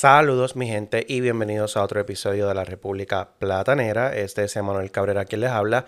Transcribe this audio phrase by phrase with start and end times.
[0.00, 4.16] Saludos mi gente y bienvenidos a otro episodio de la República Platanera.
[4.16, 5.84] Este es Emanuel Cabrera quien les habla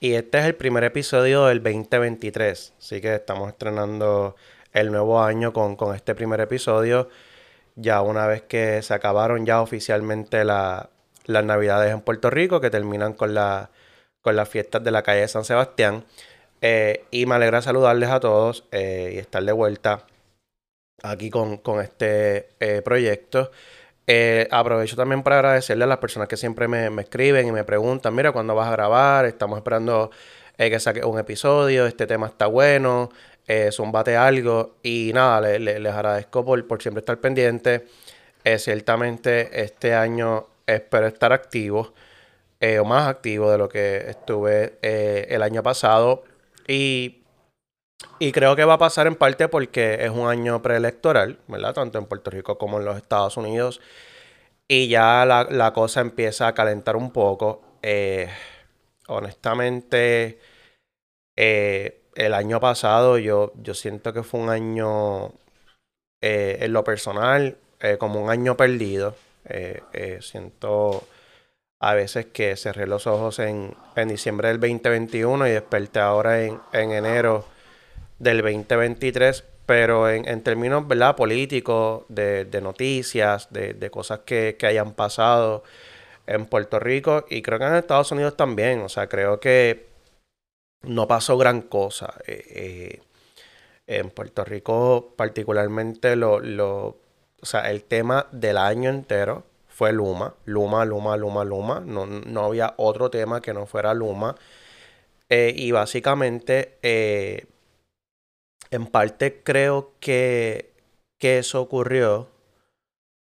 [0.00, 2.74] y este es el primer episodio del 2023.
[2.78, 4.36] Así que estamos estrenando
[4.72, 7.08] el nuevo año con, este primer episodio.
[7.76, 10.88] Ya una vez que se acabaron ya oficialmente las
[11.26, 13.70] navidades en Puerto Rico que terminan con, la,
[14.20, 16.04] con las fiestas de la calle de San Sebastián.
[16.60, 20.06] Eh, y me alegra saludarles a todos eh, y estar de vuelta
[21.02, 23.50] aquí con, este eh, proyecto.
[24.06, 28.14] Eh, aprovecho también para agradecerle a las personas que siempre me, escriben y me preguntan,
[28.14, 29.24] mira, ¿cuándo vas a grabar?
[29.24, 30.10] Estamos esperando
[30.58, 33.10] eh, que saque un episodio, este tema está bueno,
[33.72, 34.76] zumbate algo.
[34.82, 37.86] Y nada, les agradezco por, por siempre estar pendiente.
[38.58, 41.94] ciertamente este año espero estar activo,
[42.80, 46.24] o más activo de lo que estuve el año pasado.
[46.66, 47.23] Y
[48.18, 51.74] y creo que va a pasar en parte porque es un año preelectoral, ¿verdad?
[51.74, 53.80] Tanto en Puerto Rico como en los Estados Unidos.
[54.68, 57.62] Y ya la, cosa empieza a calentar un poco.
[57.82, 58.28] Eh,
[59.08, 60.38] honestamente,
[61.36, 65.32] eh, el año pasado yo, yo siento que fue un año,
[66.22, 67.58] eh, en lo personal,
[67.98, 69.14] como un año perdido.
[70.20, 71.04] siento
[71.80, 76.58] a veces que cerré los ojos en, en, diciembre del 2021 y desperté ahora en,
[76.72, 77.44] en enero
[78.24, 81.14] del 2023, pero en, términos ¿verdad?
[81.14, 85.62] políticos, de, noticias, de, cosas que, hayan pasado
[86.26, 88.80] en Puerto Rico y creo que en Estados Unidos también.
[88.80, 89.86] O sea, creo que
[90.82, 92.14] no pasó gran cosa.
[92.26, 93.00] Eh, eh,
[93.86, 96.96] en Puerto Rico, particularmente, lo, lo,
[97.42, 100.34] o sea, el tema del año entero fue Luma.
[100.46, 101.82] Luma, Luma, Luma, Luma.
[101.84, 104.34] No, no había otro tema que no fuera Luma.
[105.28, 106.78] Eh, y básicamente
[108.70, 110.72] en parte creo que,
[111.20, 112.28] eso ocurrió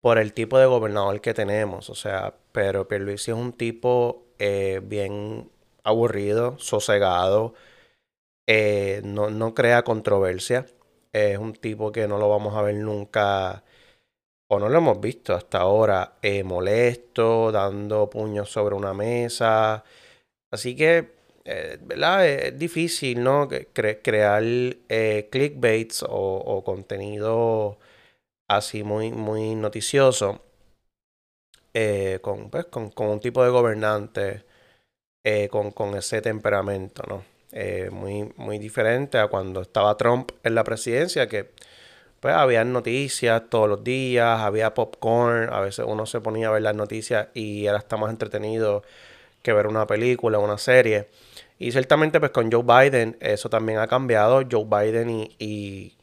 [0.00, 1.90] por el tipo de gobernador que tenemos.
[1.90, 5.50] O sea, pero Pierluisi es un tipo eh, bien
[5.84, 7.52] aburrido, sosegado,
[8.46, 10.66] eh, no, crea controversia.
[11.12, 13.64] Es un tipo que no lo vamos a ver nunca,
[14.48, 19.84] o no lo hemos visto hasta ahora, eh, molesto, dando puños sobre una mesa.
[20.50, 22.26] Así que eh, ¿verdad?
[22.28, 23.48] Es difícil, ¿no?
[23.48, 27.78] crear eh, clickbaits o, contenido
[28.48, 30.42] así muy, muy noticioso
[31.74, 32.18] eh,
[32.50, 34.44] pues, con, con, un tipo de gobernante
[35.50, 37.24] con, ese temperamento, ¿no?
[37.92, 41.50] muy, muy diferente a cuando estaba Trump en la presidencia, que
[42.20, 46.62] pues había noticias todos los días, había popcorn, a veces uno se ponía a ver
[46.62, 48.84] las noticias y era hasta más entretenido
[49.42, 51.08] que ver una película, una serie.
[51.62, 54.42] Y ciertamente, pues con Joe Biden, eso también ha cambiado.
[54.50, 55.96] Joe Biden y,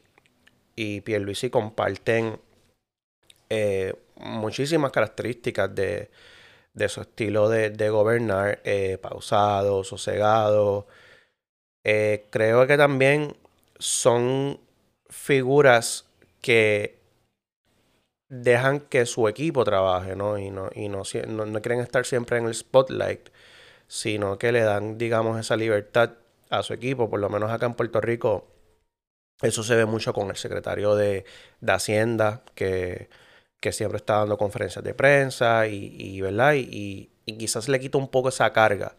[0.74, 2.40] y, y comparten
[3.50, 6.08] eh, muchísimas características de,
[6.88, 10.86] su estilo de, gobernar, eh, pausado, sosegado.
[11.84, 13.36] Eh, creo que también
[13.78, 14.58] son
[15.10, 16.06] figuras
[16.40, 16.98] que
[18.30, 20.38] dejan que su equipo trabaje, ¿no?
[20.38, 23.28] Y no, y no, no quieren estar siempre en el spotlight
[23.90, 26.12] sino que le dan, digamos, esa libertad
[26.48, 28.46] a su equipo, por lo menos acá en Puerto Rico.
[29.42, 31.24] Eso se ve mucho con el secretario de,
[31.66, 33.08] Hacienda, que,
[33.72, 36.54] siempre está dando conferencias de prensa y, ¿verdad?
[36.54, 38.94] Y, quizás le quita un poco esa carga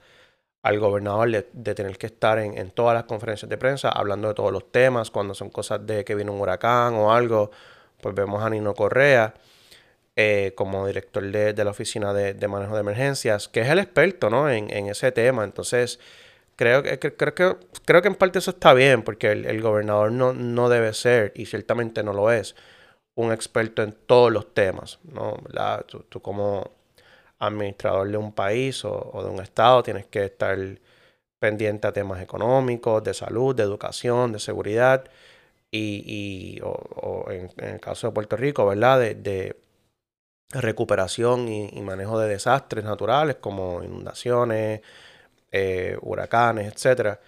[0.61, 4.33] al gobernador de, tener que estar en, en, todas las conferencias de prensa hablando de
[4.33, 7.51] todos los temas, cuando son cosas de que viene un huracán o algo,
[8.01, 9.35] pues vemos a Nino Correa
[10.15, 14.49] eh, como director de, la Oficina de, Manejo de Emergencias, que es el experto ¿no?
[14.49, 15.43] en, ese tema.
[15.43, 15.99] Entonces,
[16.55, 17.55] creo que, creo, que,
[17.85, 21.45] creo que en parte eso está bien, porque el, gobernador no, no debe ser, y
[21.45, 22.55] ciertamente no lo es,
[23.15, 24.99] un experto en todos los temas.
[25.03, 25.37] ¿no?
[26.09, 26.71] Tú, como
[27.39, 30.57] administrador de un país o, de un estado tienes que estar
[31.39, 35.05] pendiente a temas económicos, de salud, de educación, de seguridad
[35.71, 38.99] y, o, en, el caso de Puerto Rico, ¿verdad?
[38.99, 39.55] de,
[40.53, 44.81] recuperación y, manejo de desastres naturales como inundaciones,
[45.51, 47.19] eh, huracanes, etc.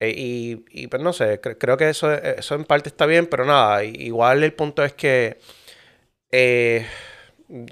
[0.00, 3.84] E, y, pues no sé, creo que eso, eso en parte está bien, pero nada,
[3.84, 5.38] igual el punto es que
[6.30, 6.86] eh,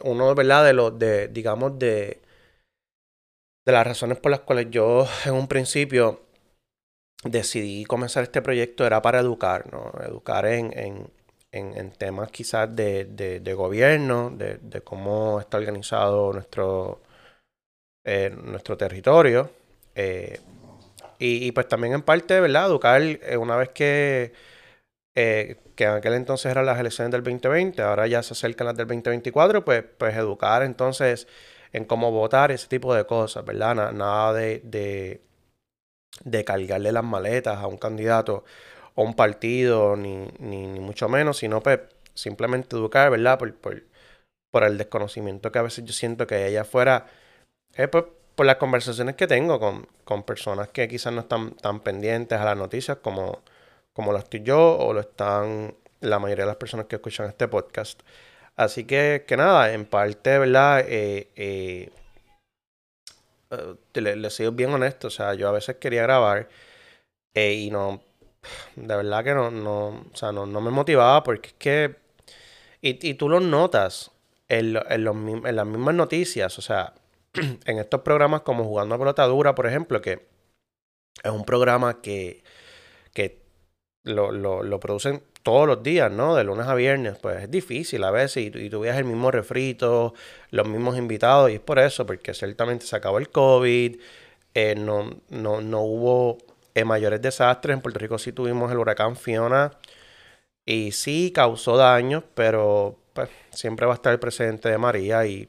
[0.02, 0.64] uno, ¿verdad?
[0.64, 2.20] De los, de, digamos, de,
[3.66, 6.22] de las razones por las cuales yo en un principio
[7.24, 9.92] decidí comenzar este proyecto era para educar, ¿no?
[10.04, 11.10] Educar en,
[11.96, 17.00] temas quizás de, gobierno, de, cómo está organizado nuestro,
[18.04, 19.50] eh, nuestro territorio.
[19.94, 20.40] Eh,
[21.18, 22.66] y, pues también en parte, ¿verdad?
[22.66, 24.32] Educar eh, una vez que,
[25.14, 28.86] que en aquel entonces eran las elecciones del 2020, ahora ya se acercan las del
[28.86, 31.26] 2024, pues, pues educar entonces
[31.72, 33.92] en cómo votar, ese tipo de cosas, ¿verdad?
[33.92, 35.20] nada de
[36.24, 38.44] de cargarle las maletas a un candidato
[38.98, 41.80] o un partido, ni, ni, mucho menos, sino pues
[42.14, 43.38] simplemente educar, ¿verdad?
[43.38, 47.06] Por, por, el desconocimiento que a veces yo siento que ella fuera,
[47.76, 48.04] eh, pues,
[48.34, 52.44] por las conversaciones que tengo con, con, personas que quizás no están tan pendientes a
[52.44, 53.42] las noticias como,
[53.92, 57.46] como lo estoy yo o lo están la mayoría de las personas que escuchan este
[57.48, 58.02] podcast.
[58.56, 60.80] Así que, que nada, en parte, ¿verdad?
[60.88, 61.90] Eh, eh,
[63.50, 66.48] eh, le, le sigo bien honesto, o sea, yo a veces quería grabar
[67.34, 68.02] eh, y no,
[68.76, 71.96] de verdad que no, no, o sea, no, me motivaba porque es que,
[72.80, 74.10] y, tú lo notas
[74.48, 76.94] en, en, los, en las mismas noticias, o sea,
[77.64, 80.26] en estos programas como Jugando a Pelota Dura, por ejemplo, que
[81.22, 82.42] es un programa que,
[83.12, 83.42] que
[84.04, 86.34] lo, lo, lo producen todos los días, ¿no?
[86.34, 90.14] De lunes a viernes, pues es difícil a veces y, y tú el mismo refrito,
[90.50, 93.98] los mismos invitados y es por eso, porque ciertamente se acabó el COVID,
[94.54, 96.38] eh, no, no, hubo
[96.74, 99.72] eh, mayores desastres, en Puerto Rico sí tuvimos el huracán Fiona
[100.64, 105.48] y sí causó daños, pero pues siempre va a estar el presidente de María y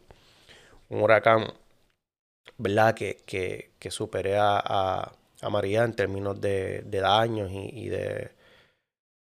[0.89, 1.53] un huracán,
[2.57, 2.95] ¿verdad?
[2.95, 5.11] Que, que, que supere a,
[5.51, 8.31] María en términos de, daños y de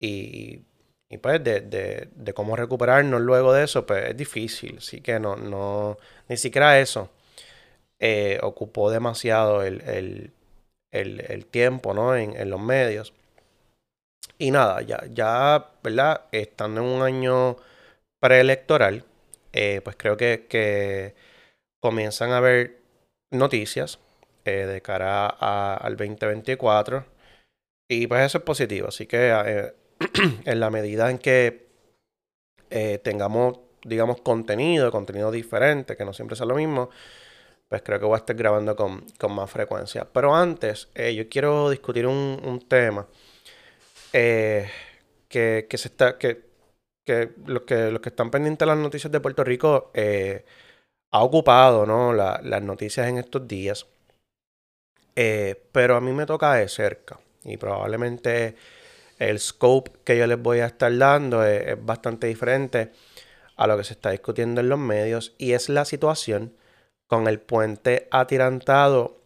[0.01, 0.65] y,
[1.09, 4.79] y pues de, de, de, cómo recuperarnos luego de eso, pues es difícil.
[4.79, 5.99] Así que no, no,
[6.29, 7.11] ni siquiera eso
[7.99, 10.33] eh, ocupó demasiado el, el,
[11.01, 12.17] el, tiempo, ¿no?
[12.17, 13.13] En, los medios.
[14.39, 16.23] Y nada, ya, ya, ¿verdad?
[16.33, 17.57] Estando en un año
[18.21, 19.05] preelectoral,
[19.53, 21.15] eh, pues creo que,
[21.81, 22.81] comienzan a haber
[23.31, 23.99] noticias
[24.45, 27.05] eh, de cara al 2024.
[27.89, 28.89] Y pues eso es positivo.
[28.89, 29.73] Así que
[30.45, 31.67] en la medida en que
[32.71, 36.91] eh, tengamos, digamos, contenido, contenido diferente, que no siempre sea lo mismo,
[37.69, 40.07] pues creo que voy a estar grabando con, más frecuencia.
[40.13, 43.07] Pero antes, eh, yo quiero discutir un, tema
[44.13, 44.71] eh,
[45.29, 46.45] que, se está, que,
[47.05, 49.91] que, los que los que están pendientes de las noticias de Puerto Rico
[51.13, 52.13] ha ocupado ¿no?
[52.13, 53.87] las noticias en estos días.
[55.73, 58.57] pero a mí me toca de cerca y probablemente
[59.19, 62.93] el scope que yo les voy a estar dando es, bastante diferente
[63.57, 66.53] a lo que se está discutiendo en los medios y es la situación
[67.07, 69.21] con el puente atirantado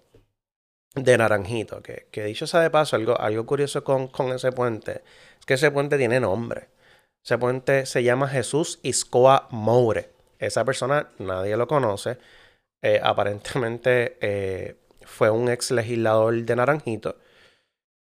[0.95, 1.83] de Naranjito.
[1.83, 5.03] Que, dicho sea de paso, algo, algo curioso con, ese puente
[5.39, 6.69] es que ese puente tiene nombre.
[7.25, 10.11] Ese puente se llama Jesús Iscoa Moure.
[10.39, 12.19] Esa persona nadie lo conoce.
[12.83, 17.17] Eh, aparentemente eh, fue un ex legislador de Naranjito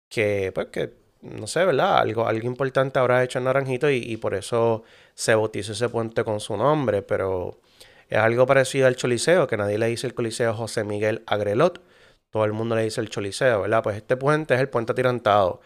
[0.09, 1.99] que, pues, que no sé, ¿verdad?
[1.99, 4.85] Algo, algo importante habrá hecho en Naranjito y, por eso
[5.15, 7.61] se bautizó ese puente con su nombre, pero
[8.11, 11.81] es algo parecido al Choliseo, que nadie le dice el Coliseo José Miguel Agrelot,
[12.31, 13.83] todo el mundo le dice el Choliseo, ¿verdad?
[13.83, 15.61] Pues este puente es el puente atirantado,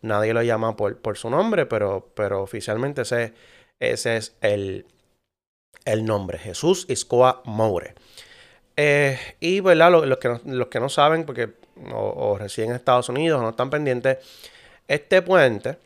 [0.00, 3.34] nadie lo llama por, por su nombre, pero, pero oficialmente ese,
[3.78, 4.86] ese es el,
[5.84, 7.94] el nombre, Jesús Iscoa Moure.
[8.76, 9.90] Eh, y, ¿verdad?
[9.90, 11.52] Los, que no, los que no saben, porque
[11.92, 14.18] o, o residen en Estados Unidos o no están pendientes,
[14.88, 15.76] este puente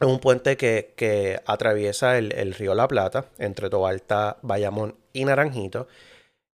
[0.00, 5.88] es un puente que, atraviesa el, río La Plata entre Tobalta, Bayamón y Naranjito.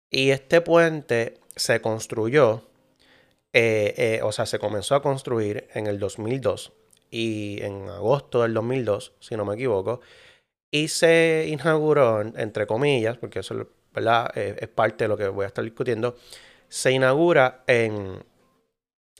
[0.10, 2.64] Y este puente se construyó,
[3.54, 6.74] eh, eh, o sea, se comenzó a construir en el 2002
[7.12, 10.02] y en agosto del 2002, si no me equivoco,
[10.72, 13.68] y se inauguró, entre comillas, porque eso.
[14.36, 16.16] Eh, es parte de lo que voy a estar discutiendo,
[16.68, 18.24] se inaugura en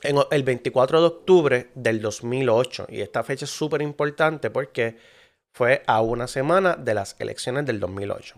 [0.02, 2.88] el 24 de octubre del 2008.
[2.90, 4.98] Y esta fecha es súper importante porque
[5.52, 8.36] fue a una semana de las elecciones del 2008.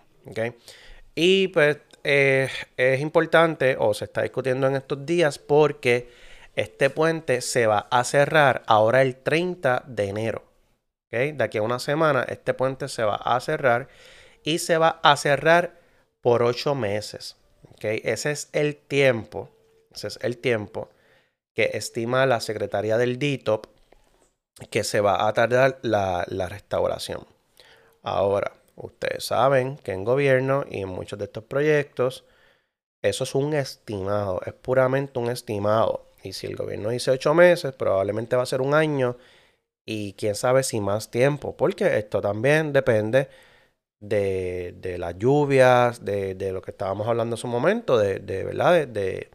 [1.15, 6.09] Y pues eh, es importante o se está discutiendo en estos días porque
[6.55, 10.43] este puente se va a cerrar ahora el 30 de enero.
[11.11, 13.89] De aquí a una semana este puente se va a cerrar
[14.43, 15.79] y se va a cerrar
[16.21, 17.35] por ocho meses.
[17.81, 19.49] Ese es el tiempo.
[19.93, 20.89] Ese es el tiempo
[21.53, 23.67] que estima la Secretaría del DITOP
[24.69, 27.25] que se va a tardar la, restauración.
[28.03, 32.25] Ahora, ustedes saben que en gobierno y en muchos de estos proyectos,
[33.01, 36.05] eso es un estimado, es puramente un estimado.
[36.23, 39.17] Y si el gobierno dice ocho meses, probablemente va a ser un año
[39.85, 43.29] y quién sabe si más tiempo, porque esto también depende
[43.99, 48.43] de, de las lluvias, de, de, lo que estábamos hablando en su momento, de, de
[48.43, 48.87] ¿verdad?
[48.87, 49.31] De,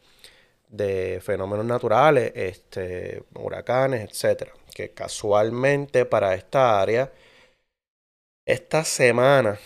[0.69, 4.53] de, fenómenos naturales, este, huracanes, etcétera.
[4.75, 7.13] Que casualmente para esta área,
[8.47, 9.59] esta semana,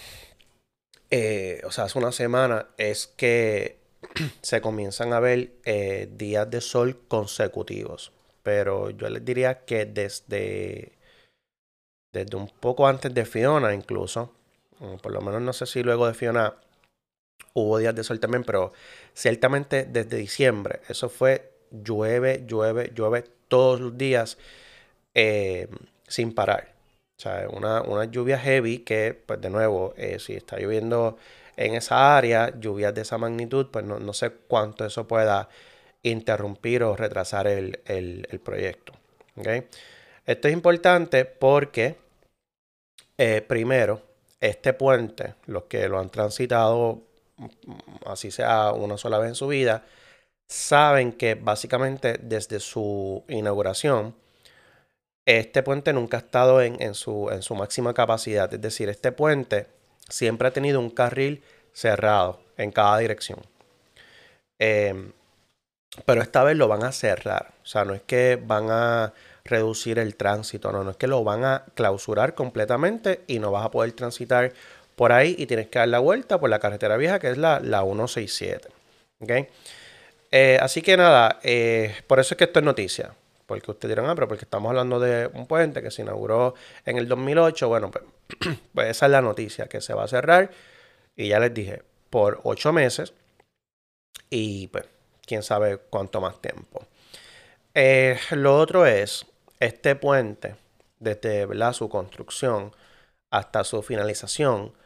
[1.11, 3.79] eh, o sea, hace una semana, es que
[4.43, 8.13] se comienzan a ver eh, días de sol consecutivos.
[8.43, 10.93] Pero yo les diría que desde,
[12.13, 14.33] desde un poco antes de Fiona incluso,
[15.03, 16.57] por lo menos no sé si luego de Fiona
[17.55, 18.73] hubo días de sol también, pero
[19.15, 24.39] ciertamente desde diciembre, eso fue llueve, llueve, llueve todos los días
[25.15, 25.69] eh,
[26.07, 26.75] sin parar.
[27.19, 31.19] O sea, una, una, lluvia heavy que, pues de nuevo, eh, si está lloviendo
[31.57, 35.49] en esa área, lluvias de esa magnitud, pues no, no sé cuánto eso pueda
[36.03, 38.95] interrumpir o retrasar el, el, proyecto.
[40.25, 41.97] Esto es importante porque,
[43.19, 44.01] eh, primero,
[44.41, 47.03] este puente, los que lo han transitado,
[48.07, 49.85] así sea una sola vez en su vida,
[50.49, 54.15] saben que básicamente desde su inauguración,
[55.27, 58.53] este puente nunca ha estado en, su, en su máxima capacidad.
[58.53, 59.69] Es decir, este puente
[60.09, 61.43] siempre ha tenido un carril
[61.73, 63.39] cerrado en cada dirección.
[64.59, 65.13] Em,
[66.05, 67.55] pero esta vez lo van a cerrar.
[67.63, 69.13] O sea, no es que van a
[69.45, 73.65] reducir el tránsito, no, no es que lo van a clausurar completamente y no vas
[73.65, 74.53] a poder transitar
[75.01, 77.59] por ahí y tienes que dar la vuelta por la carretera vieja que es la,
[77.61, 78.69] la 167.
[79.19, 79.47] ¿okay?
[80.31, 83.15] Eh, así que nada, eh, por eso es que esto es noticia.
[83.47, 86.55] Porque ustedes dirán, ah, pero porque estamos hablando de un puente que se inauguró
[86.85, 87.67] en el 2008.
[87.67, 88.05] Bueno, pues,
[88.75, 90.51] pues esa es la noticia, que se va a cerrar.
[91.17, 93.15] Y ya les dije, por ocho meses.
[94.29, 94.85] Y pues
[95.25, 96.85] quién sabe cuánto más tiempo.
[97.73, 99.25] Eh, lo otro es,
[99.61, 100.57] este puente,
[100.99, 102.77] desde su construcción
[103.31, 104.79] hasta su finalización,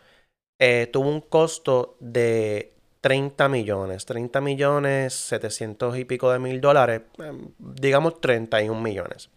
[0.59, 7.03] eh, tuvo un costo de 30 millones, 30 millones 700 y pico de mil dólares,
[7.19, 9.31] em, digamos 31 millones.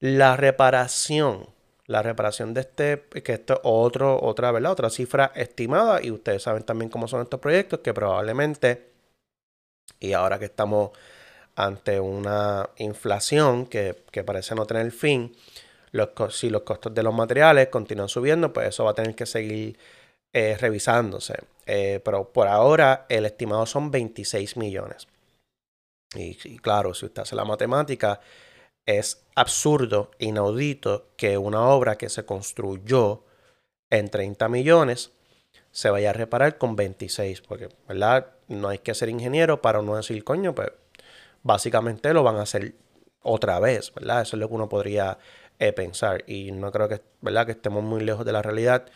[0.00, 1.48] La reparación,
[1.86, 4.72] la reparación de este, que esto es otro, otra, ¿verdad?
[4.72, 8.90] otra cifra estimada, y ustedes saben también cómo son estos proyectos, que probablemente
[10.00, 10.90] y ahora que estamos
[11.56, 15.36] ante una inflación que, parece no tener fin,
[16.30, 19.78] si los costos de los materiales continúan subiendo, pues eso va a tener que seguir
[20.32, 21.34] eh, revisándose.
[21.66, 25.06] Eh, pero por ahora el estimado son 26 millones.
[26.14, 28.20] Y, claro, si usted hace la matemática,
[28.84, 33.24] es absurdo, inaudito que una obra que se construyó
[33.90, 35.12] en 30 millones
[35.70, 38.32] se vaya a reparar con 26, porque, ¿verdad?
[38.48, 40.72] No hay que ser ingeniero para no decir, coño, pues
[41.44, 42.74] básicamente lo van a hacer
[43.22, 44.22] otra vez, ¿verdad?
[44.22, 45.18] Eso es lo que uno podría
[45.60, 47.46] eh, pensar y no creo que, ¿verdad?
[47.46, 48.86] que estemos muy lejos de la realidad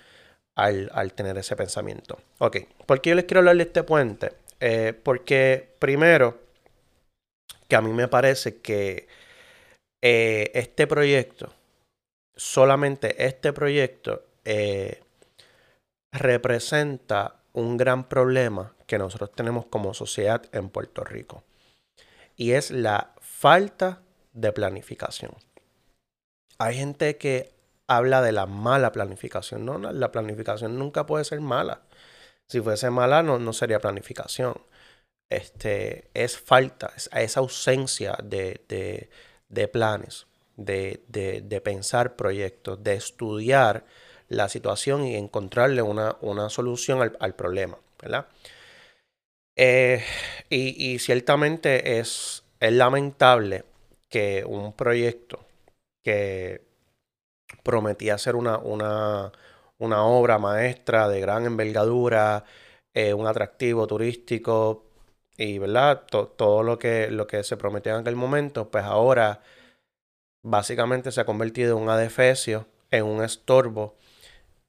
[0.57, 2.19] al, tener ese pensamiento.
[2.39, 4.33] Ok, ¿por qué yo les quiero hablar de este puente?
[4.61, 6.41] Eh, porque primero,
[7.69, 9.09] que a mí me parece que
[10.03, 11.53] eh, este proyecto,
[12.37, 14.25] solamente este proyecto,
[16.13, 21.43] representa un gran problema que nosotros tenemos como sociedad en Puerto Rico.
[22.37, 25.33] Y es la falta de planificación.
[26.59, 27.54] Hay gente que
[27.87, 29.65] habla de la mala planificación.
[29.65, 31.83] No, la planificación nunca puede ser mala.
[32.49, 34.55] Si fuese mala, no, no sería planificación.
[35.31, 39.11] Este, es falta, es, esa ausencia de,
[39.73, 40.27] planes,
[40.57, 43.85] de, de, pensar proyectos, de estudiar
[44.29, 48.27] la situación y encontrarle una, una solución al, problema, ¿verdad?
[49.57, 50.05] Eh,
[50.51, 53.65] y, ciertamente es, es lamentable
[54.09, 55.45] que un proyecto
[56.03, 56.63] que
[57.63, 59.33] prometía ser una, una,
[59.79, 62.45] una obra maestra de gran envergadura,
[62.95, 64.85] eh, un atractivo turístico
[65.37, 66.05] y ¿verdad?
[66.11, 69.43] todo lo que, lo que se prometió en aquel momento, pues ahora
[70.43, 73.97] básicamente se ha convertido en un adefesio, en un estorbo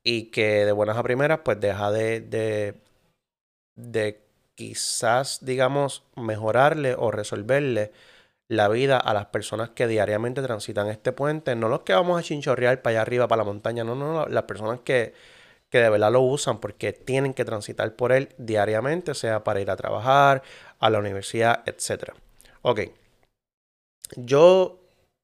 [0.04, 2.76] y que de buenas a primeras pues deja de, de,
[3.76, 4.22] de
[4.56, 7.92] quizás, digamos, mejorarle o resolverle
[8.48, 12.24] la vida a las personas que diariamente transitan este puente, no los que vamos a
[12.24, 15.14] chinchorrear para allá arriba, para la montaña, no, no, las personas que,
[15.70, 19.72] que de verdad lo usan porque tienen que transitar por él diariamente, sea para ir
[19.72, 20.44] a trabajar,
[20.80, 22.14] a la universidad, etc.
[22.62, 22.82] Ok,
[24.18, 24.80] yo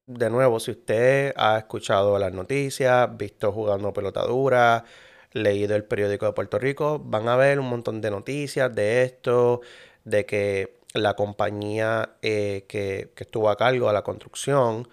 [0.08, 4.84] de nuevo, si usted ha escuchado las noticias, visto jugando pelotadura,
[5.32, 9.62] leído el periódico de Puerto Rico, van a ver un montón de noticias de esto,
[10.04, 14.88] de que la compañía eh, que, estuvo a cargo de la construcción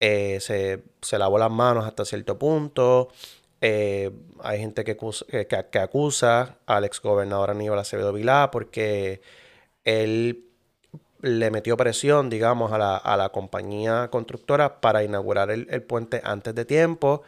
[0.00, 3.08] eh, se, lavó las manos hasta cierto punto.
[3.60, 4.96] hay gente que,
[5.46, 9.22] que, acusa al exgobernador Aníbal Acevedo Vilá porque
[9.84, 10.44] él
[11.22, 16.64] le metió presión, digamos, a la, compañía constructora para inaugurar el, el, puente antes de
[16.66, 17.22] tiempo.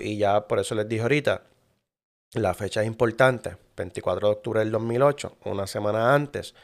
[0.00, 1.42] Y ya por eso les dije ahorita,
[2.34, 6.54] la fecha es importante, 24 de octubre del 2008, una semana antes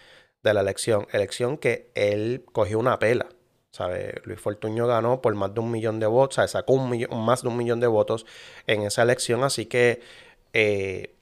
[0.43, 1.07] de la elección.
[1.13, 3.27] Elección que él cogió una pela.
[3.71, 4.21] ¿sabe?
[4.25, 7.49] Luis Fortuño ganó por más de un millón de votos, sea, sacó un más de
[7.49, 8.27] un millón de votos
[8.67, 10.01] en esa elección, así que
[10.53, 11.15] eh,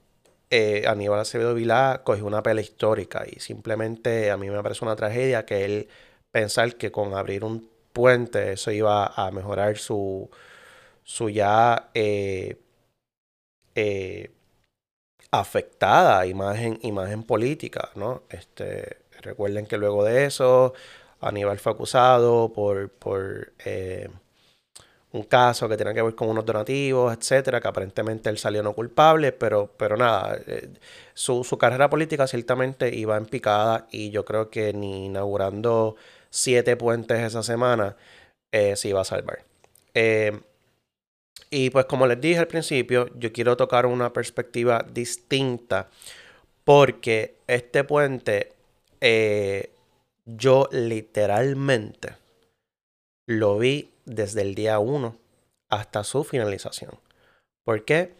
[0.51, 4.97] eh, Aníbal Acevedo Vilá cogió una pela histórica y simplemente a mí me parece una
[4.97, 5.89] tragedia que él
[6.31, 10.31] pensar que con abrir un puente eso iba a mejorar su,
[11.05, 12.59] su ya eh,
[15.31, 18.23] afectada imagen, imagen política, ¿no?
[18.31, 20.75] Este, recuerden que luego de eso,
[21.21, 24.09] Aníbal fue acusado por, por eh,
[25.13, 28.75] un caso que tenía que ver con unos donativos, etcétera, que aparentemente él salió no
[28.75, 30.69] culpable, pero, pero nada, eh,
[31.15, 35.97] su, carrera política ciertamente iba en picada y yo creo que ni inaugurando
[36.31, 37.97] siete puentes esa semana
[38.53, 39.45] eh, se iba a salvar.
[41.51, 45.89] Y pues como les dije al principio, yo quiero tocar una perspectiva distinta
[46.65, 48.53] porque este puente
[49.01, 49.71] eh,
[50.27, 52.17] yo literalmente
[53.27, 55.17] lo vi desde el día 1
[55.71, 56.99] hasta su finalización.
[57.65, 58.13] ¿Por qué?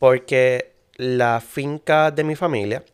[0.00, 2.84] Porque la finca de mi familia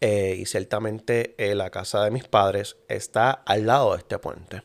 [0.00, 4.62] eh, y ciertamente eh, la casa de mis padres está al lado de este puente.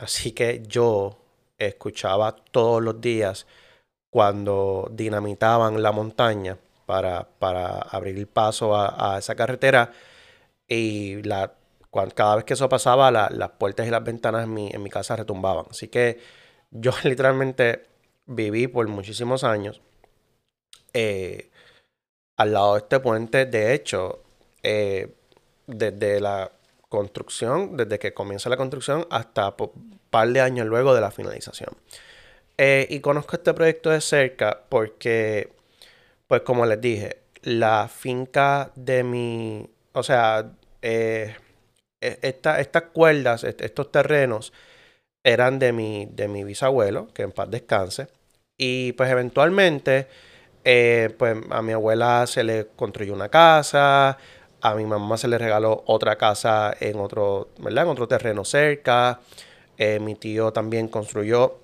[0.00, 1.27] así que yo
[1.58, 3.46] escuchaba todos los días
[4.10, 9.92] cuando dinamitaban la montaña para, para abrir paso a, esa carretera
[10.66, 11.54] y la,
[12.14, 15.16] cada vez que eso pasaba las puertas y las ventanas en mi, en mi casa
[15.16, 15.66] retumbaban.
[15.70, 16.20] Así que
[16.70, 17.86] yo literalmente
[18.26, 19.80] viví por muchísimos años
[20.94, 21.50] eh,
[22.36, 23.46] al lado de este puente.
[23.46, 24.22] De hecho,
[24.62, 25.14] eh,
[25.66, 26.50] desde la
[26.88, 31.70] construcción, desde que comienza la construcción hasta un par de años luego de la finalización.
[32.56, 35.52] Eh, y conozco este proyecto de cerca porque,
[36.26, 40.50] pues como les dije, la finca de mi, o sea,
[40.82, 41.36] eh,
[42.00, 44.52] e, estas cuerdas, estos terrenos
[45.24, 48.08] eran de mi, de mi bisabuelo, que en paz descanse.
[48.56, 50.08] Y pues eventualmente,
[50.64, 54.18] eh, pues a mi abuela se le construyó una casa,
[54.60, 57.84] a mi mamá se le regaló otra casa en otro, ¿verdad?
[57.84, 59.20] En otro terreno cerca.
[59.76, 61.58] Eh, mi tío también construyó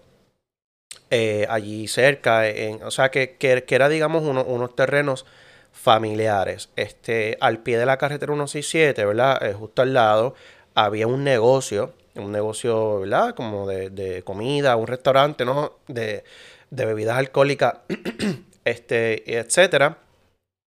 [1.10, 2.48] eh, allí cerca.
[2.48, 5.26] En, o sea, que, que, era, digamos, unos terrenos
[5.72, 6.70] familiares.
[6.76, 9.44] Este, al pie de la carretera 167, ¿verdad?
[9.44, 10.34] Eh, justo al lado,
[10.74, 13.34] había un negocio, un negocio, ¿verdad?
[13.34, 15.72] Como de, de comida, un restaurante, ¿no?
[15.88, 16.24] De,
[16.70, 17.74] de bebidas alcohólicas,
[18.64, 19.98] este, etcétera.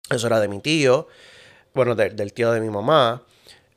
[0.10, 1.07] Eso era de mi tío
[1.73, 3.23] bueno, del tío de mi mamá.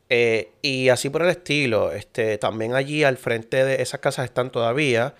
[0.08, 1.92] Eh, y así por el estilo.
[1.92, 5.14] Este, también allí al frente de esas casas están todavía.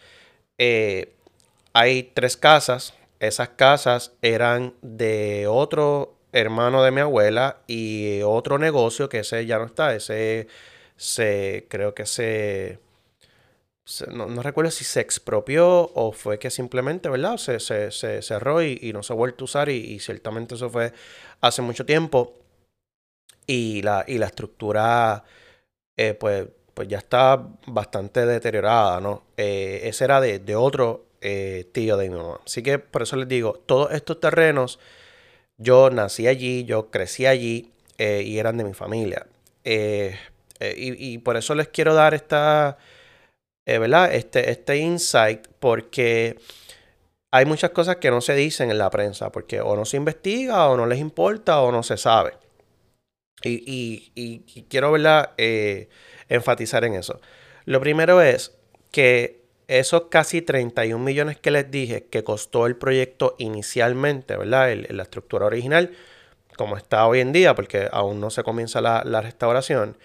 [0.59, 1.13] Eh,
[1.73, 2.95] hay tres casas.
[3.21, 9.59] Esas casas eran de otro hermano de mi abuela y otro negocio que ese ya
[9.59, 9.95] no está.
[9.95, 10.49] Ese
[10.97, 12.79] se creo que se,
[14.13, 17.37] no, recuerdo si se expropió o fue que simplemente, ¿verdad?
[17.39, 20.93] Se, se, cerró y, no se ha vuelto a usar y ciertamente eso fue
[21.41, 22.44] hace mucho tiempo
[23.47, 25.25] y la, y la estructura
[25.97, 29.23] eh, pues, pues ya está bastante deteriorada, ¿no?
[29.37, 32.41] Eh, ese era de, otro eh, tío de mi mamá.
[32.45, 34.79] Así que por eso les digo, todos estos terrenos,
[35.57, 39.27] yo nací allí, yo crecí allí y eran de mi familia.
[39.65, 42.77] Y, por eso les quiero dar esta,
[43.67, 44.13] ¿verdad?
[44.15, 46.39] Este, este insight porque
[47.31, 50.69] hay muchas cosas que no se dicen en la prensa porque o no se investiga
[50.69, 52.35] o no les importa o no se sabe.
[53.45, 55.33] Y, quiero ¿verdad?
[55.37, 55.89] Eh,
[56.29, 57.21] enfatizar en eso.
[57.65, 58.57] Lo primero es
[58.91, 64.75] que esos casi 31 millones que les dije que costó el proyecto inicialmente, ¿verdad?
[64.91, 65.93] la estructura original,
[66.57, 69.97] como está hoy en día, porque aún no se comienza la, restauración,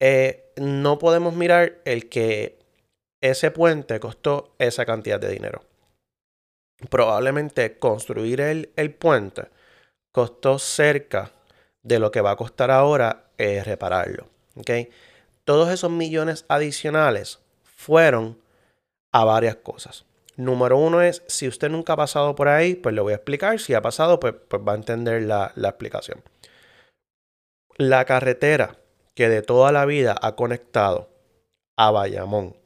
[0.00, 2.58] eh, no podemos mirar el que
[3.20, 5.62] ese puente costó esa cantidad de dinero.
[6.88, 9.48] Probablemente construir el, el puente
[10.12, 11.32] costó cerca
[11.82, 14.28] de lo que va a costar ahora es repararlo.
[15.44, 18.38] Todos esos millones adicionales fueron
[19.12, 20.04] a varias cosas.
[20.36, 23.58] Número uno es, si usted nunca ha pasado por ahí, pues le voy a explicar.
[23.58, 26.22] Si ha pasado, pues, pues va a entender la, explicación.
[27.76, 28.78] La carretera
[29.14, 31.10] que de toda la vida ha conectado
[31.76, 32.56] a Bayamón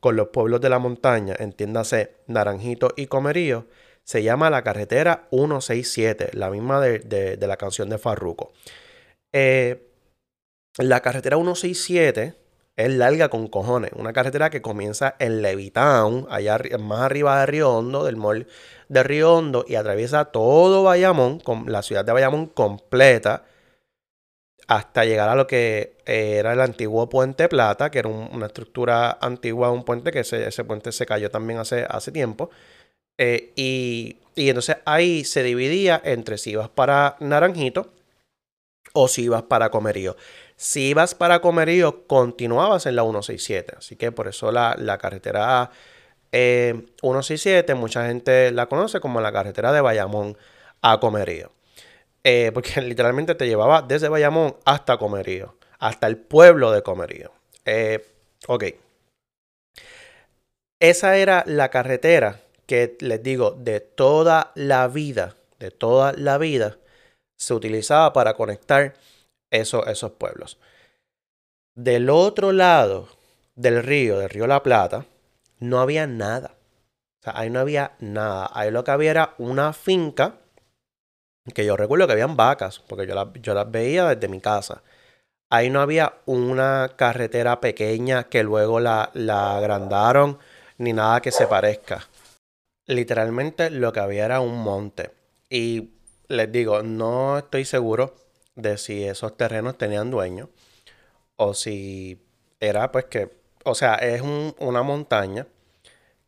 [0.00, 3.66] con los pueblos de la montaña, entiéndase Naranjito y Comerío,
[4.04, 8.52] se llama la carretera 167, la misma de, la canción de Farruko.
[9.32, 9.90] Eh,
[10.78, 12.34] la carretera 167
[12.76, 13.92] es larga con cojones.
[13.94, 18.46] Una carretera que comienza en Levitown, allá más arriba de Río Hondo, del mall
[18.88, 23.44] de Río Hondo, y atraviesa todo Bayamón, con la ciudad de Bayamón completa,
[24.66, 29.68] hasta llegar a lo que era el antiguo Puente Plata, que era una estructura antigua
[29.68, 32.50] de un puente, que ese, puente se cayó también hace, hace tiempo.
[33.18, 37.92] Eh, y, y entonces ahí se dividía entre si ibas para Naranjito
[38.92, 40.16] o si ibas para Comerío.
[40.56, 43.74] Si ibas para Comerío, continuabas en la 167.
[43.78, 45.70] Así que por eso la, carretera
[46.30, 50.36] 167, eh, mucha gente la conoce como la carretera de Bayamón
[50.80, 51.50] a Comerío.
[52.22, 57.32] Eh, porque literalmente te llevaba desde Bayamón hasta Comerío, hasta el pueblo de Comerío.
[58.46, 58.64] Ok.
[60.80, 66.78] Esa era la carretera que les digo, de toda la vida, de toda la vida,
[67.36, 68.94] se utilizaba para conectar
[69.50, 70.58] esos pueblos.
[71.74, 73.08] Del otro lado
[73.54, 75.06] del río, del río La Plata,
[75.58, 76.54] no había nada.
[77.24, 78.50] Ahí no había nada.
[78.52, 80.34] Ahí lo que había era una finca,
[81.54, 84.82] que yo recuerdo que habían vacas, porque yo, yo las veía desde mi casa.
[85.50, 90.38] Ahí no había una carretera pequeña que luego la, la agrandaron,
[90.78, 92.08] ni nada que se parezca.
[92.86, 95.12] Literalmente lo que había era un monte.
[95.48, 95.94] Y
[96.28, 98.14] les digo, no estoy seguro
[98.54, 100.50] de si esos terrenos tenían dueño
[101.36, 102.22] o si
[102.60, 103.30] era pues que,
[103.64, 105.46] o sea, es una montaña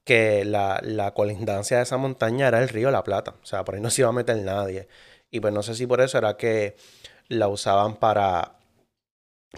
[0.05, 3.75] que la, la, colindancia de esa montaña era el río La Plata, o sea, por
[3.75, 4.89] ahí no se iba a meter nadie.
[5.31, 6.77] Y pues no sé si por eso era que
[7.29, 8.57] la usaban para,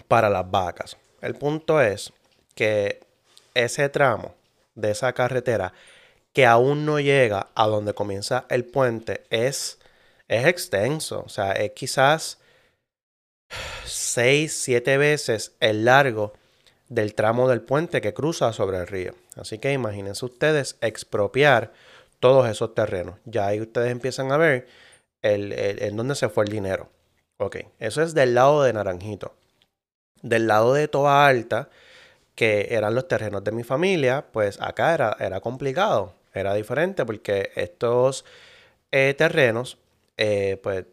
[0.07, 0.97] para las vacas.
[1.21, 2.11] El punto es
[2.55, 2.99] que
[3.53, 4.33] ese tramo
[4.75, 5.73] de esa carretera
[6.33, 9.79] que aún no llega a donde comienza el puente es,
[10.27, 12.39] es extenso, o sea, es quizás
[13.85, 16.33] 6, 7 veces el largo
[16.87, 19.13] del tramo del puente que cruza sobre el río.
[19.35, 21.71] Así que imagínense ustedes expropiar
[22.19, 23.15] todos esos terrenos.
[23.25, 24.67] Ya ahí ustedes empiezan a ver
[25.21, 26.89] el, en dónde se fue el dinero.
[27.37, 29.35] Ok, eso es del lado de Naranjito.
[30.21, 31.69] Del lado de Toa Alta,
[32.35, 37.51] que eran los terrenos de mi familia, pues acá era, era complicado, era diferente porque
[37.55, 38.25] estos
[38.91, 39.77] eh, terrenos,
[40.17, 40.85] eh, pues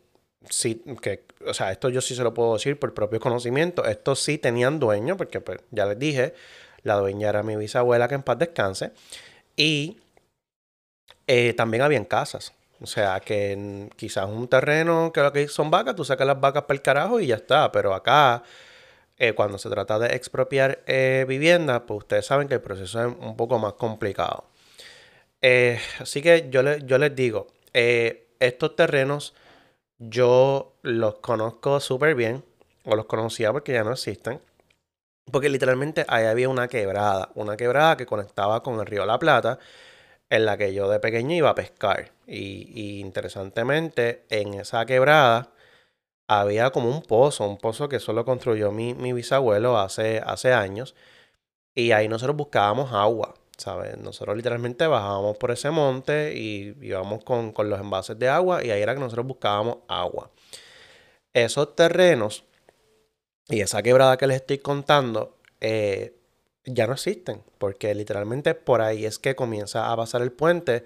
[0.51, 3.85] sí, que, o sea, esto yo sí se lo puedo decir por propio conocimiento.
[3.85, 6.35] Estos sí tenían dueño, porque pues, ya les dije,
[6.83, 8.93] la dueña era mi bisabuela, que en paz descanse.
[9.57, 9.99] Y
[11.27, 12.53] eh, también habían casas.
[12.81, 16.65] O sea, que quizás un terreno que lo que son vacas, tú sacas las vacas
[16.65, 17.73] para el carajo y ya está.
[17.73, 18.43] Pero acá,
[19.19, 23.07] eh, cuando se trata de expropiar eh, viviendas, pues ustedes saben que el proceso es
[23.19, 24.45] un poco más complicado.
[25.43, 29.35] Así que yo, yo les digo, estos terrenos
[29.99, 32.45] yo los conozco súper bien,
[32.87, 34.41] o los conocía porque ya no existen.
[35.31, 39.59] Porque literalmente ahí había una quebrada, una quebrada que conectaba con el río La Plata,
[40.31, 42.13] en la que yo de pequeño iba a pescar.
[42.27, 45.51] Y, interesantemente, en esa quebrada
[46.29, 50.95] había como un pozo, un pozo que solo construyó mi, mi bisabuelo hace, hace años.
[51.75, 53.35] Y ahí nosotros buscábamos agua.
[53.57, 53.97] ¿Sabes?
[53.99, 58.83] Nosotros literalmente bajábamos por ese monte y íbamos con, los envases de agua y ahí
[58.83, 60.31] era que nosotros buscábamos agua.
[61.33, 62.45] Esos terrenos
[63.49, 66.17] y esa quebrada que les estoy contando eh,
[66.65, 70.85] ya no existen porque literalmente por ahí es que comienza a pasar el puente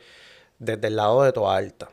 [0.59, 1.90] desde el lado de Toa Alta.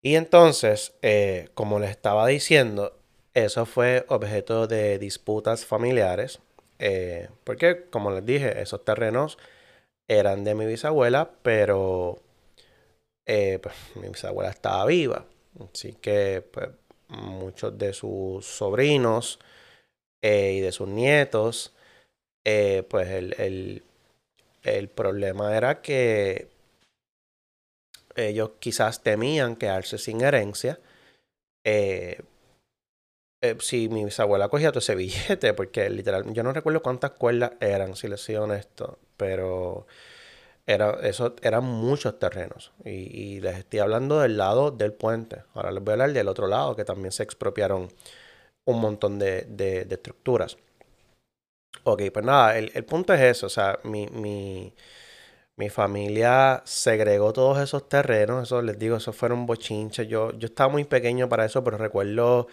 [0.00, 2.96] Y entonces, eh, como les estaba diciendo,
[3.34, 6.40] eso fue objeto de disputas familiares
[6.78, 9.38] eh, porque, como les dije, esos terrenos
[10.08, 12.20] eran de mi bisabuela, pero
[13.26, 15.26] eh, pues, mi bisabuela estaba viva.
[15.72, 16.68] Así que pues,
[17.08, 19.40] muchos de sus sobrinos
[20.22, 21.74] eh, y de sus nietos,
[22.88, 23.82] pues el,
[24.62, 26.48] el, problema era que
[28.16, 30.80] ellos quizás temían quedarse sin herencia.
[33.60, 37.96] Si mi bisabuela cogía todo ese billete, porque literal, yo no recuerdo cuántas cuerdas eran,
[37.96, 39.86] si les soy honesto, pero
[40.66, 42.72] era, eso eran muchos terrenos.
[42.84, 45.44] Y, les estoy hablando del lado del puente.
[45.54, 47.88] Ahora les voy a hablar del otro lado, que también se expropiaron
[48.66, 50.58] un montón de, de, estructuras.
[51.84, 54.74] Ok, pues nada, el, punto es eso, o sea, mi, mi,
[55.56, 60.08] mi familia segregó todos esos terrenos, eso les digo, eso fueron bochinches.
[60.08, 62.48] Yo, yo estaba muy pequeño para eso, pero recuerdo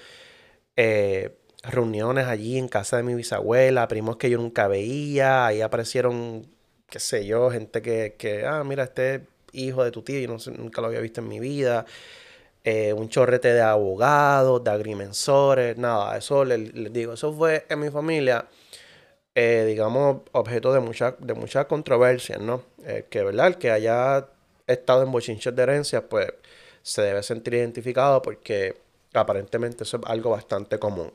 [0.75, 6.47] eh, reuniones allí en casa de mi bisabuela, primos que yo nunca veía, ahí aparecieron,
[6.89, 10.37] qué sé yo, gente que, que ah, mira, este hijo de tu tío, yo no
[10.57, 11.85] nunca lo había visto en mi vida.
[12.63, 17.91] Eh, un chorrete de abogados, de agrimensores, nada, eso les, digo, eso fue en mi
[17.91, 18.47] familia,
[19.35, 22.63] eh, digamos, objeto de mucha, de mucha controversia, ¿no?
[22.85, 23.47] Eh, que, ¿verdad?
[23.47, 24.27] El que haya
[24.67, 26.33] estado en bochinches de herencia, pues
[26.81, 28.75] se debe sentir identificado porque
[29.19, 31.11] aparentemente eso es algo bastante común.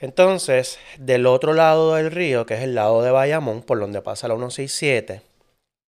[0.00, 4.28] entonces, del otro lado del río, que es el lado de Bayamón, por donde pasa
[4.28, 5.22] la 167,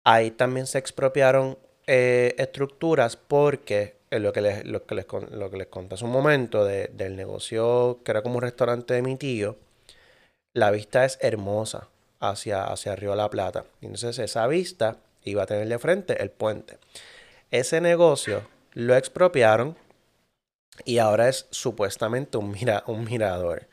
[0.04, 5.56] ahí también se expropiaron eh, estructuras porque lo, que les, lo, que les, lo que
[5.56, 9.56] les conté hace un momento del negocio que era como un restaurante de mi tío,
[10.54, 11.88] la vista es hermosa
[12.20, 13.64] hacia, hacia Río la Plata.
[13.82, 16.78] Entonces esa vista iba a tener de frente el puente.
[17.50, 18.42] Ese negocio
[18.76, 19.74] lo expropiaron
[20.84, 23.68] y ahora es supuestamente un, mira, un mirador.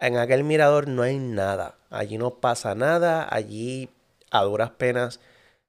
[0.00, 1.76] En aquel mirador no hay nada.
[1.90, 3.28] Allí no pasa nada.
[3.30, 3.90] Allí
[4.30, 5.20] a duras penas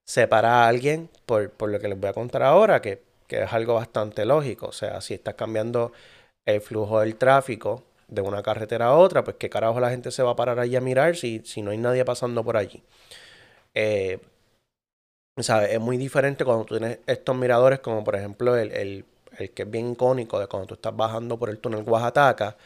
[0.06, 4.24] separa a alguien por, lo que les voy a contar ahora, que, es algo bastante
[4.24, 4.68] lógico.
[4.68, 5.92] O sea, si estás cambiando
[6.46, 10.24] el flujo del tráfico de una carretera a otra, pues qué carajo la gente se
[10.24, 12.82] va a parar allí a mirar si, si no hay nadie pasando por allí.
[13.74, 14.20] Eh,
[15.38, 15.72] ¿sabes?
[15.72, 19.06] Es muy diferente cuando tú tienes estos miradores, como por ejemplo el, el,
[19.38, 22.58] el, que es bien icónico de cuando tú estás bajando por el túnel Oaxaca.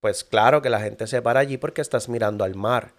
[0.00, 2.92] Pues claro que la gente se para allí porque estás mirando al mar.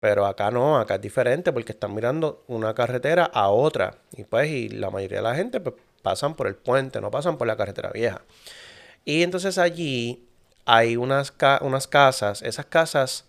[0.00, 3.98] Pero acá no, acá es diferente porque están mirando una carretera a otra.
[4.12, 7.38] Y pues, y la mayoría de la gente pues, pasan por el puente, no pasan
[7.38, 8.22] por la carretera vieja.
[9.04, 10.28] Y entonces allí
[10.64, 13.26] hay unas, unas casas, esas casas,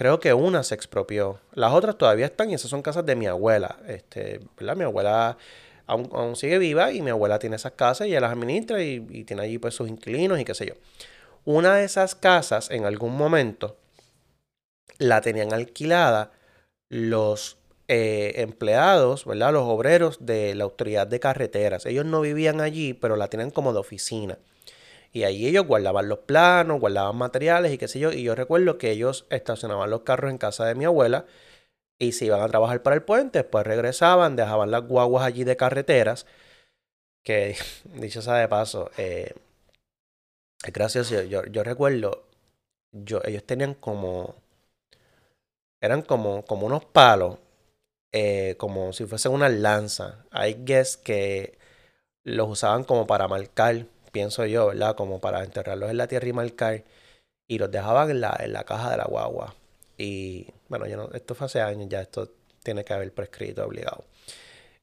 [0.00, 1.40] creo que una se expropió.
[1.52, 3.76] Las otras todavía están y esas son casas de mi abuela.
[3.86, 4.74] Este, ¿verdad?
[4.74, 5.36] Mi abuela
[5.86, 9.42] aún, sigue viva y mi abuela tiene esas casas y ella las administra y, tiene
[9.42, 10.72] allí pues sus inquilinos y qué sé yo.
[11.44, 13.76] Una de esas casas en algún momento
[14.96, 16.32] la tenían alquilada
[16.88, 19.52] los eh, empleados, ¿verdad?
[19.52, 21.84] Los obreros de la autoridad de carreteras.
[21.84, 24.38] Ellos no vivían allí, pero la tenían como de oficina.
[25.12, 28.12] Y allí ellos guardaban los planos, guardaban materiales y qué sé yo.
[28.12, 31.26] Y yo recuerdo que ellos estacionaban los carros en casa de mi abuela
[31.98, 35.56] y se iban a trabajar para el puente, después regresaban, dejaban las guaguas allí de
[35.56, 36.26] carreteras.
[37.24, 37.56] Que,
[37.94, 39.34] dicho sea de paso, eh,
[40.64, 41.22] es gracioso.
[41.22, 42.24] Yo, yo recuerdo,
[42.92, 44.36] yo, ellos tenían como
[45.80, 47.38] eran como, como unos palos,
[48.12, 50.26] eh, como si fuesen una lanza.
[50.30, 51.58] Hay guests que
[52.24, 54.96] los usaban como para marcar, pienso yo, ¿verdad?
[54.96, 56.84] Como para enterrarlos en la tierra y marcar.
[57.48, 59.54] Y los dejaban en la, en la caja de la guagua.
[59.98, 62.30] Y bueno, yo no, esto fue hace años ya, esto
[62.62, 64.04] tiene que haber prescrito obligado.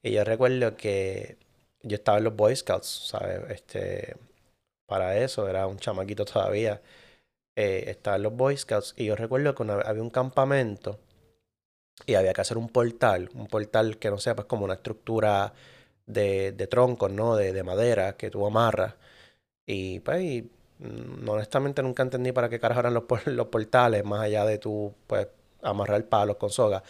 [0.04, 1.38] Y yo recuerdo que
[1.84, 3.42] yo estaba en los Boy Scouts, ¿sabes?
[3.50, 4.16] Este,
[4.88, 6.82] para eso, era un chamaquito todavía
[7.58, 11.00] eh, estaban los Boy Scouts y yo recuerdo que había un campamento
[12.06, 15.54] y había que hacer un portal, un portal que no sea pues como una estructura
[16.06, 17.36] de, de troncos, ¿no?
[17.36, 18.96] De, de, madera que tú amarras.
[19.68, 20.50] Y pues y,
[20.80, 24.94] mm, honestamente nunca entendí para qué carajo eran los, los portales, más allá de tú
[25.08, 25.28] pues
[25.62, 26.84] amarrar palos con soga.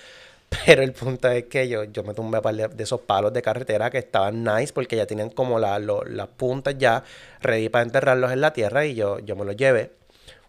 [0.65, 3.89] Pero el punto es que yo, yo me tumbé par de, esos palos de carretera
[3.89, 7.03] que estaban nice porque ya tenían como la, las puntas ya
[7.41, 9.97] ready para enterrarlos en la tierra y yo, yo me los llevé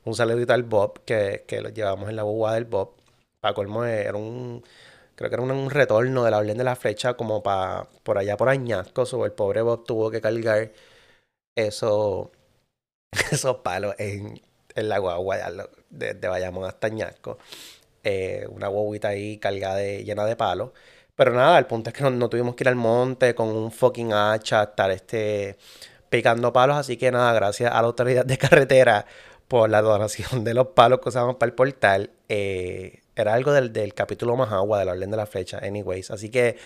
[0.09, 2.93] un saludito al Bob, que, que lo llevamos en la boba del Bob.
[3.41, 4.65] Para colmo, era un.
[5.15, 8.37] Creo que era un, retorno de la orden de la flecha, como para por allá
[8.37, 9.07] por Añasco.
[9.07, 10.71] So, el pobre Bob tuvo que cargar
[11.59, 12.31] eso,
[13.33, 14.41] esos palos en,
[14.75, 15.39] en la guagua
[15.91, 17.39] de, Bayamón hasta Añasco.
[18.05, 20.71] Eh, una guaguita ahí cargada de, llena de palos.
[21.17, 23.73] Pero nada, el punto es que no, no, tuvimos que ir al monte con un
[23.73, 25.57] fucking hacha, estar este,
[26.11, 26.77] picando palos.
[26.77, 29.07] Así que nada, gracias a la autoridad de carretera
[29.49, 32.11] por la donación de los palos que usábamos para el portal.
[32.29, 36.11] Eh, era algo del, del, capítulo más agua de la orden de la flecha, anyways.
[36.13, 36.57] Así que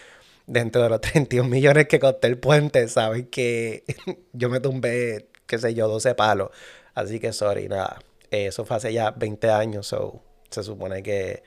[0.47, 3.85] dentro de los 31 millones que costó el puente, saben que
[4.33, 6.51] yo me tumbé, qué sé yo, 12 palos.
[6.95, 8.01] Así que, sorry, nada.
[8.31, 11.43] eso fue hace ya 20 años, so se supone que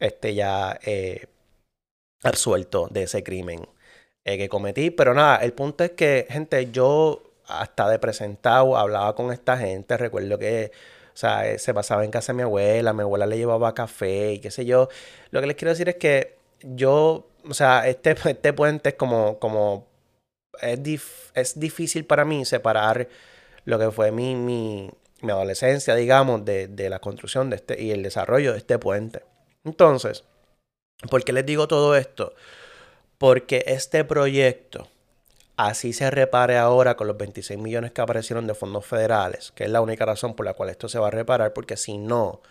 [0.00, 1.26] esté ya eh,
[2.22, 3.66] absuelto de ese crimen
[4.24, 4.90] eh, que cometí.
[4.90, 9.96] Pero nada, el punto es que, gente, yo hasta de presentado, hablaba con esta gente,
[9.96, 10.72] recuerdo que,
[11.14, 14.34] o sea, eh, se pasaba en casa de mi abuela, mi abuela le llevaba café
[14.34, 14.88] y qué sé yo.
[15.30, 19.38] Lo que les quiero decir es que yo, o sea, este, este puente es como,
[19.38, 19.86] como,
[20.60, 20.80] es,
[21.34, 23.08] es difícil para mí separar
[23.64, 27.92] lo que fue mi, mi, mi adolescencia, digamos, de, de, la construcción de este y
[27.92, 29.22] el desarrollo de este puente.
[29.64, 30.24] Entonces,
[31.10, 32.34] ¿por qué les digo todo esto?
[33.18, 34.88] Porque este proyecto
[35.56, 39.70] así se repare ahora con los 26 millones que aparecieron de fondos federales, que es
[39.70, 42.42] la única razón por la cual esto se va a reparar, porque si no,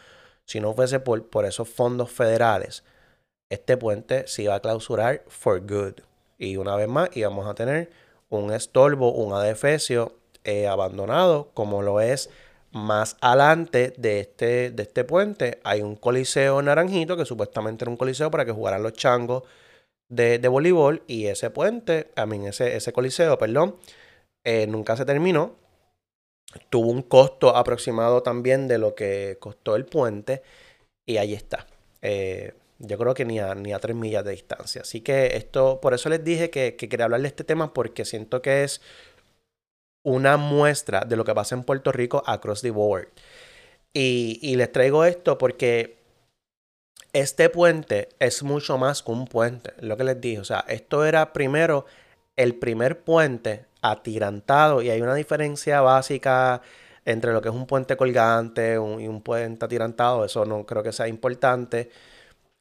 [0.45, 2.84] si no fuese por, por esos fondos federales,
[3.52, 6.02] este puente se iba a clausurar for good.
[6.38, 7.92] Y una vez más íbamos a tener
[8.30, 12.30] un estorbo, un adefesio eh, abandonado, como lo es
[12.72, 15.60] más adelante de este, de este puente.
[15.66, 19.44] Hay un coliseo naranjito, que supuestamente era un coliseo para que jugaran los changos
[20.08, 21.04] de, voleibol.
[21.08, 23.76] Y ese puente, a mí, ese, ese coliseo, perdón,
[24.46, 25.58] eh, nunca se terminó.
[26.70, 30.42] Tuvo un costo aproximado también de lo que costó el puente.
[31.06, 31.68] Y ahí está.
[32.02, 34.82] Eh, yo creo que ni a, ni a tres millas de distancia.
[34.82, 38.41] Así que esto, por eso les dije que, quería hablar de este tema porque siento
[38.41, 38.82] que es
[40.04, 43.10] una muestra de lo que pasa en Puerto Rico across the board.
[43.94, 45.98] Y, y les traigo esto porque
[47.13, 50.39] este puente es mucho más que un puente, lo que les dije.
[50.39, 51.86] O sea, esto era primero
[52.36, 56.62] el primer puente atirantado y hay una diferencia básica
[57.06, 60.26] entre lo que es un puente colgante y un puente atirantado.
[60.26, 61.89] Eso no creo que sea importante.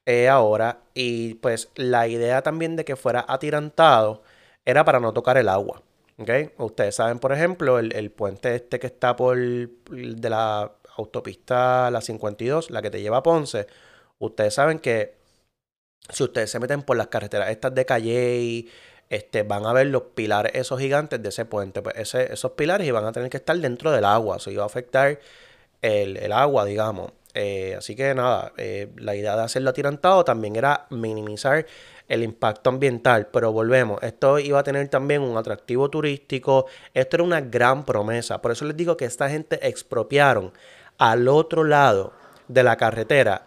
[0.07, 0.83] Eh, ahora.
[0.95, 4.23] Y pues la idea también de que fuera atirantado
[4.65, 5.83] era para no tocar el agua.
[6.19, 6.51] ¿okay?
[6.59, 12.71] Ustedes saben, por ejemplo, el, puente este que está por de la autopista la 52,
[12.71, 13.67] la que te lleva a Ponce.
[14.19, 15.17] Ustedes saben que
[16.11, 18.67] si ustedes se meten por las carreteras estas de Calle,
[19.09, 21.83] este, van a ver los pilares, esos gigantes de ese puente.
[21.83, 24.37] Pues esos pilares iban a tener que estar dentro del agua.
[24.37, 25.21] Eso iba a afectar
[25.83, 27.13] el, el agua, digamos.
[27.35, 31.67] Eh, así que nada, eh, la idea de hacerlo atirantado también era minimizar
[32.09, 37.23] el impacto ambiental, pero volvemos, esto iba a tener también un atractivo turístico, esto era
[37.23, 40.53] una gran promesa, por eso les digo que esta gente expropiaron
[40.99, 42.13] al otro lado
[42.49, 43.47] de la carretera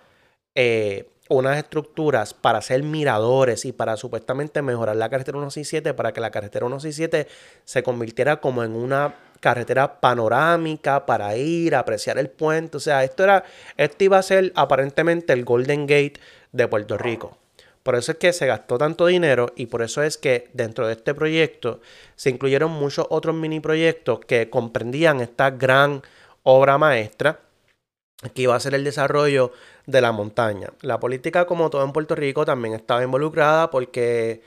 [0.55, 6.21] eh, unas estructuras para hacer miradores y para supuestamente mejorar la carretera 167 para que
[6.21, 7.27] la carretera 167
[7.63, 12.77] se convirtiera como en una carretera panorámica para ir a apreciar el puente.
[12.77, 13.43] O sea, esto era,
[13.77, 16.19] esto iba a ser aparentemente el Golden Gate
[16.51, 17.37] de Puerto Rico.
[17.83, 20.93] Por eso es que se gastó tanto dinero y por eso es que dentro de
[20.93, 21.81] este proyecto
[22.15, 26.01] se incluyeron muchos otros mini proyectos que comprendían esta gran
[26.43, 27.41] obra maestra
[28.33, 29.51] que iba a ser el desarrollo
[29.85, 30.69] de la montaña.
[30.81, 34.41] La política, como todo en Puerto Rico, también estaba involucrada porque,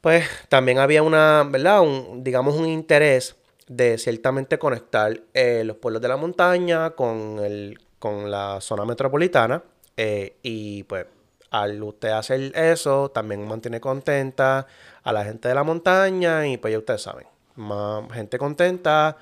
[0.00, 1.80] pues, también había una, ¿verdad?
[1.82, 3.36] Un, digamos, un interés
[3.68, 9.62] de ciertamente conectar eh, los pueblos de la montaña con, el, con la zona metropolitana.
[9.96, 11.06] Eh, y pues
[11.50, 14.66] al usted hacer eso, también mantiene contenta
[15.02, 17.26] a la gente de la montaña y pues ya ustedes saben,
[17.56, 19.16] más gente contenta,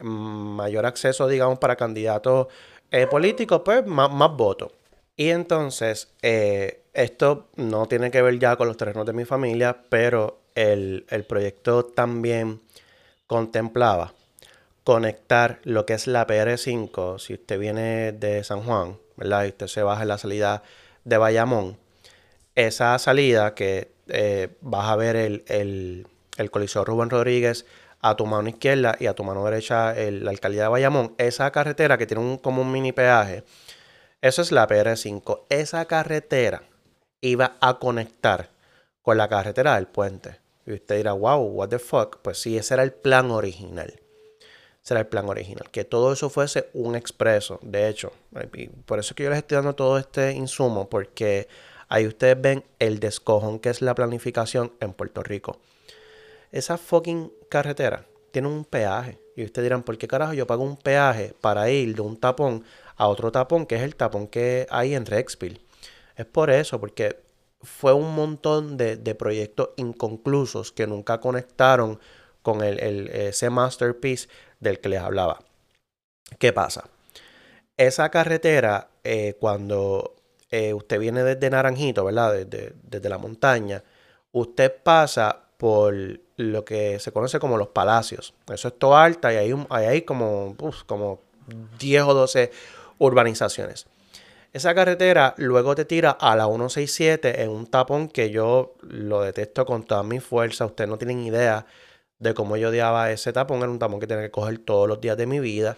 [0.00, 2.48] mayor acceso, digamos, para candidatos
[2.90, 4.72] eh, políticos, pues más, más votos.
[5.16, 10.40] Y entonces, esto no tiene que ver ya con los terrenos de mi familia, pero
[10.54, 12.62] el, el proyecto también
[13.26, 14.14] contemplaba
[14.84, 19.44] conectar lo que es la PR5, si usted viene de San Juan, ¿verdad?
[19.44, 20.62] Y usted se baja en la salida
[21.04, 21.78] de Bayamón,
[22.54, 27.66] esa salida que eh, vas a ver el, el, Coliseo Rubén Rodríguez
[28.00, 31.98] a tu mano izquierda y a tu mano derecha la alcaldía de Bayamón, esa carretera
[31.98, 33.44] que tiene como un mini peaje,
[34.22, 35.46] eso es la PR5.
[35.48, 36.62] Esa carretera
[37.20, 38.50] iba a conectar
[39.02, 40.38] con la carretera del puente.
[40.66, 42.18] Y usted dirá, wow, what the fuck.
[42.22, 44.00] Pues sí, ese era el plan original.
[44.82, 45.70] Ese era el plan original.
[45.70, 47.58] Que todo eso fuese un expreso.
[47.62, 48.12] De hecho,
[48.84, 51.48] por eso es que yo les estoy dando todo este insumo, porque
[51.88, 55.58] ahí ustedes ven el descojón que es la planificación en Puerto Rico.
[56.52, 59.18] Esa fucking carretera tiene un peaje.
[59.36, 62.64] Y ustedes dirán, ¿por qué carajo yo pago un peaje para ir de un tapón
[62.96, 65.60] a otro tapón, que es el tapón que hay en Rexville?
[66.16, 67.22] Es por eso, porque
[67.62, 71.98] fue un montón de, proyectos inconclusos que nunca conectaron
[72.42, 74.28] con el, ese masterpiece
[74.60, 75.40] del que les hablaba.
[76.38, 76.88] ¿Qué pasa?
[77.76, 80.16] Esa carretera, eh, cuando
[80.50, 82.32] eh, usted viene desde Naranjito, ¿verdad?
[82.32, 83.82] Desde, desde, la montaña,
[84.32, 85.94] usted pasa por
[86.40, 88.34] lo que se conoce como los palacios.
[88.52, 91.20] Eso es todo alta y hay, hay como, como
[91.78, 92.50] 10 o 12
[92.98, 93.86] urbanizaciones.
[94.52, 99.64] Esa carretera luego te tira a la 167 en un tapón que yo lo detesto
[99.64, 100.66] con toda mi fuerza.
[100.66, 101.66] Ustedes no tienen idea
[102.18, 103.58] de cómo yo odiaba ese tapón.
[103.58, 105.76] Era un tapón que tenía que coger todos los días de mi vida.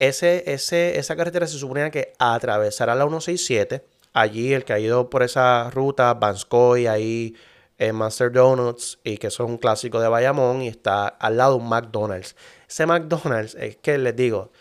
[0.00, 3.84] Ese, ese, esa carretera se suponía que atravesara la 167.
[4.12, 7.34] Allí el que ha ido por esa ruta, Banscoy, ahí
[7.78, 11.56] en Master Donuts, y que eso es un clásico de Bayamón, y está al lado
[11.56, 12.36] un McDonald's.
[12.68, 14.52] Ese McDonald's es que les digo,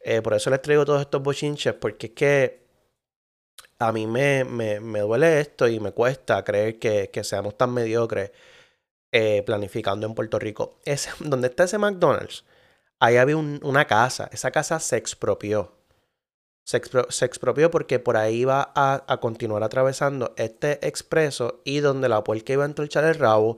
[0.00, 2.68] eh, por eso les traigo todos estos bochinches, porque es que
[3.78, 8.32] a mí me, me, duele esto y me cuesta creer que, seamos tan mediocres
[9.12, 10.78] eh, planificando en Puerto Rico.
[10.84, 12.44] Es, donde está ese McDonald's,
[13.00, 14.28] ahí había una casa.
[14.32, 15.77] Esa casa se expropió.
[16.68, 22.52] Se, expropió porque por ahí iba a, continuar atravesando este expreso y donde la puerca
[22.52, 23.56] iba a entronchar el rabo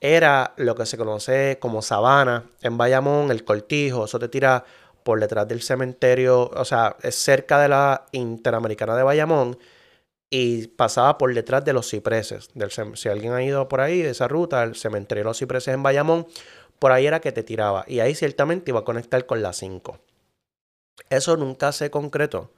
[0.00, 4.04] era lo que se conoce como sabana en Bayamón, el cortijo.
[4.04, 4.64] Eso te tira
[5.02, 9.58] por detrás del cementerio, o sea, es cerca de la Interamericana de Bayamón
[10.30, 12.50] y pasaba por detrás de los cipreses.
[12.94, 16.28] Si alguien ha ido por ahí, esa ruta, el cementerio de los cipreses en Bayamón,
[16.78, 17.84] por ahí era que te tiraba.
[17.88, 19.98] Y ahí ciertamente iba a conectar con la 5.
[21.10, 22.50] Eso nunca se concretó.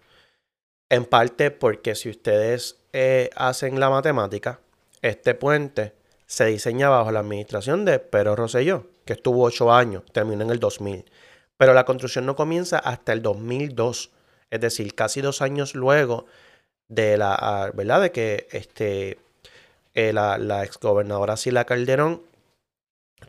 [0.90, 4.60] En parte porque si ustedes eh, hacen la matemática,
[5.02, 5.92] este puente
[6.26, 10.60] se diseña bajo la administración de Pedro Rosselló, que estuvo ocho años, terminó en el
[10.60, 11.04] 2000.
[11.56, 14.10] Pero la construcción no comienza hasta el 2002,
[14.50, 16.26] es decir, casi dos años luego
[16.88, 18.00] de la, ah, ¿verdad?
[18.00, 19.18] De que este,
[19.94, 22.22] eh, la, la exgobernadora Sila Calderón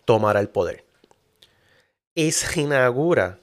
[0.05, 0.85] tomara el poder.
[2.15, 3.39] Y se inaugura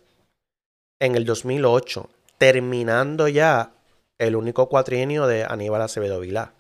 [1.01, 3.73] en el 2008, terminando ya
[4.19, 6.53] el único cuatrienio de Aníbal Acevedo Vilá.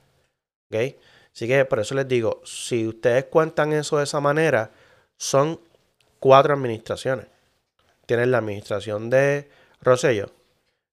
[0.68, 0.98] ¿Okay?
[1.34, 4.70] Así que por eso les digo, si ustedes cuentan eso de esa manera,
[5.16, 5.60] son
[6.18, 7.26] cuatro administraciones.
[8.06, 9.48] Tienen la administración de
[9.80, 10.32] Rosello,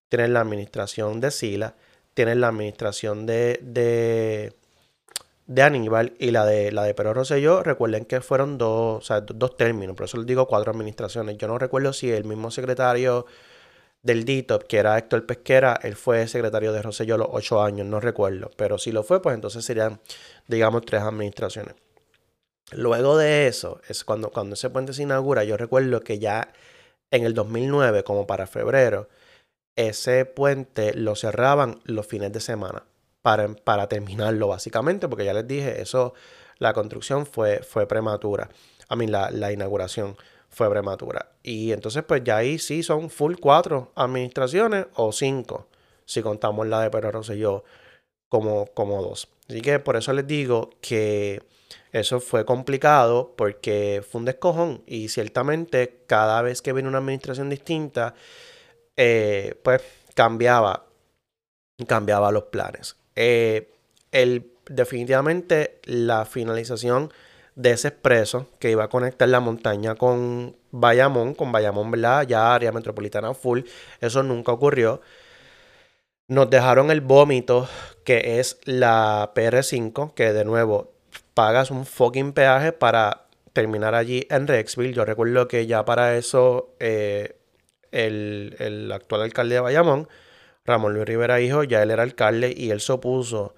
[0.10, 1.76] tienen la administración de Sila,
[2.14, 4.54] tienen la administración de, de,
[5.48, 7.64] de, Aníbal y la de la de Pedro Rosselló.
[7.64, 11.38] Recuerden que fueron dos, dos términos, por eso les digo cuatro administraciones.
[11.38, 13.26] Yo no recuerdo si el mismo secretario
[14.02, 18.00] del DITOP, que era Héctor Pesquera, él fue secretario de Rosselló los ocho años, no
[18.00, 18.52] recuerdo.
[18.58, 20.02] Pero si lo fue, pues entonces serían,
[20.48, 21.76] digamos, tres administraciones.
[22.72, 26.54] Luego de eso, es cuando, cuando ese puente se inaugura, yo recuerdo que ya
[27.12, 29.10] en el 2009, como para febrero,
[29.76, 32.84] ese puente lo cerraban los fines de semana
[33.24, 36.14] para, para terminarlo básicamente, porque ya les dije, eso,
[36.60, 38.50] la construcción fue, fue prematura.
[38.90, 40.16] A mí, la, la inauguración
[40.50, 41.32] fue prematura.
[41.42, 45.68] Y entonces, pues ya ahí sí son full cuatro administraciones o cinco,
[46.06, 47.64] si contamos la de Pedro Rosselló
[48.30, 49.30] como, como dos.
[49.50, 51.42] Así que por eso les digo que
[51.94, 57.50] eso fue complicado porque fue un descojón y ciertamente cada vez que viene una administración
[57.50, 58.16] distinta,
[58.98, 59.82] eh, pues
[60.14, 60.86] cambiaba,
[61.88, 62.98] cambiaba los planes.
[63.16, 63.72] Eh,
[64.12, 67.12] el, definitivamente la finalización
[67.56, 72.26] de ese expreso que iba a conectar la montaña con Bayamón, con Bayamón, ¿verdad?
[72.28, 73.62] Ya área metropolitana full,
[74.02, 75.02] eso nunca ocurrió.
[76.28, 77.68] Nos dejaron el vómito,
[78.06, 80.94] que es la PR5, que de nuevo
[81.34, 84.94] pagas un fucking peaje para terminar allí en Rexville.
[84.94, 87.36] Yo recuerdo que ya para eso eh,
[87.92, 90.08] el, actual alcalde de Bayamón,
[90.66, 93.56] Ramón Luis Rivera Hijo, ya él era alcalde y él se opuso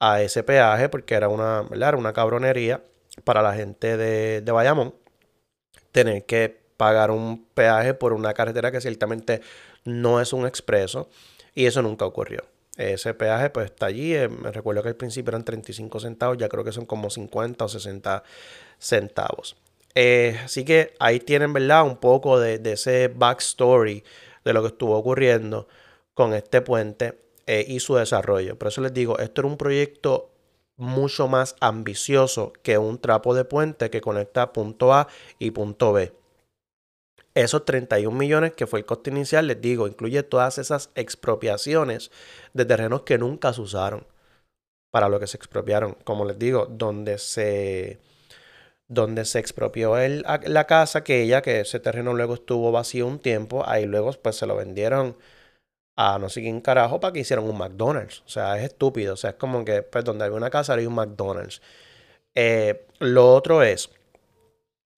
[0.00, 2.82] a ese peaje porque era una, una cabronería
[3.24, 4.94] para la gente de, de Bayamón
[5.92, 9.40] tener que pagar un peaje por una carretera que ciertamente
[9.84, 11.08] no es un expreso
[11.54, 12.44] y eso nunca ocurrió.
[12.76, 16.48] Ese peaje pues está allí, eh, me recuerdo que al principio eran 35 centavos, ya
[16.48, 18.22] creo que son como 50 o 60
[18.78, 19.56] centavos.
[19.94, 21.84] Eh, así que ahí tienen, ¿verdad?
[21.84, 24.04] Un poco de, ese backstory
[24.44, 25.68] de lo que estuvo ocurriendo
[26.16, 28.58] con este puente eh, y su desarrollo.
[28.58, 30.30] Por eso les digo, esto era un proyecto
[30.78, 35.08] mucho más ambicioso que un trapo de puente que conecta punto A
[35.38, 36.14] y punto B.
[37.34, 42.10] Esos 31 millones que fue el coste inicial, les digo, incluye todas esas expropiaciones
[42.54, 44.06] de terrenos que nunca se usaron
[44.90, 45.98] para lo que se expropiaron.
[46.02, 48.00] Como les digo, donde se
[48.88, 53.18] donde se expropió el, la casa, que ella, que ese terreno luego estuvo vacío un
[53.18, 55.16] tiempo, ahí luego pues se lo vendieron
[55.96, 58.22] a no sé quién carajo para que hicieran un McDonald's.
[58.26, 59.14] O sea, es estúpido.
[59.14, 61.62] O sea, es como que pues donde había una casa hay un McDonald's.
[62.34, 63.90] Eh, lo otro es,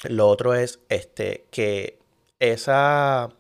[0.05, 1.99] lo otro es este, que
[2.40, 3.30] esa,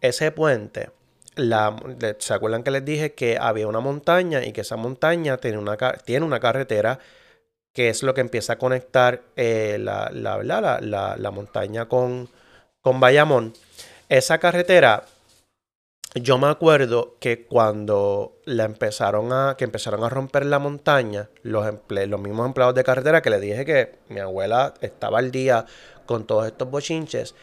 [0.00, 0.90] ese puente,
[1.36, 1.76] la,
[2.18, 5.76] ¿se acuerdan que les dije que había una montaña y que esa montaña tiene una,
[5.76, 7.00] tiene una carretera
[7.72, 12.28] que es lo que empieza a conectar eh, la, la, la, montaña con,
[12.80, 13.54] con Bayamón.
[14.08, 15.04] Esa carretera,
[16.14, 21.64] yo me acuerdo que cuando la empezaron a, que empezaron a romper la montaña, los,
[21.88, 25.66] los mismos empleados de carretera que le dije que mi abuela estaba al día
[26.06, 27.34] con todos estos bochinches,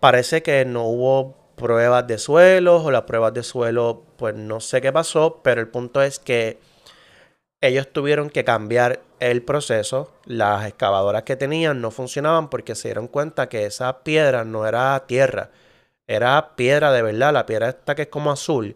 [0.00, 4.80] parece que no hubo pruebas de suelo o las pruebas de suelo, pues no sé
[4.80, 6.58] qué pasó, pero el punto es que
[7.60, 10.10] ellos tuvieron que cambiar el proceso.
[10.24, 15.04] Las excavadoras que tenían no funcionaban porque se dieron cuenta que esa piedra no era
[15.06, 15.50] tierra,
[16.10, 18.74] era piedra de verdad, la piedra esta que es como azul.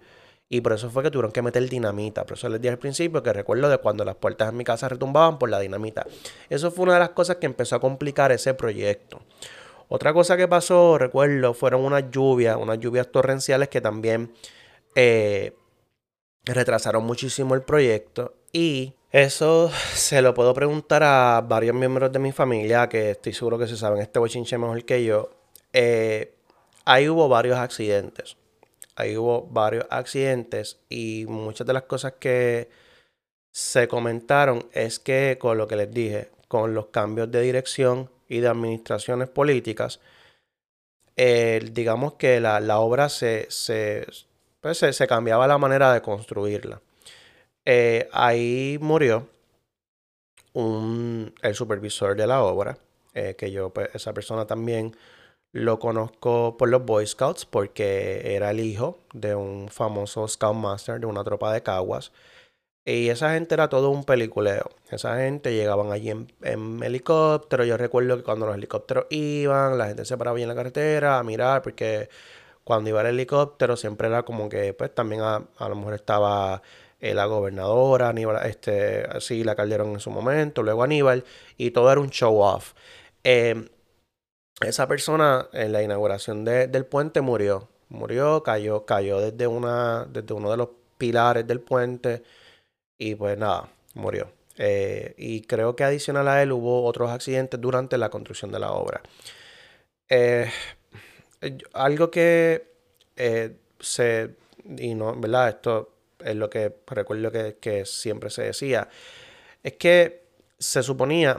[0.48, 2.24] Y por eso fue que tuvieron que meter dinamita.
[2.24, 4.88] Por eso les dije al principio que recuerdo de cuando las puertas en mi casa
[4.88, 6.06] retumbaban por la dinamita.
[6.48, 9.20] Eso fue una de las cosas que empezó a complicar ese proyecto.
[9.88, 14.32] Otra cosa que pasó, recuerdo, fueron unas lluvias, unas lluvias torrenciales que también
[14.94, 15.56] eh,
[16.44, 18.34] retrasaron muchísimo el proyecto.
[18.52, 23.58] Y eso se lo puedo preguntar a varios miembros de mi familia, que estoy seguro
[23.58, 25.30] que se saben este bochinche mejor que yo.
[25.72, 26.33] Eh,
[26.84, 28.36] ahí hubo varios accidentes.
[28.96, 32.68] Ahí hubo varios accidentes y muchas de las cosas que
[33.50, 38.40] se comentaron es que con lo que les dije, con los cambios de dirección y
[38.40, 40.00] de administraciones políticas,
[41.16, 43.48] digamos que la, obra se,
[44.60, 46.80] pues se, cambiaba la manera de construirla.
[47.64, 49.28] Eh, ahí murió
[50.52, 52.78] un, el supervisor de la obra,
[53.14, 54.96] eh, que yo, pues, esa persona también
[55.54, 61.06] lo conozco por los Boy Scouts, porque era el hijo de un famoso Scoutmaster de
[61.06, 62.12] una tropa de caguas.
[62.84, 64.70] Y esa gente era todo un peliculeo.
[64.90, 67.64] Esa gente llegaban allí en, helicóptero.
[67.64, 71.22] Yo recuerdo que cuando los helicópteros iban, la gente se paraba en la carretera a
[71.22, 72.08] mirar, porque
[72.64, 76.62] cuando iba el helicóptero siempre era como que, pues también a, lo mejor estaba
[77.00, 81.24] eh, la gobernadora, Aníbal, este, así la Calderón en su momento, luego Aníbal,
[81.56, 82.74] y todo era un show off.
[83.22, 83.68] Em,
[84.60, 87.68] esa persona en la inauguración del puente murió.
[87.88, 92.22] Murió, cayó, cayó desde, una, desde uno de los pilares del puente
[92.98, 94.30] y pues nada, murió.
[94.56, 98.72] Eh, y creo que adicional a él hubo otros accidentes durante la construcción de la
[98.72, 99.02] obra.
[100.08, 100.50] Eh,
[101.72, 102.72] algo que
[103.16, 104.34] eh, se,
[104.78, 105.48] y no, ¿verdad?
[105.50, 108.88] Esto es lo que recuerdo que, que siempre se decía,
[109.62, 110.24] es que
[110.58, 111.36] se suponía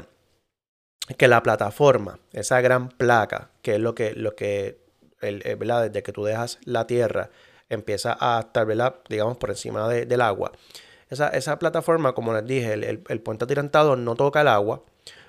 [1.17, 4.79] que la plataforma, esa gran placa, que es lo que, lo que
[5.21, 5.83] el, ¿verdad?
[5.83, 7.29] desde que tú dejas la tierra,
[7.69, 8.67] empieza a estar,
[9.09, 10.51] digamos, por encima del agua.
[11.09, 14.83] Esa, plataforma, como les dije, el, puente atirantado no toca el agua.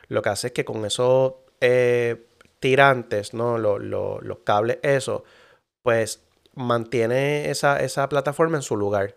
[0.08, 2.26] Lo que hace es que con esos eh,
[2.60, 3.58] tirantes, ¿no?
[3.58, 5.24] Los, cables, eso,
[5.82, 6.22] pues
[6.54, 9.16] mantiene esa, esa plataforma en su lugar,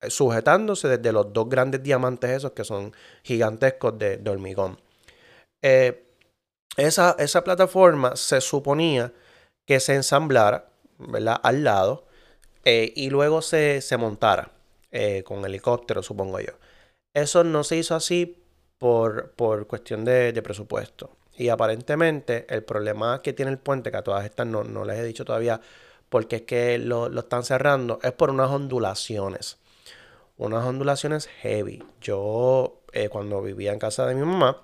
[0.00, 2.92] eh, sujetándose desde los dos grandes diamantes esos que son
[3.22, 4.80] gigantescos de, hormigón.
[5.62, 6.06] Eh,
[6.76, 9.12] esa, esa, plataforma se suponía
[9.66, 11.40] que se ensamblara ¿verdad?
[11.42, 12.06] al lado
[12.64, 14.52] y luego se, se montara.
[14.92, 16.52] Eh, con helicóptero, supongo yo.
[17.14, 18.42] Eso no se hizo así
[18.78, 21.10] por, por cuestión de, presupuesto.
[21.36, 25.04] Y aparentemente el problema que tiene el puente, que a todas estas no, les he
[25.04, 25.60] dicho todavía
[26.08, 29.58] porque es que lo, están cerrando, es por unas ondulaciones.
[30.36, 31.84] Unas ondulaciones heavy.
[32.00, 34.60] Yo, eh, cuando vivía en casa de mi mamá,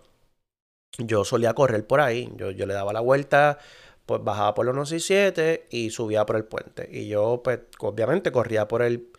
[0.99, 2.31] yo solía correr por ahí.
[2.37, 3.59] Yo, yo le daba la vuelta,
[4.07, 6.89] pues bajaba por los 167 y subía por el puente.
[6.91, 9.11] Y yo, pues, obviamente corría por el,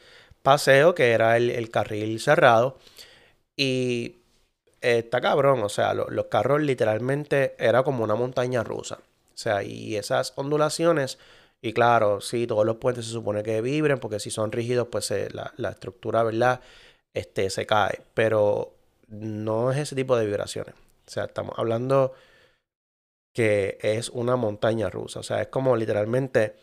[0.48, 2.78] paseo, que era el, carril cerrado.
[3.58, 4.18] Y
[4.80, 9.00] está cabrón, o sea, los carros literalmente era como una montaña rusa.
[9.36, 11.20] O sea, y esas ondulaciones,
[11.62, 15.14] y claro, sí, todos los puentes se supone que vibren, porque si son rígidos, pues
[15.34, 16.62] la, estructura, ¿verdad?
[17.14, 18.04] Este, se cae.
[18.14, 18.74] Pero
[19.10, 20.76] no es ese tipo de vibraciones.
[21.08, 22.14] O sea, estamos hablando
[23.34, 25.20] que es una montaña rusa.
[25.20, 26.56] O sea, es como literalmente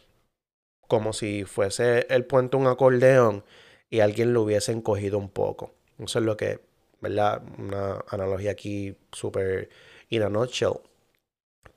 [0.89, 3.45] como si fuese el puente un acordeón
[3.89, 5.75] y alguien lo hubiese encogido un poco.
[5.99, 6.61] Eso es lo que,
[7.01, 7.43] ¿verdad?
[7.59, 9.71] Una analogía aquí súper
[10.11, 10.81] in a nutshell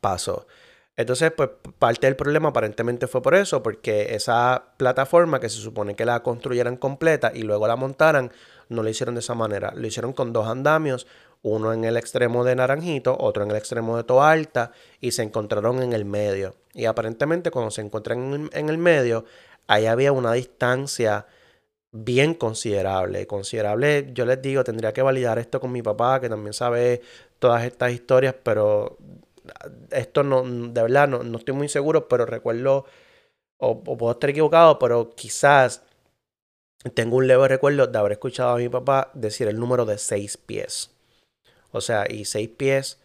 [0.01, 0.47] pasó.
[0.95, 5.95] Entonces, pues parte del problema aparentemente fue por eso, porque esa plataforma que se supone
[5.95, 8.31] que la construyeran completa y luego la montaran,
[8.69, 9.71] no lo hicieron de esa manera.
[9.75, 11.05] Lo hicieron con dos andamios,
[11.47, 14.71] uno en el extremo de Naranjito, otro en el extremo de Toa Alta,
[15.01, 16.55] y se encontraron en el medio.
[16.73, 19.25] Y aparentemente cuando se encuentran en el medio,
[19.67, 21.25] ahí había una distancia
[21.91, 23.27] bien considerable.
[23.27, 27.01] Considerable, yo les digo, tendría que validar esto con mi papá, que también sabe
[27.39, 28.97] todas estas historias, pero
[29.91, 32.85] esto no, de verdad, no, estoy muy seguro, pero recuerdo,
[33.57, 35.83] o, puedo estar equivocado, pero quizás
[36.93, 40.37] tengo un leve recuerdo de haber escuchado a mi papá decir el número de seis
[40.37, 40.91] pies.
[41.71, 42.99] O sea, y seis pies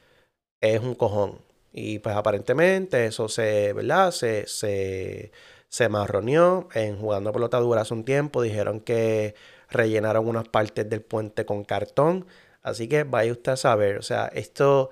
[0.60, 1.38] es un cojón.
[1.72, 4.10] Y pues aparentemente eso se, ¿verdad?
[4.12, 5.32] Se, se,
[5.68, 8.42] se marroneó en jugando pelota dura hace un tiempo.
[8.42, 9.34] Dijeron que
[9.70, 12.26] rellenaron unas partes del puente con cartón.
[12.62, 13.98] Así que vaya usted a saber.
[13.98, 14.90] O sea, esto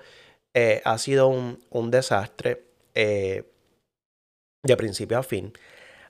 [0.53, 2.65] eh, ha sido un, desastre
[2.95, 3.43] eh,
[4.63, 5.53] de principio a fin.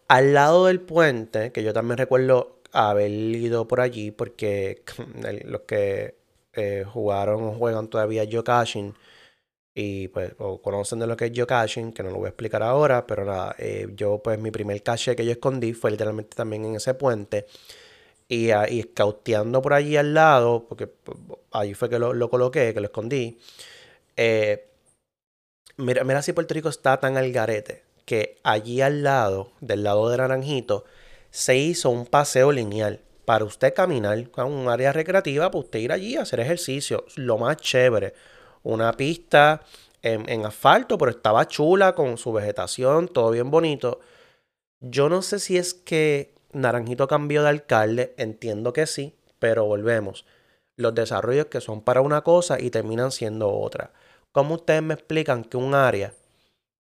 [0.08, 4.84] Al lado del puente, que yo también recuerdo haber ido por allí, porque
[5.46, 6.21] los que
[6.54, 8.94] eh, jugaron o juegan todavía Yokashin
[9.74, 13.08] y pues conocen de lo que es geocaching, que no lo voy a explicar ahora,
[13.08, 16.76] pero nada, eh, yo pues mi primer cache que yo escondí fue literalmente también en
[16.76, 17.48] ese puente.
[18.28, 21.18] Y, uh, y scouteando por allí al lado, porque pues,
[21.52, 23.40] ahí fue que lo, lo, coloqué, que lo escondí.
[24.16, 24.70] Eh,
[25.78, 30.10] mira, mira si Puerto Rico está tan al garete, que allí al lado, del lado
[30.10, 30.86] de Naranjito,
[31.30, 35.92] se hizo un paseo lineal para usted caminar a un área recreativa, para usted ir
[35.92, 37.06] allí a hacer ejercicio.
[37.16, 38.14] Lo más chévere
[38.64, 39.62] una pista
[40.02, 44.00] en, asfalto, pero estaba chula con su vegetación, todo bien bonito.
[44.80, 50.26] Yo no sé si es que Naranjito cambió de alcalde, entiendo que sí, pero volvemos.
[50.76, 53.92] Los desarrollos que son para una cosa y terminan siendo otra.
[54.32, 56.14] ¿Cómo ustedes me explican que un área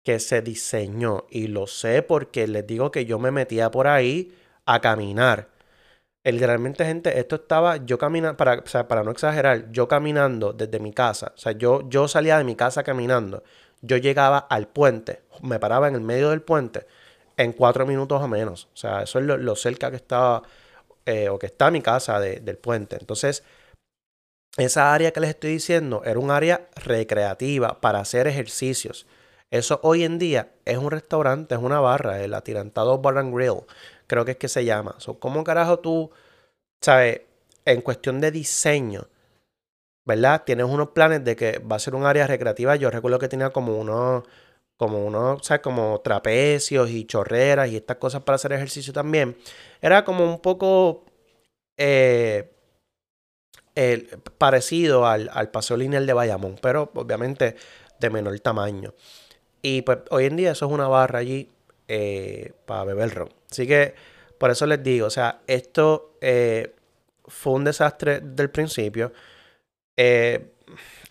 [0.04, 4.36] que se diseñó, y lo sé porque les digo que yo me metía por ahí
[4.66, 5.50] a caminar,
[6.24, 11.34] literalmente, gente, esto estaba yo caminando, para, para no exagerar, yo caminando desde mi casa,
[11.36, 13.44] o sea, yo, yo salía de mi casa caminando,
[13.82, 16.86] yo llegaba al puente, me paraba en el medio del puente
[17.38, 18.66] en cuatro minutos o menos.
[18.74, 20.44] O sea, eso es lo, cerca que estaba
[21.06, 22.98] eh, o que está mi casa del puente.
[23.00, 23.44] Entonces,
[24.58, 29.08] esa área que les estoy diciendo era un área recreativa para hacer ejercicios.
[29.50, 33.64] Eso hoy en día es un restaurante, es una barra, el Atirantado Bar and Grill
[34.12, 34.97] creo que es que se llama.
[35.20, 36.12] ¿Cómo carajo tú,
[36.82, 37.22] sabes,
[37.64, 39.07] en cuestión de diseño,
[40.05, 40.43] ¿verdad?
[40.45, 42.76] Tienes unos planes de que va a ser un área recreativa.
[42.76, 44.24] Yo recuerdo que tenía como unos,
[44.76, 45.62] como unos, ¿sabes?
[45.62, 49.38] Como trapecios y chorreras y estas cosas para hacer ejercicio también.
[49.82, 51.05] Era como un poco
[51.78, 52.51] eh,
[54.38, 57.55] parecido al, al paseo lineal de Bayamón, pero obviamente
[57.97, 58.93] de menor tamaño.
[59.62, 61.49] Y pues hoy en día eso es una barra allí
[61.94, 63.30] eh, para beber ron.
[63.52, 63.94] Así que
[64.38, 66.74] por eso les digo, o sea, esto eh,
[67.26, 69.12] fue un desastre del principio.
[69.98, 70.54] Eh,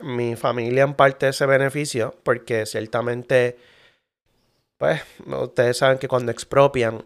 [0.01, 3.59] mi familia en parte se benefició porque ciertamente,
[4.79, 7.05] pues, ustedes saben que cuando expropian,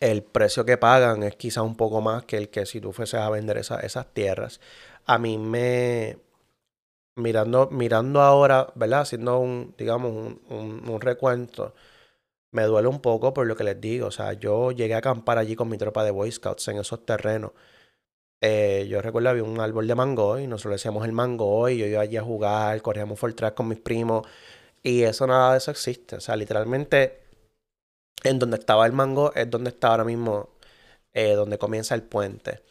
[0.00, 3.20] el precio que pagan es quizá un poco más que el que si tú fueses
[3.20, 4.60] a vender esas tierras.
[5.06, 6.18] A mí me,
[7.14, 9.02] mirando, mirando ahora, ¿verdad?
[9.02, 11.74] Haciendo un, digamos, un, un recuento
[12.52, 14.08] me duele un poco por lo que les digo.
[14.08, 17.04] O sea, yo llegué a acampar allí con mi tropa de Boy Scouts en esos
[17.04, 17.52] terrenos.
[18.40, 21.86] Eh, yo recuerdo había un árbol de mango y nosotros decíamos el mango y yo
[21.86, 24.26] iba allí a jugar, corríamos full track con mis primos
[24.82, 26.16] y eso nada de eso existe.
[26.16, 27.22] O sea, literalmente
[28.24, 30.50] en donde estaba el mango es donde está ahora mismo,
[31.12, 32.62] eh, donde comienza el puente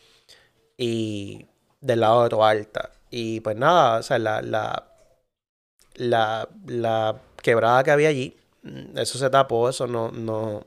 [0.78, 1.47] y
[1.82, 2.91] del lado de Toalta.
[3.11, 4.88] Y pues nada, o sea, la, la,
[5.95, 8.38] la, la quebrada que había allí
[8.95, 10.65] eso se tapó, eso no, no,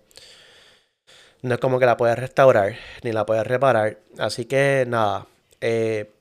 [1.42, 3.98] no es como que la puedes restaurar, ni la puedes reparar.
[4.18, 5.26] Así que nada,
[5.60, 6.12] eh,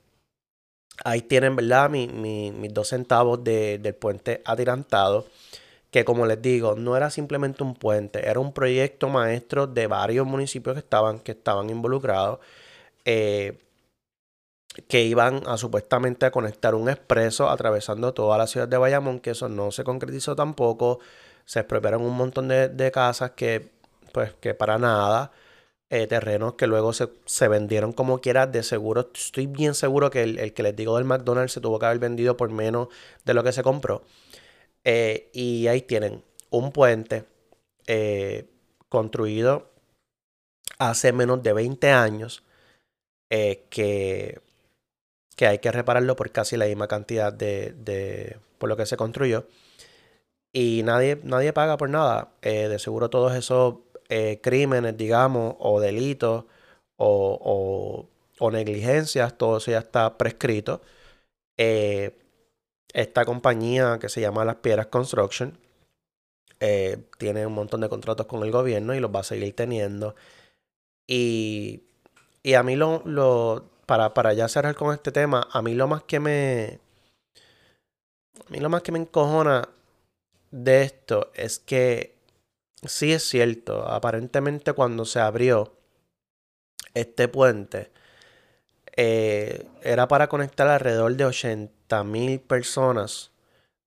[1.04, 1.90] ahí tienen, ¿verdad?
[1.90, 5.26] mis dos centavos del puente atirantado.
[5.90, 10.24] Que como les digo, no era simplemente un puente, era un proyecto maestro de varios
[10.26, 12.38] municipios que estaban, que estaban involucrados.
[13.04, 13.58] Eh,
[14.88, 19.30] que iban a supuestamente a conectar un expreso atravesando toda la ciudad de Bayamón, que
[19.30, 21.00] eso no se concretizó tampoco
[21.50, 23.70] se expropiaron un montón de, casas que,
[24.12, 25.32] pues, que para nada,
[25.90, 30.54] eh, terrenos que luego se, vendieron como quiera, de seguro, estoy bien seguro que el,
[30.54, 32.86] que les digo del McDonald's se tuvo que haber vendido por menos
[33.24, 34.04] de lo que se compró.
[34.84, 37.24] Eh, y ahí tienen un puente
[37.88, 38.48] eh,
[38.88, 39.72] construido
[40.78, 42.44] hace menos de 20 años
[43.28, 44.40] que,
[45.34, 48.96] que hay que repararlo por casi la misma cantidad de, de por lo que se
[48.96, 49.46] construyó
[50.52, 52.32] y nadie, nadie paga por nada.
[52.42, 53.76] Eh, de seguro todos esos
[54.08, 56.44] eh, crímenes, digamos, o delitos
[56.96, 60.80] o, o, negligencias, todo eso ya está prescrito.
[61.56, 62.16] Eh,
[62.92, 65.58] esta compañía que se llama Las Piedras Construction
[67.18, 70.14] tiene un montón de contratos con el gobierno y los va a seguir teniendo.
[71.06, 71.84] Y,
[72.42, 75.88] y a mí lo, lo para, para ya cerrar con este tema, a mí lo
[75.88, 76.80] más que me...
[78.46, 79.68] A mí lo más que me encojona
[80.50, 82.16] de esto es que
[82.82, 85.76] sí es cierto, aparentemente cuando se abrió
[86.94, 87.90] este puente,
[88.96, 93.30] eh, era para conectar alrededor de 80 mil personas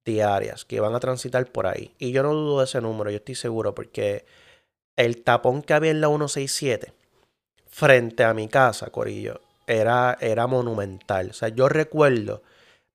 [0.06, 1.94] diarias que iban a transitar por ahí.
[1.98, 4.26] Y yo no dudo de ese número, yo estoy seguro, porque
[4.96, 6.94] el tapón que había en la 167
[7.68, 11.32] frente a mi casa, Corillo, era, era monumental.
[11.32, 12.44] O sea, yo recuerdo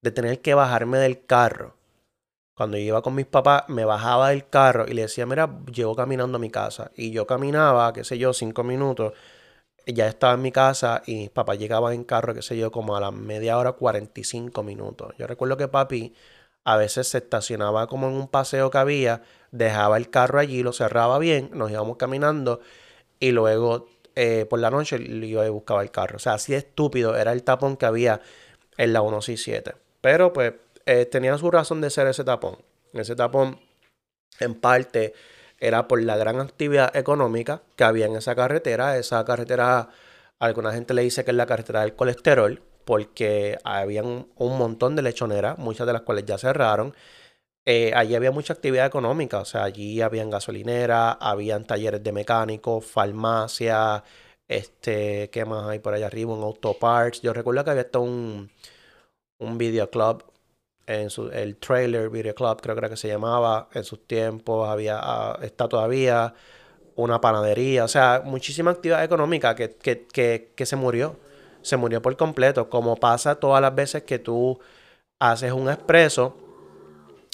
[0.03, 1.78] de tener que bajarme del carro
[2.59, 5.95] cuando yo iba con mis papás, me bajaba del carro y le decía, mira, llevo
[5.95, 6.91] caminando a mi casa.
[6.97, 9.13] Y yo caminaba, qué sé yo, cinco minutos.
[9.87, 12.97] Ya estaba en mi casa y mis papás llegaban en carro, qué sé yo, como
[12.97, 15.15] a la media hora, 45 minutos.
[15.19, 16.15] Yo recuerdo que papi
[16.65, 20.73] a veces se estacionaba como en un paseo que había, dejaba el carro allí, lo
[20.73, 22.61] cerraba bien, nos íbamos caminando
[23.21, 23.87] y luego
[24.17, 26.17] eh, por la noche iba y buscaba el carro.
[26.17, 28.21] O sea, así de estúpido era el tapón que había
[28.77, 29.77] en la 167.
[30.01, 30.55] Pero pues
[30.89, 32.57] eh, tenía su razón de ser ese tapón.
[32.95, 33.61] Ese tapón
[34.41, 35.13] en parte
[35.59, 38.97] era por la gran actividad económica que había en esa carretera.
[38.97, 39.91] Esa carretera,
[40.39, 45.03] alguna gente le dice que es la carretera del colesterol, porque había un, montón de
[45.03, 46.95] lechoneras, muchas de las cuales ya cerraron.
[47.67, 52.87] Eh, allí había mucha actividad económica, o sea, allí habían gasolineras, habían talleres de mecánicos,
[52.87, 54.03] farmacia,
[54.49, 56.33] este, ¿qué más hay por allá arriba?
[56.33, 57.21] Un autoparts.
[57.21, 58.51] Yo recuerdo que había hasta un,
[59.39, 60.25] un videoclub
[60.89, 64.67] en su, el trailer video club creo que era que se llamaba en sus tiempos
[64.69, 66.33] había ah, está todavía
[66.97, 71.17] una panadería o sea muchísima actividad económica que, que, se murió
[71.61, 74.59] se murió por completo como pasa todas las veces que tú
[75.21, 76.35] haces un expreso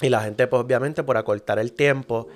[0.03, 2.27] y la gente pues obviamente por acortar el tiempo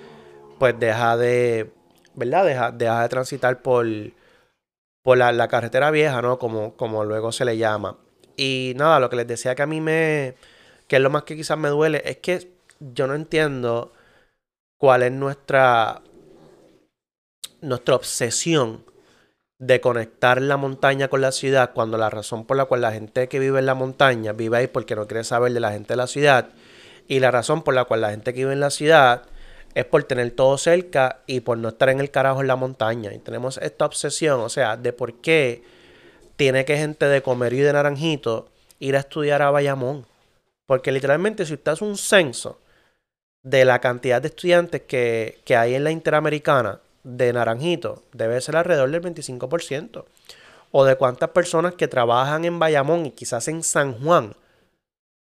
[0.61, 1.73] pues deja de
[2.15, 3.87] verdad deja, deja de transitar por
[5.03, 7.97] por la, la carretera vieja no como como luego se le llama.
[8.37, 10.37] Y nada lo que les decía que a mí me
[10.89, 13.93] que es lo más que quizás me duele, es que yo no entiendo
[14.79, 16.03] cuál es nuestra,
[17.61, 18.85] nuestra obsesión
[19.59, 23.29] de conectar la montaña con la ciudad cuando la razón por la cual la gente
[23.29, 25.97] que vive en la montaña vive ahí porque no quiere saber de la gente de
[25.97, 26.51] la ciudad
[27.09, 29.23] y la razón por la cual la gente que vive en la ciudad
[29.75, 33.13] es por tener todo cerca y por no estar en el carajo en la montaña.
[33.15, 35.63] Y tenemos esta obsesión, o sea, de por qué
[36.37, 40.07] tiene que gente de comer y de Naranjito ir a estudiar a Bayamón.
[40.69, 42.61] Porque literalmente si usted hace un censo
[43.43, 48.91] de la cantidad de estudiantes que, hay en la Interamericana de Naranjito, debe ser alrededor
[48.91, 50.05] del 25%.
[50.71, 54.35] O de cuántas personas que trabajan en Bayamón y quizás en San Juan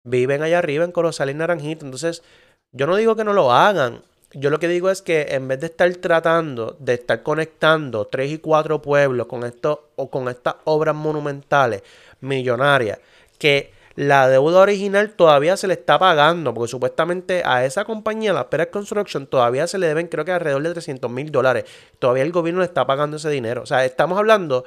[0.04, 1.86] viven allá arriba en Corozal y Naranjito.
[1.86, 2.22] Entonces,
[2.70, 4.02] yo no digo que no lo hagan.
[4.34, 8.30] Yo lo que digo es que en vez de estar tratando de estar conectando tres
[8.32, 11.82] y cuatro pueblos con esto o con estas obras monumentales
[12.20, 12.98] millonarias
[13.38, 18.48] que la deuda original todavía se le está pagando, porque supuestamente a esa compañía, la
[18.48, 21.64] Pérez Construction, todavía se le deben creo que alrededor de 300 mil dólares.
[21.98, 23.62] Todavía el gobierno le está pagando ese dinero.
[23.62, 24.64] O sea, estamos hablando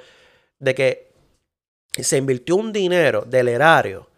[0.60, 1.12] de que
[1.92, 4.10] se invirtió un dinero del erario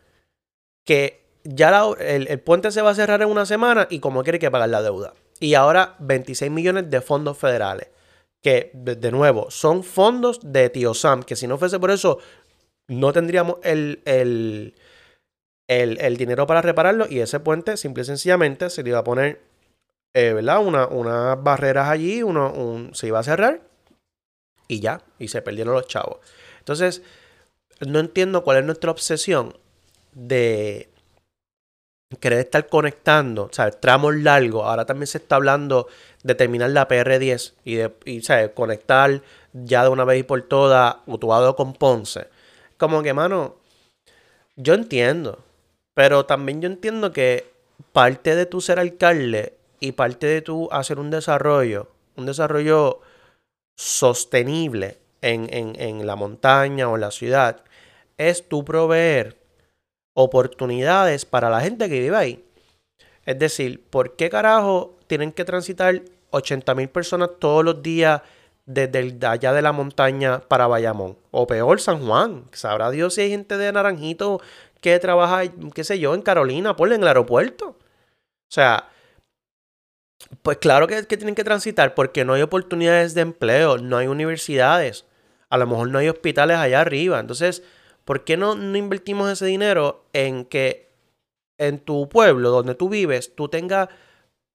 [0.84, 4.51] que ya el, puente se va a cerrar en una semana y como quiere que
[4.51, 5.14] pagar la deuda.
[5.39, 7.89] Y ahora 26 millones de fondos federales.
[8.41, 12.20] Que, de, nuevo, son fondos de Tío Sam, que si no fuese por eso,
[12.88, 14.76] no tendríamos el, el,
[15.68, 19.41] dinero para repararlo y ese puente simple y sencillamente se le iba a poner,
[20.13, 20.65] eh, ¿verdad?
[20.65, 23.61] Una, unas barreras allí, uno, se iba a cerrar
[24.68, 26.18] y ya, y se perdieron los chavos.
[26.59, 27.01] Entonces,
[27.86, 29.57] no entiendo cuál es nuestra obsesión
[30.13, 30.89] de
[32.20, 34.65] querer estar conectando, sea, tramos largos.
[34.65, 35.88] Ahora también se está hablando
[36.24, 38.22] de terminar la PR10 y de y,
[38.53, 39.22] conectar
[39.53, 42.28] ya de una vez y por todas Utuado con Ponce.
[42.78, 43.57] Como que, mano,
[44.55, 45.43] yo entiendo
[45.97, 47.51] pero también yo entiendo que
[47.91, 53.01] parte de tu ser alcalde y parte de tu hacer un desarrollo, un desarrollo
[53.75, 57.63] sostenible en, la montaña o en la ciudad,
[58.15, 59.37] es tu proveer
[60.13, 62.45] oportunidades para la gente que vive ahí.
[63.25, 68.21] Es decir, ¿por qué carajo tienen que transitar 80 mil personas todos los días
[68.67, 71.17] desde allá de la montaña para Bayamón?
[71.31, 72.43] O peor, San Juan.
[72.51, 74.41] Sabrá Dios si hay gente de Naranjito
[74.82, 77.69] que trabaja, qué sé yo, en Carolina, por en el aeropuerto.
[77.69, 78.89] O sea,
[80.41, 84.07] pues claro que, que, tienen que transitar porque no hay oportunidades de empleo, no hay
[84.07, 85.05] universidades,
[85.49, 87.19] a lo mejor no hay hospitales allá arriba.
[87.19, 87.63] Entonces,
[88.05, 90.88] ¿por qué no, no invertimos ese dinero en que
[91.57, 93.89] en tu pueblo donde tú vives tú tengas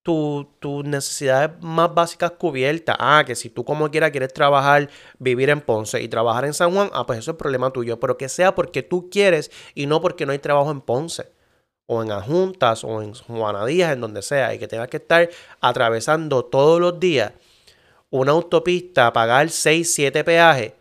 [0.02, 2.96] tus necesidades más básicas cubiertas.
[2.98, 6.72] Ah, que si tú como quiera quieres trabajar, vivir en Ponce y trabajar en San
[6.72, 8.00] Juan, ah, pues eso es problema tuyo.
[8.00, 11.30] Pero que sea porque tú quieres y no porque no hay trabajo en Ponce.
[11.86, 14.54] O en Ajuntas o en Juanadías, en donde sea.
[14.54, 15.28] Y que tengas que estar
[15.60, 17.32] atravesando todos los días
[18.12, 20.74] una autopista, pagar 6, 7 peajes.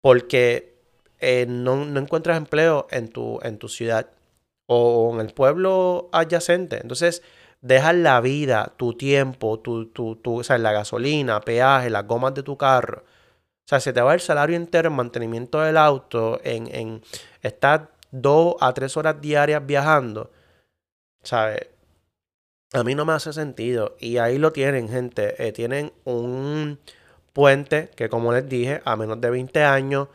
[0.00, 0.74] Porque
[1.18, 4.08] eh, no, no, encuentras empleo en tu, en tu ciudad
[4.66, 6.78] o en el pueblo adyacente.
[6.80, 7.22] Entonces,
[7.60, 12.34] dejas la vida, tu tiempo, tu, tu, tu, o sea, la gasolina, peaje, las gomas
[12.34, 13.02] de tu carro.
[13.02, 17.02] O sea, se te va el salario entero en mantenimiento del auto, en, en
[17.42, 20.30] estar dos a tres horas diarias viajando.
[21.22, 21.68] ¿Sabes?
[22.72, 23.96] A mí no me hace sentido.
[23.98, 25.46] Y ahí lo tienen, gente.
[25.46, 26.78] Eh, tienen un
[27.32, 30.08] puente que, como les dije, a menos de 20 años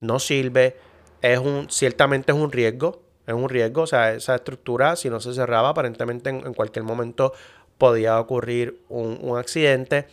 [0.00, 0.76] no sirve.
[1.22, 3.02] Es un, ciertamente es un riesgo.
[3.32, 3.82] Es un riesgo.
[3.82, 7.32] O sea, esa estructura, si no se cerraba, aparentemente en, cualquier momento
[7.78, 10.06] podía ocurrir un, un accidente.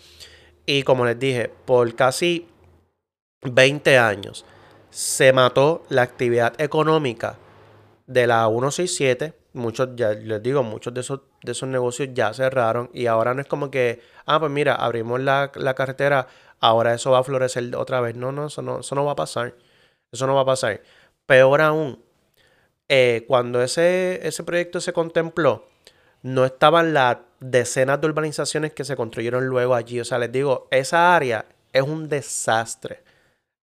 [0.65, 2.47] Y como les dije, por casi
[3.41, 4.45] 20 años
[4.89, 7.38] se mató la actividad económica
[8.07, 9.34] de la 167.
[9.53, 13.41] Muchos, ya les digo, muchos de esos, de esos negocios ya cerraron y ahora no
[13.41, 16.28] es como que, ah, pues mira, abrimos la, carretera,
[16.59, 18.15] ahora eso va a florecer otra vez.
[18.15, 19.55] No, no, eso no, eso no va a pasar.
[20.11, 20.82] Eso no va a pasar.
[21.26, 22.03] Peor aún,
[22.90, 25.68] eh, cuando ese, ese proyecto se contempló,
[26.24, 30.00] no estaban las decenas de urbanizaciones que se construyeron luego allí.
[30.00, 33.04] O sea, les digo, esa área es un desastre.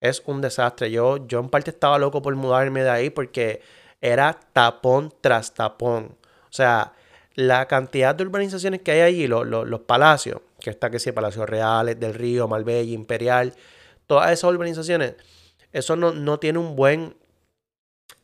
[0.00, 0.90] Es un desastre.
[0.90, 3.62] Yo, yo en parte estaba loco por mudarme de ahí porque
[4.00, 6.16] era tapón tras tapón.
[6.44, 6.92] O sea,
[7.34, 11.98] la cantidad de urbanizaciones que hay allí, los palacios, que está que sí, Palacios Reales,
[12.00, 13.54] del Río, Malbella, Imperial,
[14.06, 15.14] todas esas urbanizaciones,
[15.72, 17.16] eso no, no tiene un buen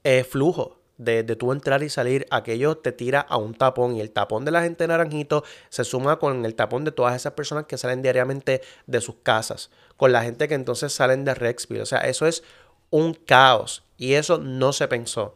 [0.05, 4.01] eh, flujo de, de tú entrar y salir, aquello te tira a un tapón y
[4.01, 7.67] el tapón de la gente Naranjito se suma con el tapón de todas esas personas
[7.67, 11.83] que salen diariamente de sus casas, con la gente que entonces salen de Rexville.
[11.83, 12.43] O sea, eso es
[12.91, 15.35] un caos y eso no se pensó.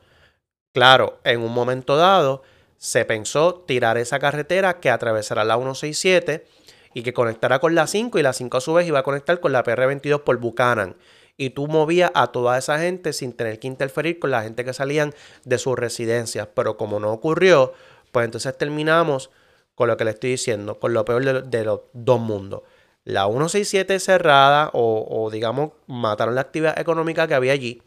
[0.72, 2.42] Claro, en un momento dado
[2.76, 6.46] se pensó tirar esa carretera que atravesará la 167
[6.94, 9.40] y que conectará con la 5 y la 5 a su vez iba a conectar
[9.40, 10.96] con la PR22 por Buchanan
[11.36, 14.72] y tú movías a toda esa gente sin tener que interferir con la gente que
[14.72, 15.14] salían
[15.44, 16.48] de sus residencias.
[16.54, 17.72] Pero como no ocurrió,
[18.12, 19.30] pues entonces terminamos
[19.74, 22.62] con lo que le estoy diciendo, con lo peor de, los dos mundos.
[23.04, 27.82] La 167 cerrada o, o digamos mataron la actividad económica que había allí.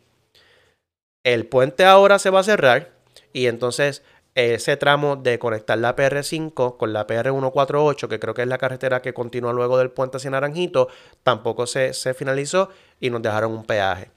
[1.23, 2.91] El puente ahora se va a cerrar
[3.33, 4.03] y entonces
[4.39, 9.01] ese tramo de conectar la PR5 con la PR148, que creo que es la carretera
[9.01, 10.87] que continúa luego del puente hacia Naranjito,
[11.23, 12.69] tampoco se, finalizó
[12.99, 14.11] y nos dejaron un peaje.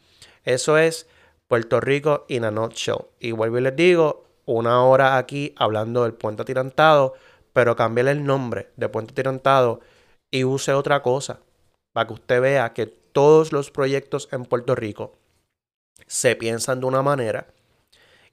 [0.45, 1.09] Eso es
[1.49, 3.07] Puerto Rico in a nutshell.
[3.19, 7.15] Y vuelvo y les digo, una hora aquí hablando del puente atirantado,
[7.53, 9.81] pero cámbiale el nombre de puente atirantado
[10.31, 11.41] y use otra cosa,
[11.93, 15.17] para que usted vea que todos los proyectos en Puerto Rico
[16.07, 17.49] se piensan de una manera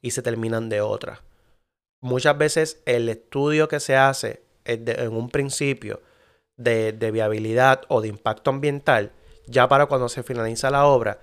[0.01, 1.21] y se terminan de otra
[2.01, 6.01] muchas veces el estudio que se hace en un principio
[6.57, 9.11] de, viabilidad o de impacto ambiental,
[9.47, 11.19] ya para cuando se finaliza la obra,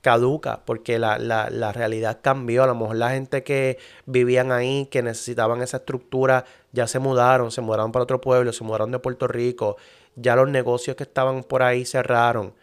[0.00, 2.62] caduca porque la, realidad cambió.
[2.62, 7.50] A lo mejor la gente que vivían ahí, que necesitaban esa estructura, ya se mudaron,
[7.50, 9.76] se mudaron para otro pueblo, se mudaron de Puerto Rico,
[10.14, 12.54] ya los negocios que estaban por ahí cerraron.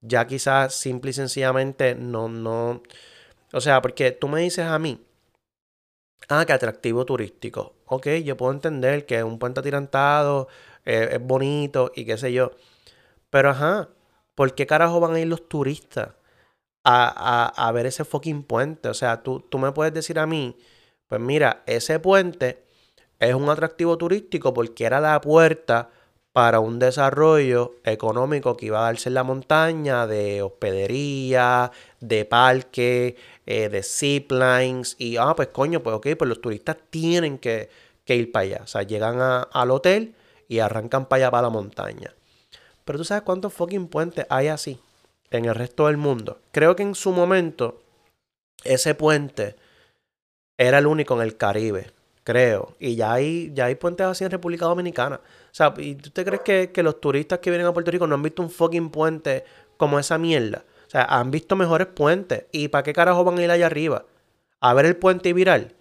[0.00, 2.82] Ya quizás simple y sencillamente no, no.
[3.52, 5.00] O sea, porque tú me dices a mí
[6.28, 7.76] Ah, que atractivo turístico.
[7.86, 10.48] Ok, yo puedo entender que un puente atirantado
[10.84, 12.52] eh, es bonito y qué sé yo.
[13.30, 13.90] Pero ajá,
[14.34, 16.10] ¿por qué carajo van a ir los turistas
[16.84, 18.88] a, ver ese fucking puente?
[18.88, 20.56] O sea, tú, tú me puedes decir a mí,
[21.08, 22.64] pues mira, ese puente
[23.18, 25.90] es un atractivo turístico porque era la puerta
[26.32, 33.16] para un desarrollo económico que iba a darse en la montaña, de hospedería, de parque,
[33.50, 34.94] eh, de ziplines.
[34.98, 37.70] Y, ah, pues coño, pues ok, pues los turistas tienen que,
[38.04, 38.60] ir para allá.
[38.62, 39.18] O sea, llegan
[39.50, 40.14] al hotel
[40.48, 42.14] y arrancan para allá, para la montaña.
[42.84, 44.78] Pero tú sabes cuántos fucking puentes hay así
[45.30, 46.40] en el resto del mundo.
[46.52, 47.80] Creo que en su momento
[48.64, 49.56] ese puente
[50.58, 51.90] era el único en el Caribe,
[52.24, 52.76] creo.
[52.78, 55.16] Y ya hay, ya hay puentes así en República Dominicana.
[55.16, 58.14] O sea, ¿y tú te crees que, los turistas que vienen a Puerto Rico no
[58.14, 59.44] han visto un fucking puente
[59.78, 60.64] como esa mierda?
[60.88, 62.46] O sea, han visto mejores puentes.
[62.50, 64.06] ¿Y para qué carajo van a ir allá arriba?
[64.60, 65.74] ¿A ver el puente viral?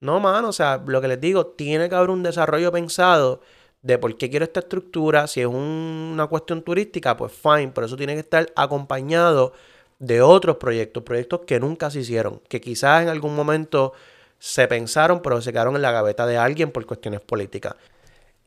[0.00, 3.40] No, mano, o sea, lo que les digo, tiene que haber un desarrollo pensado
[3.82, 5.26] de por qué quiero esta estructura.
[5.26, 9.52] Si es una cuestión turística, pues fine, pero eso tiene que estar acompañado
[9.98, 13.92] de otros proyectos, proyectos que nunca se hicieron, que quizás en algún momento
[14.38, 17.74] se pensaron, pero se quedaron en la gaveta de alguien por cuestiones políticas.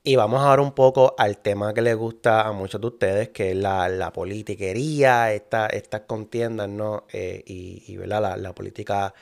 [0.08, 3.50] Y vamos ahora un poco al tema que les gusta a muchos de ustedes, que
[3.50, 7.06] es la, politiquería, estas contiendas, ¿no?
[7.12, 9.16] Eh, y, La, política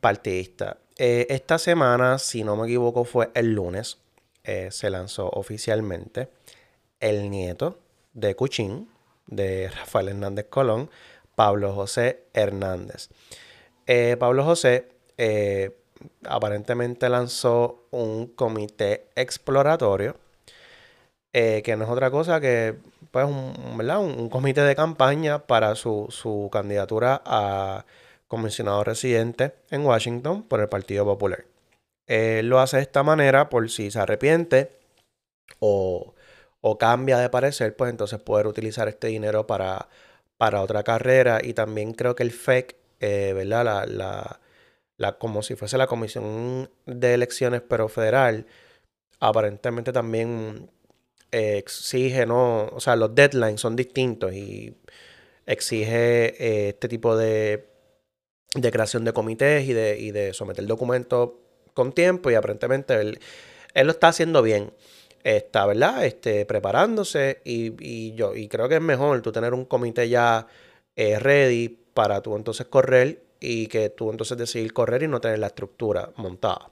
[0.00, 0.78] partidista.
[0.96, 3.98] Eh, esta semana, si no me equivoco, fue el lunes,
[4.44, 6.30] eh, se lanzó oficialmente
[6.98, 7.80] el nieto
[8.14, 8.88] de Cuchín,
[9.26, 10.88] de Rafael Hernández Colón,
[11.34, 13.10] Pablo José Hernández.
[14.18, 14.88] Pablo José
[16.24, 20.21] aparentemente lanzó un comité exploratorio,
[21.32, 22.76] eh, que no es otra cosa que
[23.10, 27.84] pues, un, Un, comité de campaña para su, candidatura a
[28.28, 31.44] comisionado residente en Washington por el Partido Popular.
[32.06, 34.72] Él lo hace de esta manera por si se arrepiente
[35.60, 36.14] o,
[36.78, 39.88] cambia de parecer, pues entonces poder utilizar este dinero para,
[40.38, 41.40] para otra carrera.
[41.42, 43.86] Y también creo que el FEC, eh, ¿verdad?
[43.86, 44.40] La,
[44.96, 48.46] la, como si fuese la comisión de elecciones, pero federal,
[49.20, 50.70] aparentemente también
[51.32, 52.66] exige, ¿no?
[52.68, 54.76] O sea, los deadlines son distintos y
[55.46, 57.66] exige eh, este tipo de,
[58.70, 61.30] creación de comités y de, y de someter documentos
[61.74, 63.18] con tiempo y aparentemente él,
[63.74, 64.72] él lo está haciendo bien
[65.24, 66.04] está, ¿verdad?
[66.04, 70.46] Este, preparándose y, yo y creo que es mejor tú tener un comité ya
[70.96, 75.38] eh, ready para tú entonces correr y que tú entonces decidir correr y no tener
[75.38, 76.70] la estructura montada.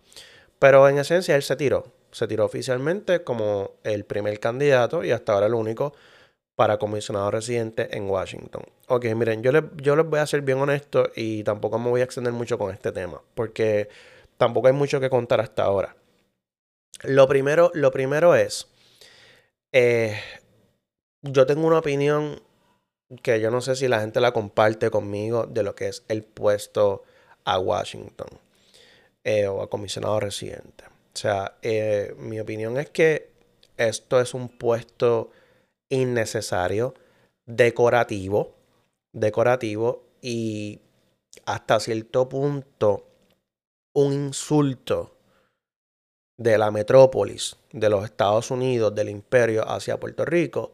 [0.58, 5.32] Pero en esencia él se tiró, se tiró oficialmente como el primer candidato y hasta
[5.32, 5.92] ahora el único
[6.56, 8.62] para comisionado residente en Washington.
[8.88, 12.02] Ok, miren, yo les, yo les voy a ser bien honesto y tampoco me voy
[12.02, 13.88] a extender mucho con este tema, porque
[14.36, 15.96] tampoco hay mucho que contar hasta ahora.
[17.02, 18.68] Lo primero, lo primero es,
[19.72, 20.20] eh,
[21.22, 22.42] yo tengo una opinión
[23.22, 26.22] que yo no sé si la gente la comparte conmigo de lo que es el
[26.22, 27.04] puesto
[27.44, 28.28] a Washington
[29.24, 30.84] eh, o a comisionado residente.
[31.20, 33.28] Sea, eh, mi opinión es que
[33.76, 35.30] esto es un puesto
[35.90, 36.94] innecesario,
[37.44, 38.54] decorativo,
[39.12, 40.80] decorativo y
[41.44, 43.06] hasta cierto punto
[43.92, 45.18] un insulto
[46.38, 50.72] de la metrópolis de los Estados Unidos, del imperio hacia Puerto Rico,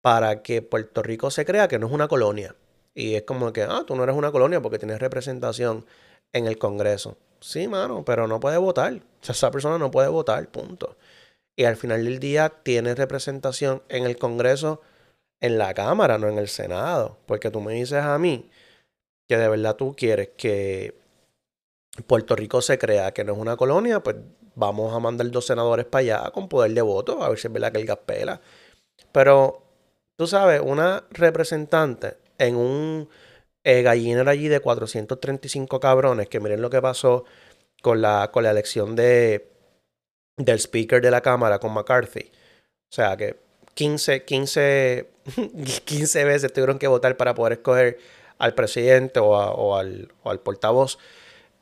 [0.00, 2.54] para que Puerto Rico se crea que no es una colonia.
[2.94, 5.84] Y es como que, ah, tú no eres una colonia porque tienes representación
[6.32, 7.16] en el Congreso.
[7.44, 8.94] Sí, mano, pero no puede votar.
[8.94, 10.96] O sea, esa persona no puede votar, punto.
[11.56, 14.80] Y al final del día tiene representación en el Congreso,
[15.40, 17.18] en la Cámara, no en el Senado.
[17.26, 18.50] Porque tú me dices a mí
[19.28, 20.94] que de verdad tú quieres que
[22.06, 24.16] Puerto Rico se crea que no es una colonia, pues
[24.54, 27.52] vamos a mandar dos senadores para allá con poder de voto, a ver si es
[27.52, 28.40] verdad que el gas pela.
[29.12, 29.62] Pero,
[30.16, 33.08] tú sabes, una representante en un
[33.64, 37.24] eh, gallinero allí de 435 cabrones, que miren lo que pasó
[37.82, 39.48] con la, con la elección de,
[40.36, 42.30] del speaker de la Cámara con McCarthy.
[42.90, 43.36] O sea, que
[43.74, 45.08] 15, 15,
[45.84, 47.98] 15 veces tuvieron que votar para poder escoger
[48.38, 50.98] al presidente o, al, o al portavoz.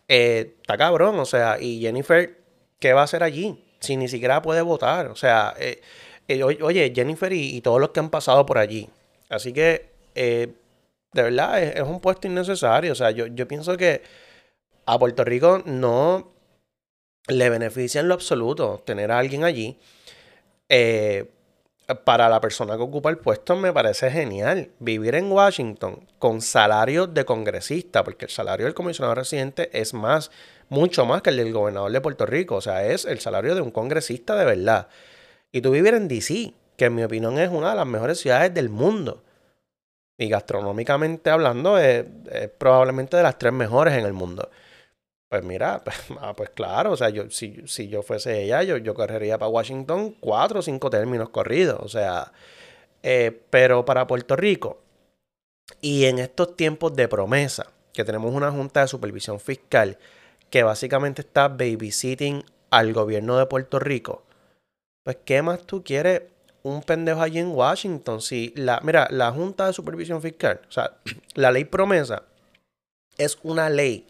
[0.09, 2.43] Eh, está cabrón, o sea, y Jennifer
[2.83, 3.65] ¿qué va a hacer allí?
[3.81, 5.07] Si ni siquiera puede votar.
[5.07, 5.81] O sea, eh,
[6.29, 8.91] eh, oye, Jennifer y, todos los que han pasado por allí.
[9.31, 9.91] Así que,
[11.13, 12.93] de verdad, es, un puesto innecesario.
[12.93, 14.03] O sea, yo, yo pienso que
[14.87, 16.33] a Puerto Rico no
[17.29, 19.79] le beneficia en lo absoluto tener a alguien allí.
[22.05, 24.71] para la persona que ocupa el puesto me parece genial.
[24.79, 30.31] Vivir en Washington con salario de congresista, porque el salario del comisionado residente es más
[30.73, 32.57] mucho más que el del gobernador de Puerto Rico.
[32.57, 34.89] O sea, es el salario de un congresista de verdad.
[35.53, 38.55] Y tú vivir en DC, que en mi opinión es una de las mejores ciudades
[38.55, 39.23] del mundo.
[40.19, 42.05] Y gastronómicamente hablando, es,
[42.59, 44.51] probablemente de las tres mejores en el mundo.
[45.29, 48.77] Pues mira, pues, ah, pues claro, o sea, yo, si, si, yo fuese ella, yo,
[48.77, 51.81] yo correría para Washington cuatro o cinco términos corridos.
[51.81, 52.33] O sea,
[53.03, 54.83] eh, pero para Puerto Rico,
[55.81, 59.99] y en estos tiempos de promesa, que tenemos una junta de supervisión fiscal,
[60.51, 64.25] que básicamente está babysitting al gobierno de Puerto Rico,
[65.05, 66.23] pues ¿qué más tú quieres
[66.63, 68.21] un pendejo allí en Washington?
[68.21, 70.97] Si la, mira, la Junta de Supervisión Fiscal, o sea,
[71.35, 72.25] la ley promesa
[73.19, 74.07] es una ley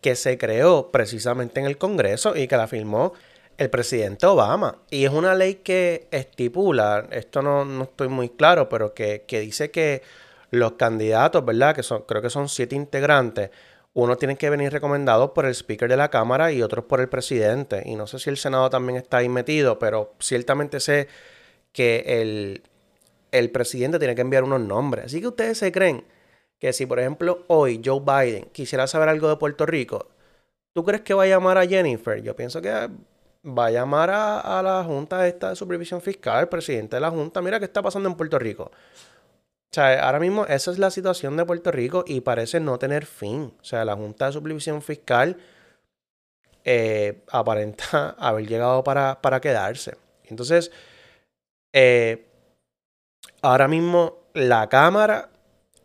[0.00, 3.14] que se creó precisamente en el Congreso y que la firmó
[3.56, 4.78] el presidente Obama.
[4.90, 9.40] Y es una ley que estipula, esto no, no estoy muy claro, pero que, que,
[9.40, 10.02] dice que
[10.50, 11.74] los candidatos, ¿verdad?
[11.74, 13.50] Que son, creo que son siete integrantes,
[13.94, 17.08] uno tiene que venir recomendado por el speaker de la Cámara y otros por el
[17.08, 17.82] presidente.
[17.86, 21.08] Y no sé si el Senado también está ahí metido, pero ciertamente sé
[21.74, 22.62] que
[23.30, 25.04] el, presidente tiene que enviar unos nombres.
[25.06, 26.04] Así que ustedes se creen
[26.58, 30.08] que si, por ejemplo, hoy Joe Biden quisiera saber algo de Puerto Rico,
[30.72, 32.22] ¿tú crees que va a llamar a Jennifer?
[32.22, 36.48] Yo pienso que va a llamar a, a la Junta esta de Supervisión Fiscal, el
[36.48, 37.42] presidente de la Junta.
[37.42, 38.64] Mira qué está pasando en Puerto Rico.
[38.64, 43.04] O sea, ahora mismo esa es la situación de Puerto Rico y parece no tener
[43.04, 43.52] fin.
[43.60, 45.36] O sea, la Junta de Supervisión Fiscal
[46.64, 49.96] eh, aparenta haber llegado para, quedarse.
[50.24, 50.72] Entonces,
[51.74, 52.24] eh,
[53.42, 55.28] ahora mismo la Cámara,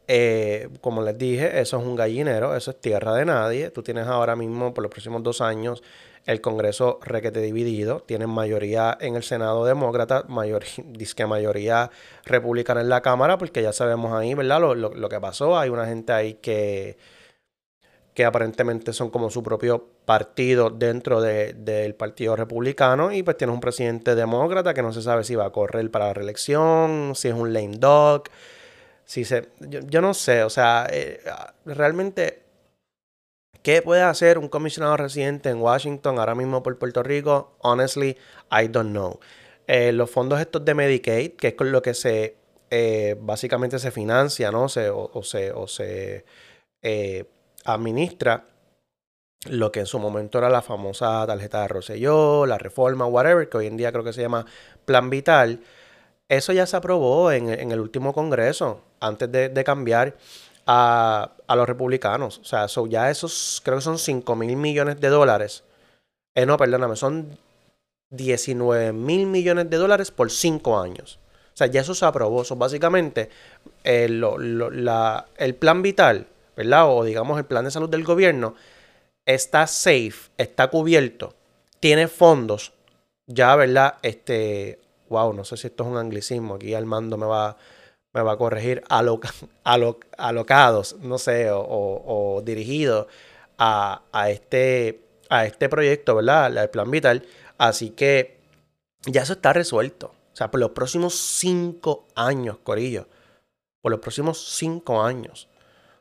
[0.08, 3.72] eh, como les dije, eso es un gallinero, eso es tierra de nadie.
[3.72, 5.84] Tú tienes ahora mismo, por los próximos dos años,
[6.28, 11.90] el Congreso requete dividido, tienen mayoría en el Senado demócrata, mayor, disque mayoría
[12.24, 14.62] republicana en la Cámara, porque ya sabemos ahí, ¿verdad?
[14.76, 16.98] Lo, que pasó, hay una gente ahí que,
[18.20, 23.62] que aparentemente son como su propio partido dentro del Partido Republicano y pues tiene un
[23.62, 27.34] presidente demócrata que no se sabe si va a correr para la reelección, si es
[27.34, 28.24] un lame dog,
[29.06, 29.48] si se...
[29.62, 31.22] Yo, no sé, o sea, eh,
[31.64, 32.44] realmente
[33.64, 37.56] ¿Qué puede hacer un comisionado residente en Washington ahora mismo por Puerto Rico?
[37.60, 38.18] Honestly,
[38.52, 39.22] I don't know.
[39.66, 42.36] Eh, los fondos estos de Medicaid, que es con lo que se
[42.70, 44.68] eh, básicamente se financia, ¿no?
[44.68, 46.26] Se, o, se, o se
[47.74, 48.46] administra
[49.46, 53.58] lo que en su momento era la famosa tarjeta de Rosselló, la reforma, whatever, que
[53.58, 54.46] hoy en día creo que se llama
[54.86, 55.62] Plan Vital.
[56.28, 60.16] Eso ya se aprobó en, el último Congreso, antes de cambiar
[60.72, 62.38] a, los republicanos.
[62.40, 65.64] O sea, ya esos, creo que son 5 mil millones de dólares.
[66.36, 67.38] Eh, no, perdóname, son
[68.12, 71.20] 19 mil millones de dólares por 5 años.
[71.54, 72.44] O sea, ya eso se aprobó.
[72.44, 73.30] Eso básicamente
[73.84, 76.28] eh, el plan vital,
[76.60, 76.90] ¿verdad?
[76.90, 78.54] O digamos el plan de salud del gobierno
[79.26, 81.34] está safe, está cubierto,
[81.80, 82.74] tiene fondos.
[83.28, 83.96] Ya, ¿verdad?
[84.02, 86.56] Este, wow, no sé si esto es un anglicismo.
[86.56, 87.58] Aquí Armando me va
[88.14, 88.84] me va a corregir,
[90.18, 93.08] alocados, no sé, o, dirigidos
[93.58, 96.56] a, este, a este proyecto, ¿verdad?
[96.58, 97.26] El plan vital.
[97.58, 98.40] Así que
[99.06, 100.14] ya eso está resuelto.
[100.34, 103.08] O sea, por los próximos cinco años, Corillo.
[103.82, 105.49] Por los próximos cinco años.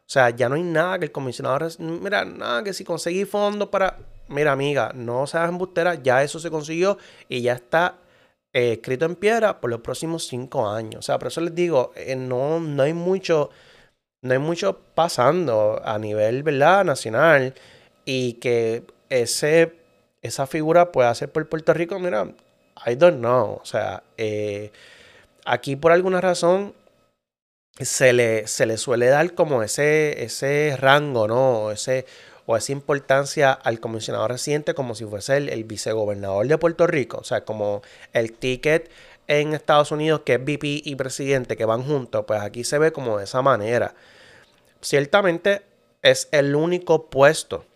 [0.08, 1.68] O sea, ya no hay nada que el comisionado...
[1.78, 3.98] Mira, nada que si conseguí fondos para...
[4.28, 6.96] Mira, amiga, no seas embustera, ya eso se consiguió
[7.28, 7.98] y ya está
[8.54, 11.00] eh, escrito en piedra por los próximos cinco años.
[11.00, 13.50] O sea, por eso les digo, eh, no, no hay mucho,
[14.22, 16.86] no hay mucho pasando a nivel, ¿verdad?
[16.86, 17.52] Nacional
[18.06, 19.74] y que ese,
[20.22, 22.32] esa figura pueda ser por Puerto Rico, mira,
[22.86, 23.60] I don't know.
[23.62, 24.72] O sea, eh,
[25.44, 26.72] aquí por alguna razón
[27.84, 31.70] se le, se le suele dar como ese, ese rango, ¿no?
[31.70, 32.06] Ese,
[32.46, 37.18] o esa importancia al comisionado residente como si fuese el, vicegobernador de Puerto Rico.
[37.18, 37.82] O sea, como
[38.14, 38.90] el ticket
[39.26, 42.90] en Estados Unidos que es VP y presidente que van juntos, pues aquí se ve
[42.90, 43.94] como de esa manera.
[44.80, 45.62] Ciertamente
[46.00, 47.66] es el único puesto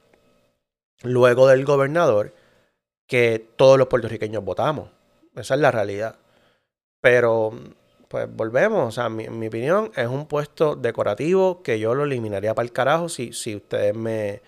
[1.03, 2.33] luego del gobernador
[3.07, 4.89] que todos los puertorriqueños votamos.
[5.37, 6.17] Esa es la realidad.
[7.03, 7.53] Pero,
[8.13, 12.55] pues volvemos, o sea, mi, mi opinión es un puesto decorativo que yo lo eliminaría
[12.55, 14.43] para el carajo si, si ustedes me,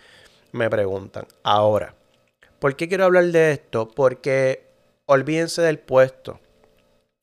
[0.53, 1.27] me preguntan.
[1.43, 1.95] Ahora,
[2.59, 3.89] ¿por qué quiero hablar de esto?
[3.89, 4.67] Porque
[5.07, 6.41] olvídense del puesto.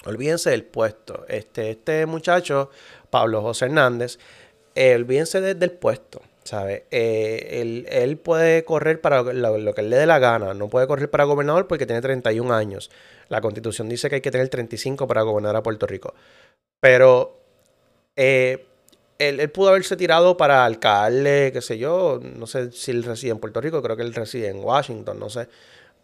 [0.03, 1.25] Olvídense del puesto.
[1.27, 2.71] Este, este muchacho,
[3.11, 4.17] Pablo José Hernández,
[4.73, 6.23] eh, olvídense del puesto.
[6.43, 6.87] ¿Sabe?
[6.89, 10.55] Eh, él, puede correr para lo, que él le dé la gana.
[10.55, 12.89] No puede correr para gobernador porque tiene 31 años.
[13.31, 16.13] La constitución dice que hay que tener 35 para gobernar a Puerto Rico.
[16.81, 17.39] Pero
[18.17, 18.67] eh,
[19.19, 23.39] él, pudo haberse tirado para alcalde, qué sé yo, no sé si él reside en
[23.39, 25.47] Puerto Rico, creo que él reside en Washington, no sé,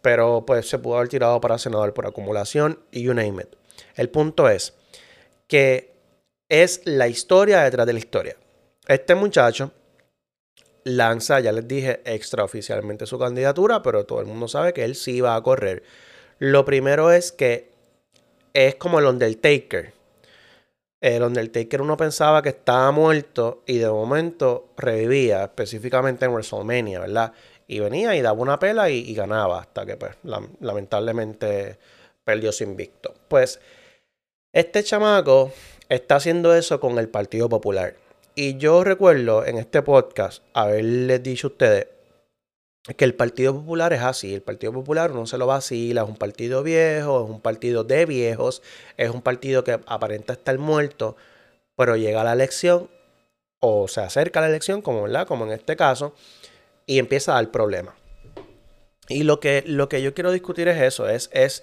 [0.00, 3.56] pero pues se pudo haber tirado para senador por acumulación y you name it.
[3.94, 4.72] El punto es
[5.46, 5.92] que
[6.48, 8.36] es la historia detrás de la historia.
[8.86, 9.70] Este muchacho
[10.84, 15.20] lanza, ya les dije, extraoficialmente su candidatura, pero todo el mundo sabe que él sí
[15.20, 15.82] va a correr.
[16.38, 17.70] Lo primero es que
[18.54, 19.92] es como el Undertaker
[21.00, 27.32] el Undertaker uno pensaba que estaba muerto y de momento revivía, específicamente en WrestleMania, ¿verdad?
[27.68, 30.16] Y venía y daba una pela y, ganaba hasta que pues
[30.60, 31.78] lamentablemente
[32.24, 33.14] perdió su invicto.
[33.28, 33.60] Pues
[34.52, 35.52] este chamaco
[35.88, 37.94] está haciendo eso con el Partido Popular.
[38.34, 41.86] Y yo recuerdo en este podcast haberles dicho a ustedes
[42.96, 44.34] que el Partido Popular es así.
[44.34, 48.06] El Partido Popular no se lo vacila, es un partido viejo, es un partido de
[48.06, 48.62] viejos,
[48.96, 51.16] es un partido que aparenta estar muerto,
[51.76, 52.88] pero llega a la elección
[53.60, 55.26] o se acerca a la elección, como, ¿verdad?
[55.26, 56.14] como en este caso,
[56.86, 57.94] y empieza a dar problemas.
[59.08, 61.62] Y lo que, lo que yo quiero discutir es eso, es, es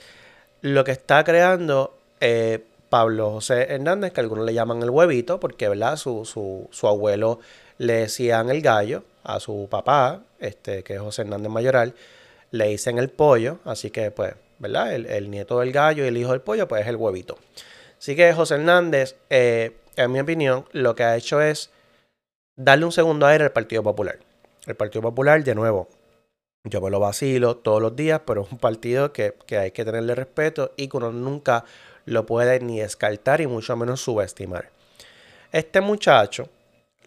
[0.62, 5.70] lo que está creando eh, Pablo José Hernández, que algunos le llaman el huevito, porque
[5.70, 5.96] ¿verdad?
[5.98, 7.40] Su, su, su abuelo
[7.78, 11.94] le decían el gallo, a su papá, este, que es José Hernández Mayoral,
[12.52, 14.94] le dicen el pollo, así que pues, ¿verdad?
[14.94, 17.38] El, nieto del gallo y el hijo del pollo, pues es el huevito.
[17.98, 21.70] Así que José Hernández, eh, en mi opinión, lo que ha hecho es
[22.56, 24.20] darle un segundo aire al Partido Popular.
[24.66, 25.90] El Partido Popular, de nuevo,
[26.64, 29.86] yo me lo vacilo todos los días, pero es un partido que, que hay que
[29.86, 31.66] tenerle respeto y que uno nunca
[32.06, 34.72] lo puede ni descartar y mucho menos subestimar.
[35.52, 36.50] Este muchacho,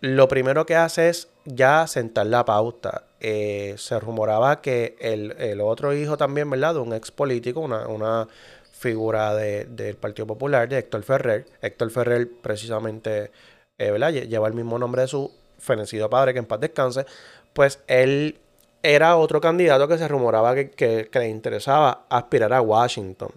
[0.00, 3.04] lo primero que hace es ya sentar la pauta.
[3.20, 6.74] Eh, se rumoraba que el, otro hijo también, ¿verdad?
[6.74, 8.28] De un ex político, una,
[8.72, 11.46] figura del Partido Popular, de Héctor Ferrer.
[11.60, 13.32] Héctor Ferrer precisamente,
[13.76, 14.12] eh, ¿verdad?
[14.12, 17.04] Lleva el mismo nombre de su fenecido padre, que en paz descanse.
[17.52, 18.38] Pues él
[18.82, 23.30] era otro candidato que se rumoraba que, le interesaba aspirar a Washington.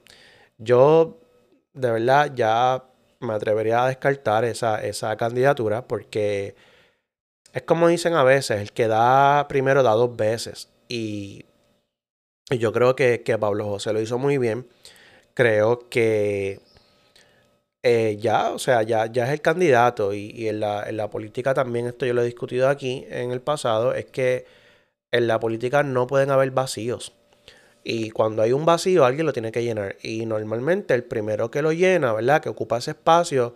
[0.58, 1.18] Yo,
[1.74, 2.84] de verdad, ya
[3.22, 6.56] me atrevería a descartar esa, esa candidatura porque
[7.54, 10.70] es como dicen a veces, el que da primero da dos veces.
[10.88, 11.46] Y,
[12.50, 14.68] yo creo que, que, Pablo José lo hizo muy bien.
[15.34, 16.60] Creo que
[17.84, 20.14] eh, ya, o sea, ya, ya es el candidato.
[20.14, 23.42] Y, en, la, en la política también, esto yo lo he discutido aquí en el
[23.42, 24.46] pasado, es que
[25.12, 27.14] en la política no pueden haber vacíos.
[27.84, 29.96] Y cuando hay un vacío, alguien lo tiene que llenar.
[30.04, 32.42] Y normalmente el primero que lo llena, ¿verdad?
[32.42, 33.54] Que ocupa ese espacio,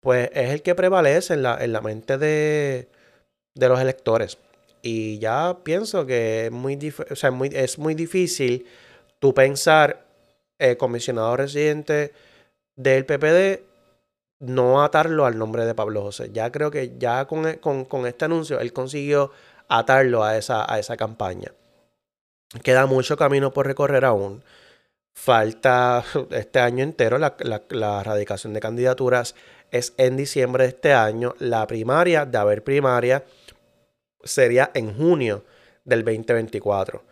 [0.00, 2.88] pues es el que prevalece en la, en la mente de,
[3.54, 4.38] de los electores.
[4.82, 6.78] Y ya pienso que es muy,
[7.10, 8.66] o sea, es muy difícil
[9.18, 10.06] tú pensar,
[10.58, 12.12] eh, comisionado residente
[12.76, 13.62] del PPD,
[14.40, 16.30] no atarlo al nombre de Pablo José.
[16.32, 19.32] Ya creo que ya con, con, con este anuncio él consiguió
[19.68, 21.52] atarlo a esa, a esa campaña.
[22.62, 24.42] Queda mucho camino por recorrer aún.
[25.12, 27.36] Falta este año entero, la,
[27.70, 29.34] la, radicación de candidaturas
[29.70, 31.34] es en diciembre de este año.
[31.38, 33.24] La primaria, de haber primaria,
[34.22, 35.44] sería en junio
[35.84, 37.02] del 2024.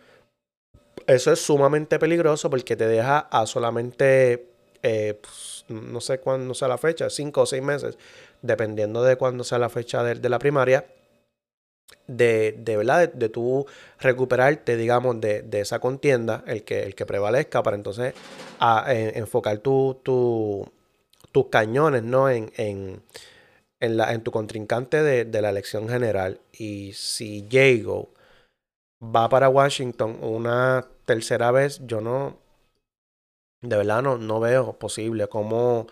[1.05, 4.49] Eso es sumamente peligroso porque te deja a solamente,
[4.81, 7.97] eh, pues, no sé cuándo sea la fecha, cinco o seis meses,
[8.41, 10.85] dependiendo de cuándo sea la fecha de la primaria,
[12.07, 13.65] de, de verdad, de, tú
[13.99, 18.13] recuperarte, digamos, de, esa contienda, el que, el que prevalezca, para entonces
[18.59, 19.99] a, enfocar tu,
[21.31, 22.29] tus cañones, ¿no?
[22.29, 23.01] En, en,
[23.79, 26.39] en, la, en tu contrincante de, la elección general.
[26.51, 28.09] Y si Jago
[29.01, 32.37] va para Washington una tercera vez, yo no,
[33.61, 35.87] de verdad no, no veo posible como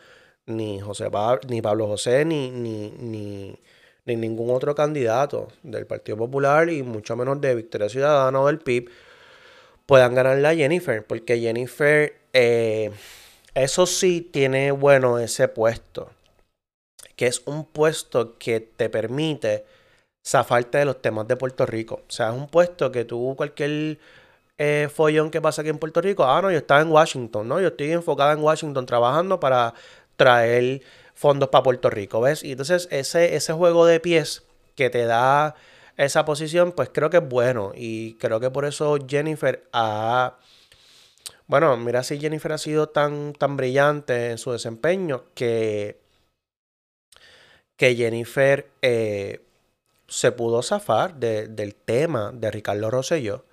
[0.45, 1.09] ni José
[1.47, 3.59] ni Pablo José, ni, ni, ni
[4.05, 8.59] ni ningún otro candidato del Partido Popular y mucho menos de Victoria Ciudadana o del
[8.59, 8.89] PIB
[9.85, 12.91] puedan ganarle a Jennifer, porque Jennifer, eh,
[13.53, 16.09] eso sí tiene bueno ese puesto,
[17.15, 19.65] que es un puesto que te permite
[20.25, 22.01] zafarte de los temas de Puerto Rico.
[22.07, 23.99] O sea, es un puesto que tú, cualquier
[24.57, 27.59] eh, follón que pasa aquí en Puerto Rico, ah, no, yo estaba en Washington, ¿no?
[27.61, 29.73] Yo estoy enfocada en Washington trabajando para
[30.15, 30.81] traer
[31.15, 32.43] fondos para Puerto Rico, ¿ves?
[32.43, 34.43] Y entonces ese, ese juego de pies
[34.75, 35.55] que te da
[35.97, 37.71] esa posición, pues creo que es bueno.
[37.75, 40.37] Y creo que por eso Jennifer ha...
[41.47, 45.99] Bueno, mira si Jennifer ha sido tan, tan brillante en su desempeño que,
[47.77, 49.41] que Jennifer eh,
[50.07, 53.45] se pudo zafar del tema de Ricardo Rosselló.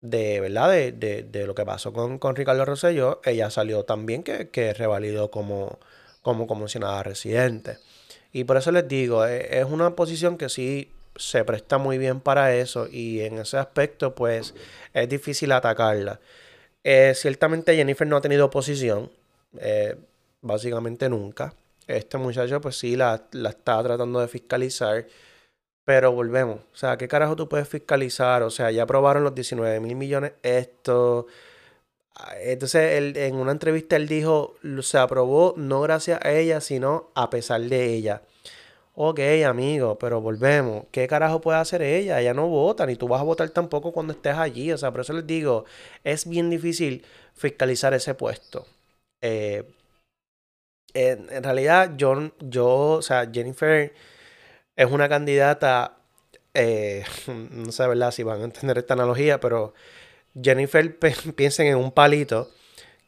[0.00, 4.48] De verdad, de, de, lo que pasó con, con Ricardo Rosselló, ella salió también que,
[4.50, 5.80] que revalidó como,
[6.28, 7.78] como comisionada residente.
[8.32, 12.20] Y por eso les digo, e, es una posición que sí se presta muy bien
[12.20, 14.54] para eso y en ese aspecto pues
[14.92, 16.20] es difícil atacarla.
[16.84, 19.10] Eh, ciertamente Jennifer no ha tenido oposición,
[19.58, 19.96] eh,
[20.42, 21.54] básicamente nunca.
[21.86, 25.06] Este muchacho pues sí la, la está tratando de fiscalizar,
[25.86, 26.60] pero volvemos.
[26.74, 28.42] O sea, ¿qué carajo tú puedes fiscalizar?
[28.42, 31.26] O sea, ya aprobaron los 19 mil millones esto.
[32.40, 37.30] Entonces, él, en una entrevista él dijo, se aprobó no gracias a ella, sino a
[37.30, 38.22] pesar de ella.
[39.00, 40.86] Ok, amigo, pero volvemos.
[40.90, 42.20] ¿Qué carajo puede hacer ella?
[42.20, 44.72] Ella no vota, ni tú vas a votar tampoco cuando estés allí.
[44.72, 45.64] O sea, por eso les digo,
[46.02, 47.04] es bien difícil
[47.34, 48.66] fiscalizar ese puesto.
[49.22, 49.64] Eh,
[50.94, 52.66] en, realidad, yo, yo,
[52.98, 53.94] o sea, Jennifer
[54.76, 55.98] es una candidata,
[56.54, 58.10] eh, no sé, ¿verdad?
[58.10, 59.74] Si van a entender esta analogía, pero
[60.40, 60.98] Jennifer
[61.36, 62.50] piensen en un palito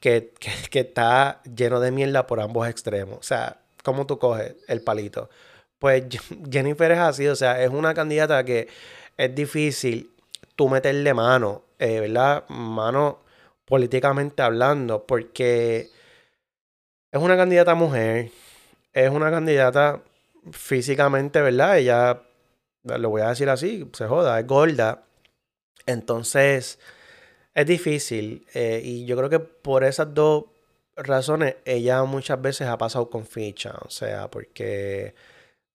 [0.00, 0.32] que,
[0.72, 3.18] está lleno de mierda por ambos extremos.
[3.18, 5.30] O sea, ¿cómo tú coges el palito?
[5.78, 6.04] Pues
[6.50, 8.68] Jennifer es así, o sea, es una candidata que
[9.16, 10.10] es difícil
[10.56, 12.44] tú meterle mano, eh, ¿verdad?
[12.48, 13.20] Mano
[13.64, 15.90] políticamente hablando, porque
[17.12, 18.30] es una candidata mujer,
[18.92, 20.02] es una candidata
[20.52, 21.78] físicamente, ¿verdad?
[21.78, 22.22] Ella,
[22.82, 25.04] lo voy a decir así, se joda, es gorda.
[25.86, 26.78] Entonces,
[27.60, 30.44] es difícil eh, y yo creo que por esas dos
[30.96, 33.74] razones ella muchas veces ha pasado con ficha.
[33.84, 35.14] O sea, porque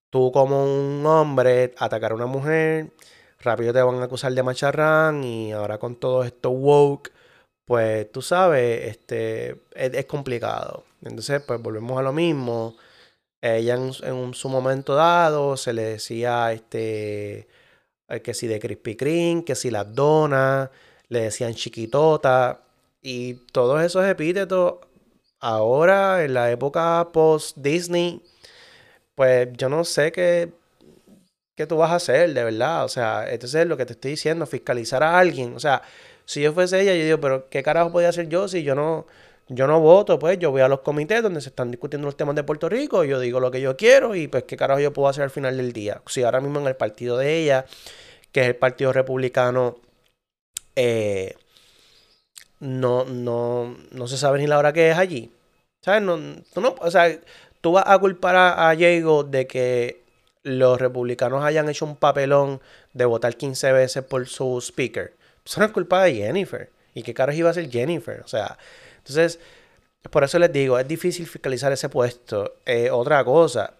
[0.10, 2.92] tú como un hombre atacar a una mujer,
[3.40, 7.12] rápido te van a acusar de macharrán y ahora con todo esto woke,
[7.66, 10.86] pues tú sabes, este, es, complicado.
[11.04, 12.78] Entonces, pues volvemos a lo mismo.
[13.42, 17.48] Ella en, en su momento dado se le decía este
[18.10, 20.70] eh, que si de Krispy Kreme, que si las donas
[21.10, 22.62] le decían chiquitota
[23.02, 24.76] y todos esos epítetos
[25.40, 28.22] ahora en la época post Disney
[29.16, 30.52] pues yo no sé qué,
[31.56, 32.86] qué tú vas a hacer de verdad.
[32.86, 35.56] O sea entonces es lo que te estoy diciendo fiscalizar a alguien.
[35.56, 35.82] O sea
[36.26, 39.06] si yo fuese ella yo digo pero qué carajo podía hacer yo si yo no
[39.48, 42.36] yo no voto, pues yo voy a los comités donde se están discutiendo los temas
[42.36, 45.08] de Puerto Rico, yo digo lo que yo quiero y pues qué carajo yo puedo
[45.08, 46.02] hacer al final del día.
[46.08, 47.66] Si ahora mismo en el partido de ella,
[48.32, 49.78] que es el partido republicano,
[50.76, 51.36] eh,
[52.60, 55.32] no, no, no se sabe ni la hora que es allí.
[55.82, 56.02] ¿Sabes?
[56.02, 56.18] No,
[56.80, 57.20] o sea,
[57.62, 60.04] tú vas a culpar a, a Diego de que
[60.44, 62.62] los republicanos hayan hecho un papelón
[62.94, 65.14] de votar 15 veces por su speaker.
[65.46, 66.70] Eso no es culpa de Jennifer.
[66.94, 68.22] ¿Y qué caras iba a ser Jennifer?
[68.22, 68.58] O sea,
[68.98, 69.40] entonces,
[70.12, 72.56] por eso les digo, es difícil fiscalizar ese puesto.
[72.66, 73.74] Eh, otra cosa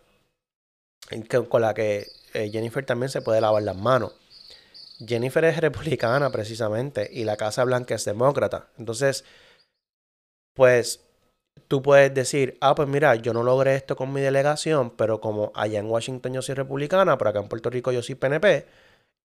[1.50, 4.14] con la que eh, Jennifer también se puede lavar las manos.
[5.00, 8.70] Jennifer es republicana precisamente y la Casa Blanca es demócrata.
[8.78, 9.26] Entonces,
[10.54, 11.06] pues
[11.68, 15.52] tú puedes decir, ah, pues mira, yo no logré esto con mi delegación, pero como
[15.56, 18.66] allá en Washington yo soy republicana, pero acá en Puerto Rico yo soy PNP,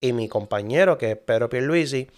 [0.00, 2.08] y mi compañero, que es Pedro Pierluisi,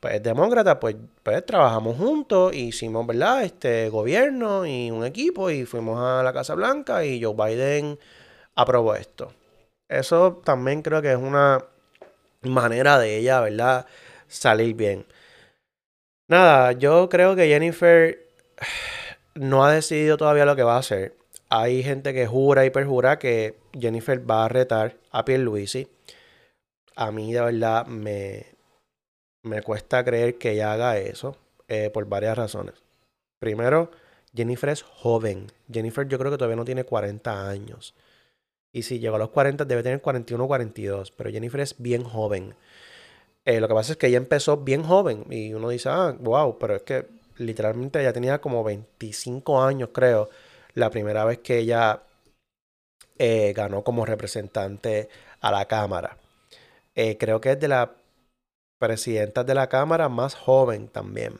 [0.00, 3.44] pues es demócrata, pues, pues trabajamos juntos, hicimos, ¿verdad?
[3.44, 7.98] Este gobierno y un equipo, y fuimos a la Casa Blanca, y Joe Biden
[8.54, 9.32] aprobó esto.
[9.88, 11.64] Eso también creo que es una
[12.42, 13.86] manera de ella, ¿verdad?
[14.28, 15.06] Salir bien.
[16.28, 18.18] Nada, yo creo que Jennifer
[19.34, 21.16] no ha decidido todavía lo que va a hacer.
[21.48, 25.88] Hay gente que jura y perjura que Jennifer va a retar a Pierluisi.
[26.96, 28.46] A mí de verdad me,
[29.42, 31.36] me cuesta creer que ella haga eso
[31.68, 32.74] eh, por varias razones.
[33.38, 33.90] Primero,
[34.34, 35.48] Jennifer es joven.
[35.70, 37.94] Jennifer yo creo que todavía no tiene 40 años.
[38.72, 41.10] Y si llegó a los 40 debe tener 41 o 42.
[41.12, 42.54] Pero Jennifer es bien joven.
[43.44, 45.26] Eh, lo que pasa es que ella empezó bien joven.
[45.30, 50.28] Y uno dice, ah, wow, pero es que literalmente ella tenía como 25 años, creo,
[50.74, 52.02] la primera vez que ella
[53.18, 55.08] eh, ganó como representante
[55.40, 56.18] a la Cámara.
[56.94, 57.88] Eh, creo que es de las
[58.78, 61.38] presidentas de la Cámara más joven también.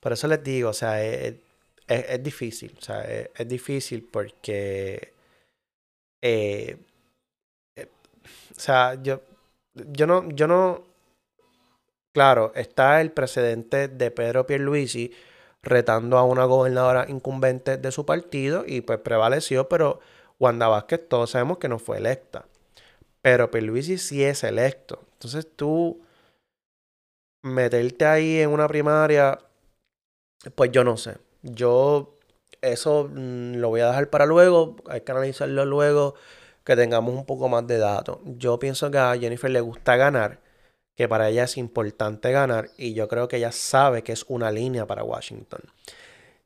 [0.00, 1.34] Por eso les digo, o sea, es,
[2.22, 5.12] difícil, o sea, es, difícil porque,
[6.22, 6.78] eh,
[8.56, 9.20] o sea, yo,
[9.74, 10.84] yo no, yo no,
[12.12, 15.12] Claro, está el precedente de Pedro Pierluisi
[15.62, 20.00] retando a una gobernadora incumbente de su partido y pues prevaleció, pero
[20.38, 22.46] Wanda Vázquez todos sabemos que no fue electa.
[23.22, 25.00] Pero Pierluisi sí es electo.
[25.14, 26.00] Entonces tú
[27.42, 29.38] meterte ahí en una primaria,
[30.54, 31.18] pues yo no sé.
[31.42, 32.17] Yo
[32.62, 36.14] eso mm, lo voy a dejar para luego, hay que analizarlo luego,
[36.64, 38.18] que tengamos un poco más de datos.
[38.24, 40.40] Yo pienso que a Jennifer le gusta ganar
[40.96, 44.50] que para ella es importante ganar y yo creo que ella sabe que es una
[44.50, 45.60] línea para Washington.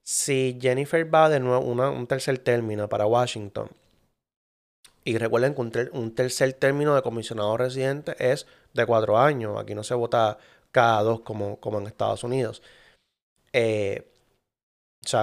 [0.02, 3.70] Si Jennifer va de nuevo un tercer término para Washington,
[5.04, 9.82] y recuerden que un, tercer término de comisionado residente es de cuatro años, aquí no
[9.82, 10.38] se vota
[10.70, 12.62] cada dos como, como en Estados Unidos.
[13.52, 14.11] Eh,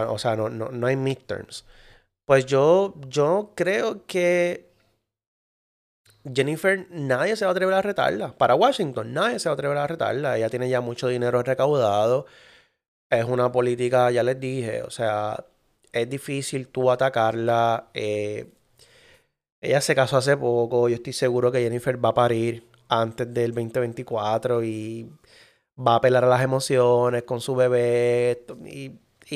[0.07, 1.65] o sea, no, no, no hay midterms.
[2.25, 4.69] Pues yo, yo creo que
[6.33, 8.37] Jennifer, nadie se va a atrever a retarla.
[8.37, 10.37] Para Washington, nadie se va a atrever a retarla.
[10.37, 12.25] Ella tiene ya mucho dinero recaudado.
[13.09, 15.45] Es una política, ya les dije, o sea,
[15.91, 17.89] es difícil tú atacarla.
[17.93, 18.51] Eh,
[19.61, 20.89] ella se casó hace poco.
[20.89, 25.09] Yo estoy seguro que Jennifer va a parir antes del 2024 y
[25.77, 28.45] va a apelar a las emociones con su bebé.
[28.65, 28.91] Y,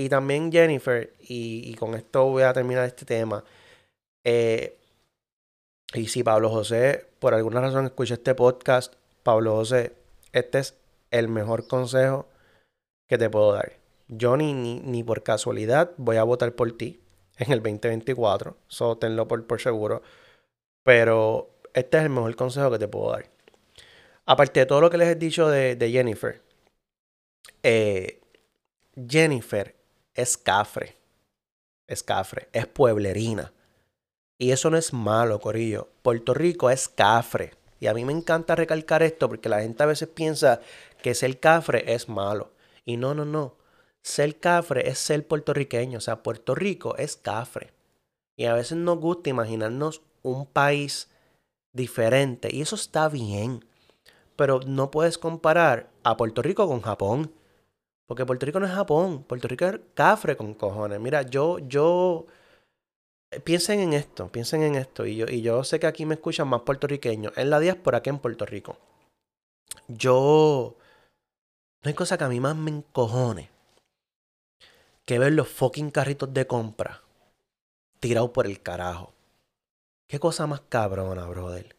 [0.09, 3.43] también Jennifer, y, y, con esto voy a terminar este tema.
[4.23, 4.77] Eh,
[5.93, 9.93] y si Pablo José, por alguna razón, escucha este podcast, Pablo José,
[10.31, 10.75] este es
[11.11, 12.27] el mejor consejo
[13.07, 13.73] que te puedo dar.
[14.07, 16.99] Yo ni, ni, por casualidad voy a votar por ti
[17.37, 18.57] en el 2024.
[18.69, 20.01] Eso tenlo por, por seguro.
[20.83, 23.29] Pero este es el mejor consejo que te puedo dar.
[24.25, 26.41] Aparte de todo lo que les he dicho de, Jennifer,
[27.61, 28.21] eh,
[29.07, 29.75] Jennifer
[30.15, 30.95] es cafre.
[31.87, 32.49] Es cafre.
[32.53, 33.53] Es pueblerina.
[34.37, 35.89] Y eso no es malo, Corillo.
[36.01, 37.53] Puerto Rico es cafre.
[37.79, 40.61] Y a mí me encanta recalcar esto porque la gente a veces piensa
[41.01, 42.51] que ser cafre es malo.
[42.85, 43.55] Y no, no, no.
[44.01, 45.97] Ser cafre es ser puertorriqueño.
[45.97, 47.71] O sea, Puerto Rico es cafre.
[48.37, 51.09] Y a veces nos gusta imaginarnos un país
[51.73, 52.49] diferente.
[52.51, 53.65] Y eso está bien.
[54.35, 57.31] Pero no puedes comparar a Puerto Rico con Japón.
[58.07, 59.23] Porque Puerto Rico no es Japón.
[59.23, 60.99] Puerto Rico es cafre con cojones.
[60.99, 62.25] Mira, yo, yo
[63.43, 65.05] piensen en esto, piensen en esto.
[65.05, 68.09] Y yo, y yo sé que aquí me escuchan más puertorriqueños en la diáspora que
[68.09, 68.77] en Puerto Rico.
[69.87, 70.75] Yo.
[71.83, 73.49] No hay cosa que a mí más me encojone
[75.05, 77.03] que ver los fucking carritos de compra
[77.99, 79.13] tirados por el carajo.
[80.07, 81.75] Qué cosa más cabrona, brother.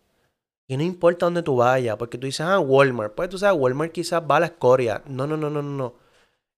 [0.67, 3.15] Y no importa dónde tú vayas, porque tú dices, ah, Walmart.
[3.15, 5.03] Pues tú sabes, Walmart quizás va a la escoria.
[5.07, 5.95] No, no, no, no, no.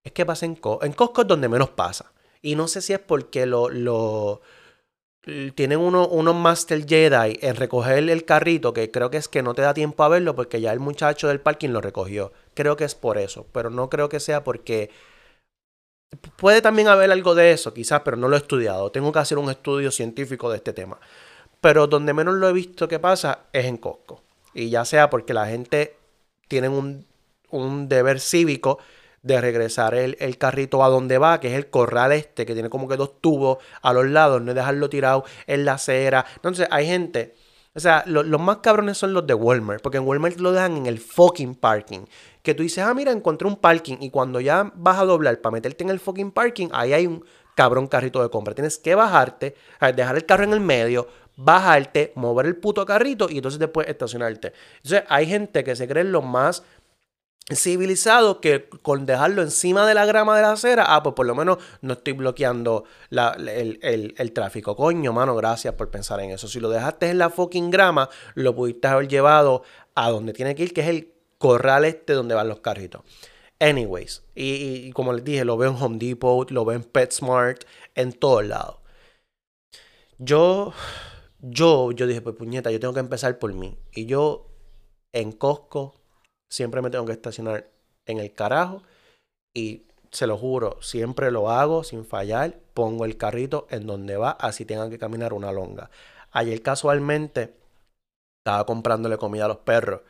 [0.03, 0.85] Es que pasa en Costco.
[0.85, 2.11] En Costco es donde menos pasa.
[2.41, 4.41] Y no sé si es porque lo, lo
[5.55, 9.53] tienen uno, unos Master Jedi en recoger el carrito, que creo que es que no
[9.53, 12.31] te da tiempo a verlo porque ya el muchacho del parking lo recogió.
[12.53, 14.89] Creo que es por eso, pero no creo que sea porque...
[16.37, 18.91] Puede también haber algo de eso, quizás, pero no lo he estudiado.
[18.93, 20.97] Tengo que hacer un estudio científico de este tema.
[21.59, 24.23] Pero donde menos lo he visto que pasa es en Costco.
[24.53, 25.97] Y ya sea porque la gente
[26.47, 27.05] tiene un,
[27.49, 28.79] un deber cívico
[29.27, 32.87] de regresar el, carrito a donde va, que es el corral este, que tiene como
[32.87, 36.25] que dos tubos a los lados, no dejarlo tirado en la acera.
[36.35, 37.35] Entonces hay gente,
[37.75, 40.85] o sea, los más cabrones son los de Walmart, porque en Walmart lo dejan en
[40.87, 42.05] el fucking parking.
[42.41, 45.51] Que tú dices, ah, mira, encontré un parking, y cuando ya vas a doblar para
[45.51, 47.23] meterte en el fucking parking, ahí hay un
[47.55, 48.53] cabrón carrito de compra.
[48.53, 49.55] Tienes que bajarte,
[49.95, 54.53] dejar el carro en el medio, bajarte, mover el puto carrito y entonces después estacionarte.
[54.77, 56.63] Entonces hay gente que se creen los más
[57.55, 61.33] civilizado que con dejarlo encima de la grama de la acera, ah, pues por lo
[61.33, 64.75] menos no estoy bloqueando el, tráfico.
[64.75, 66.47] Coño, mano, gracias por pensar en eso.
[66.47, 69.63] Si lo dejaste en la fucking grama, lo pudiste haber llevado
[69.95, 73.01] a donde tiene que ir, que es el corral este donde van los carritos.
[73.59, 77.63] Anyways, y, como les dije, lo veo en Home Depot, lo veo en PetSmart,
[77.95, 78.77] en todos lados.
[80.19, 80.73] Yo,
[81.39, 83.77] yo, yo dije, pues puñeta, yo tengo que empezar por mí.
[83.93, 84.47] Y yo
[85.13, 85.95] en Costco
[86.49, 87.69] siempre me tengo que estacionar
[88.05, 88.83] en el carajo
[89.53, 94.31] y se lo juro, siempre lo hago sin fallar, pongo el carrito en donde va,
[94.31, 95.89] así tengan que caminar una longa.
[96.31, 97.53] Ayer casualmente
[98.39, 100.01] estaba comprándole comida a los perros.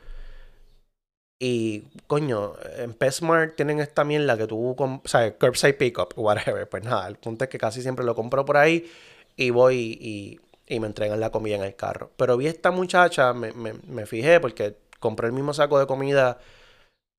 [1.40, 6.68] Y, coño, en PetSmart tienen esta mierda que tú, o sea, curbside pickup, whatever.
[6.68, 8.90] Pues nada, el punto es que casi siempre lo compro por ahí
[9.36, 10.40] y voy y,
[10.80, 12.10] me entregan la comida en el carro.
[12.16, 15.86] Pero vi a esta muchacha, me, me, me fijé porque compré el mismo saco de
[15.86, 16.38] comida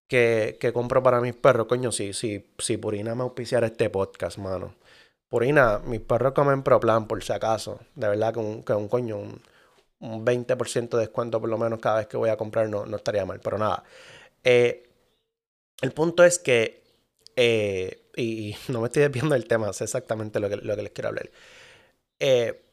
[0.08, 1.68] que, que compro para mis perros.
[1.68, 4.76] Coño, sí, sí, sí, Purina me auspiciara este podcast, mano.
[5.30, 7.80] Purina, mis perros comen Proplan, por si acaso.
[7.96, 9.18] De verdad que un, que un coño,
[10.00, 12.98] un, 20% de descuento por lo menos cada vez que voy a comprar no, no
[12.98, 13.40] estaría mal.
[13.40, 13.84] Pero nada.
[14.44, 14.90] Eh,
[15.82, 16.84] el punto es que,
[17.36, 20.92] eh, y, no me estoy desviando del tema, sé exactamente lo que, lo que les
[20.92, 21.30] quiero hablar.
[22.20, 22.69] Eh,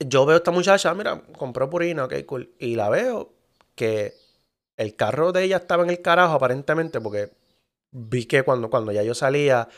[0.00, 2.54] yo veo a esta muchacha, mira, compró purina, ok, cool.
[2.58, 3.32] Y la veo
[3.74, 4.14] que
[4.76, 7.32] el carro de ella estaba en el carajo, aparentemente, porque
[7.90, 9.68] vi que cuando, cuando ya yo salía,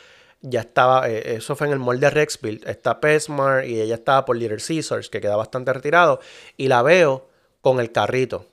[0.41, 4.25] ya estaba, eh, eso fue en el mall de Rexville, está Pesmar y ella estaba
[4.25, 6.19] por Little Caesars, que queda bastante retirado,
[6.57, 7.29] y la veo
[7.61, 8.47] con el carrito.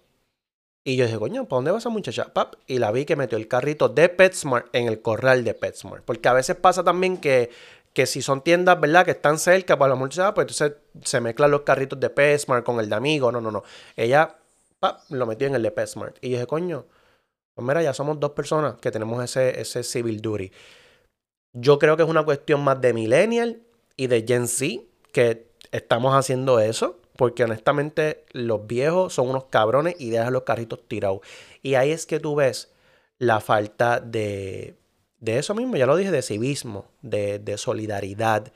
[0.85, 2.33] Y yo dije, coño, ¿para dónde va esa muchacha?
[2.33, 6.05] Pap, y la vi que metió el carrito de PetSmart en el corral de PetSmart.
[6.05, 7.51] Porque a veces pasa también que
[7.93, 9.05] que si son tiendas, ¿verdad?
[9.05, 10.73] Que están cerca para la pues entonces
[11.05, 13.31] se mezclan los carritos de PetSmart con el de Amigo.
[13.31, 13.63] No, no, no.
[13.97, 14.37] Ella
[15.11, 16.17] lo metió en el de PetSmart.
[16.21, 16.87] Y dije, coño,
[17.55, 20.51] pues mira, ya somos dos personas que tenemos ese, ese civil duty.
[21.53, 23.61] Yo creo que es una cuestión más de millennial
[23.97, 24.83] y de Gen Z
[25.13, 26.99] que estamos haciendo eso.
[27.17, 31.21] Porque honestamente los viejos son unos cabrones y dejan los carritos tirados.
[31.63, 32.73] Y ahí es que tú ves
[33.19, 34.77] la falta de
[35.23, 38.53] de eso mismo, ya lo dije, de civismo, de, solidaridad,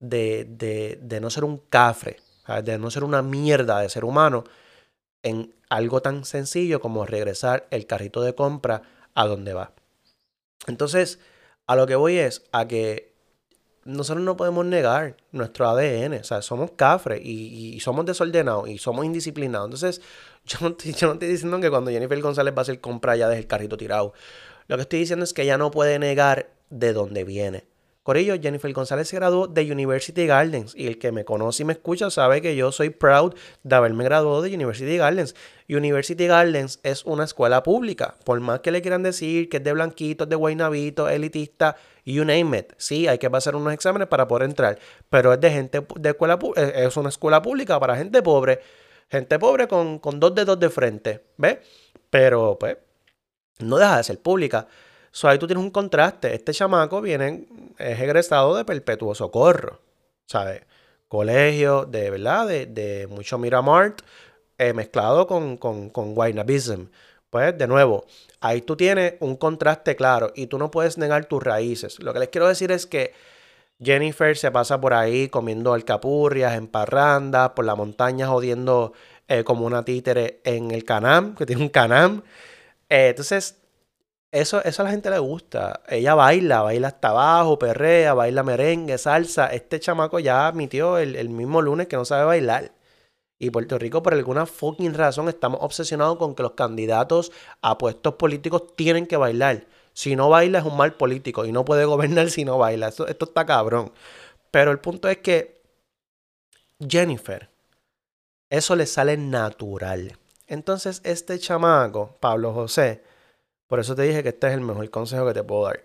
[0.00, 2.16] de, no ser un cafre,
[2.64, 4.44] de no ser una mierda de ser humano
[5.22, 8.80] en algo tan sencillo como regresar el carrito de compra
[9.14, 9.72] a donde va.
[10.66, 11.18] Entonces,
[11.66, 13.14] a lo que voy es a que
[13.84, 19.04] nosotros no podemos negar nuestro ADN, o sea, somos cafres y, somos desordenados y somos
[19.04, 19.66] indisciplinados.
[19.66, 20.00] Entonces,
[20.46, 23.16] yo no, estoy, yo no estoy diciendo que cuando Jennifer González va a hacer compra
[23.16, 24.14] ya deje el carrito tirado.
[24.68, 27.64] Lo que estoy diciendo es que ella no puede negar de dónde viene.
[28.06, 31.72] Corillo, Jennifer González se graduó de University Gardens y el que me conoce y me
[31.72, 33.34] escucha sabe que yo soy proud
[33.64, 35.34] de haberme graduado de University Gardens.
[35.68, 39.72] University Gardens es una escuela pública, por más que le quieran decir que es de
[39.72, 41.74] blanquitos, de guaynabito, elitista,
[42.04, 42.74] you name it.
[42.76, 44.78] Sí, hay que pasar unos exámenes para poder entrar,
[45.10, 48.60] pero es de gente de escuela eh, es una escuela pública para gente pobre,
[49.08, 51.58] gente pobre con, con dos dedos de frente, ¿ves?
[52.08, 52.76] Pero pues
[53.58, 54.66] no deja de ser pública.
[55.10, 56.34] So, ahí tú tienes un contraste.
[56.34, 57.46] Este chamaco viene,
[57.78, 59.80] es egresado de perpetuo socorro.
[60.26, 60.62] ¿Sabes?
[61.08, 62.48] Colegio de, ¿verdad?
[62.48, 64.02] De, de mucho Miramart
[64.58, 66.14] eh, mezclado con, con, con
[67.30, 68.06] Pues, de nuevo,
[68.40, 71.98] ahí tú tienes un contraste claro y tú no puedes negar tus raíces.
[72.00, 73.12] Lo que les quiero decir es que
[73.80, 78.94] Jennifer se pasa por ahí comiendo alcapurrias en parrandas, por la montaña jodiendo
[79.28, 82.22] eh, como una títere en el canam, que tiene un canam.
[82.88, 83.62] Eh, entonces,
[84.32, 85.82] eso, eso a la gente le gusta.
[85.88, 89.48] Ella baila, baila hasta abajo, perrea, baila merengue, salsa.
[89.48, 92.72] Este chamaco ya admitió el, el mismo lunes que no sabe bailar.
[93.38, 97.32] Y Puerto Rico, por alguna fucking razón, estamos obsesionados con que los candidatos
[97.62, 99.66] a puestos políticos tienen que bailar.
[99.92, 102.88] Si no baila es un mal político y no puede gobernar si no baila.
[102.88, 103.92] Esto, esto está cabrón.
[104.50, 105.62] Pero el punto es que
[106.80, 107.50] Jennifer,
[108.50, 110.18] eso le sale natural.
[110.46, 113.02] Entonces, este chamaco, Pablo José,
[113.66, 115.84] por eso te dije que este es el mejor consejo que te puedo dar.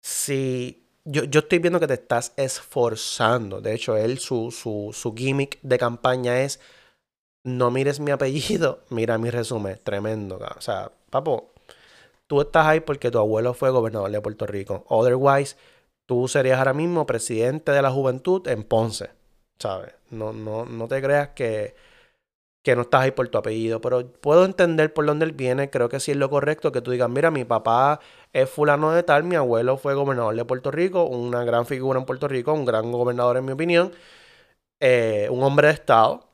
[0.00, 5.14] Si yo, yo estoy viendo que te estás esforzando, de hecho, él, su, su, su
[5.14, 6.60] gimmick de campaña es
[7.44, 9.80] no mires mi apellido, mira mi resumen.
[9.82, 10.38] Tremendo.
[10.56, 11.52] O sea, papo,
[12.26, 14.84] tú estás ahí porque tu abuelo fue gobernador de Puerto Rico.
[14.88, 15.56] Otherwise,
[16.06, 19.10] tú serías ahora mismo presidente de la juventud en Ponce.
[19.58, 19.92] ¿Sabes?
[20.10, 21.74] No, no, no te creas que,
[22.62, 23.80] que no estás ahí por tu apellido.
[23.80, 25.70] Pero puedo entender por dónde él viene.
[25.70, 28.00] Creo que sí es lo correcto que tú digas, mira, mi papá
[28.32, 32.06] es fulano de tal, mi abuelo fue gobernador de Puerto Rico, una gran figura en
[32.06, 33.92] Puerto Rico, un gran gobernador en mi opinión,
[34.80, 36.32] eh, un hombre de Estado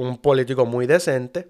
[0.00, 1.48] un político muy decente.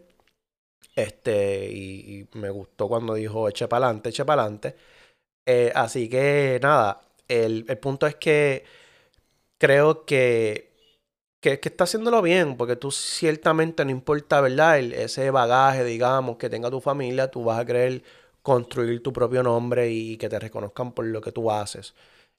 [0.96, 4.76] Este, y, me gustó cuando dijo eche para adelante, eche para adelante.
[5.46, 8.64] Eh, así que nada, el, punto es que
[9.58, 10.69] creo que,
[11.40, 14.78] que, está haciéndolo bien, porque tú ciertamente no importa, ¿verdad?
[14.78, 18.02] ese bagaje, digamos, que tenga tu familia, tú vas a querer
[18.42, 21.94] construir tu propio nombre y, que te reconozcan por lo que tú haces.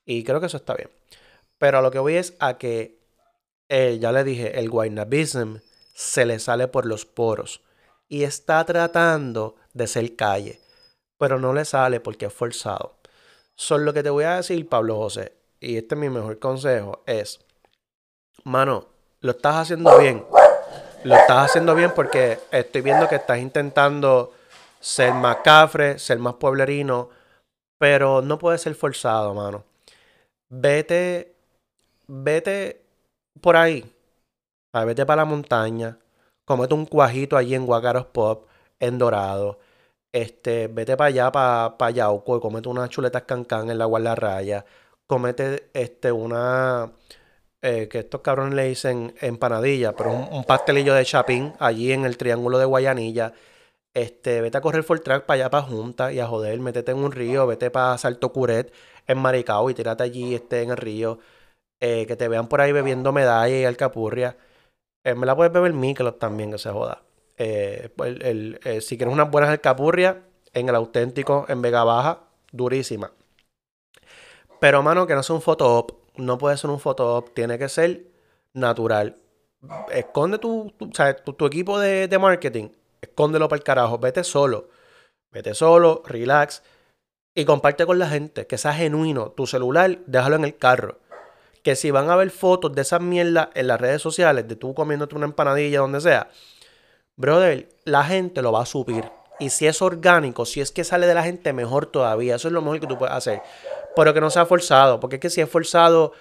[0.06, 0.90] Y creo que eso está bien.
[1.58, 3.00] Pero a lo que voy es a que,
[3.70, 5.58] eh, ya le dije, el Guaynabism
[5.94, 7.62] se le sale por los poros
[8.08, 10.60] y está tratando de ser calle,
[11.18, 13.00] pero no le sale porque es forzado.
[13.56, 17.04] Solo lo que te voy a decir, Pablo José, y este es mi mejor consejo,
[17.06, 17.40] es,
[18.44, 18.91] mano,
[19.22, 20.26] lo estás haciendo bien.
[21.04, 24.34] Lo estás haciendo bien porque estoy viendo que estás intentando
[24.80, 27.10] ser más cafre, ser más pueblerino,
[27.80, 29.64] pero no puede ser forzado, mano.
[30.50, 31.36] Vete,
[32.08, 32.84] vete
[33.40, 33.90] por ahí
[34.74, 35.98] a vete para la montaña,
[36.46, 38.48] comete un cuajito allí en Guacaros Pop,
[38.80, 39.60] en Dorado.
[40.14, 44.66] Este, vete para allá, para pa Yauco, y comete unas chuletas cancán en la Guardarraya.
[45.08, 46.92] Comete este, una.
[47.64, 52.18] Eh, que estos cabrones le dicen empanadilla, pero un, pastelillo de chapín allí en el
[52.18, 53.34] triángulo de Guayanilla.
[53.94, 56.98] Este, vete a correr full track para allá, para Junta y a joder, métete en
[56.98, 58.74] un río, vete para Salto Curet
[59.06, 61.20] en Maricao y tírate allí este, en el río.
[61.80, 64.38] Eh, que te vean por ahí bebiendo medalla y alcapurria.
[65.04, 67.02] Me la puedes beber Michelob también, que se joda.
[67.38, 70.18] Eh, pues, eh, si quieres unas buenas alcapurrias,
[70.54, 72.20] en el auténtico, en Vega Baja,
[72.52, 73.12] durísima.
[74.60, 76.01] Pero, mano, que no sea un photo op.
[76.18, 77.34] No puede ser un photo op.
[77.34, 78.06] Tiene que ser
[78.54, 79.18] natural.
[79.92, 80.74] Esconde tu,
[81.38, 82.70] tu, equipo de, de, marketing.
[83.02, 83.98] Escóndelo para el carajo.
[83.98, 84.70] Vete solo.
[85.32, 86.64] Vete solo, relax.
[87.36, 88.48] Y comparte con la gente.
[88.48, 89.32] Que sea genuino.
[89.32, 90.98] Tu celular, déjalo en el carro
[91.64, 94.74] que si van a ver fotos de esas mierdas en las redes sociales, de tú
[94.74, 96.30] comiéndote una empanadilla, donde sea,
[97.16, 99.06] brother, la gente lo va a subir.
[99.42, 102.36] Y si es orgánico, si es que sale de la gente, mejor todavía.
[102.36, 103.42] Eso es lo mejor que tú puedes hacer.
[103.96, 106.14] Pero que no sea forzado, porque es que si es forzado,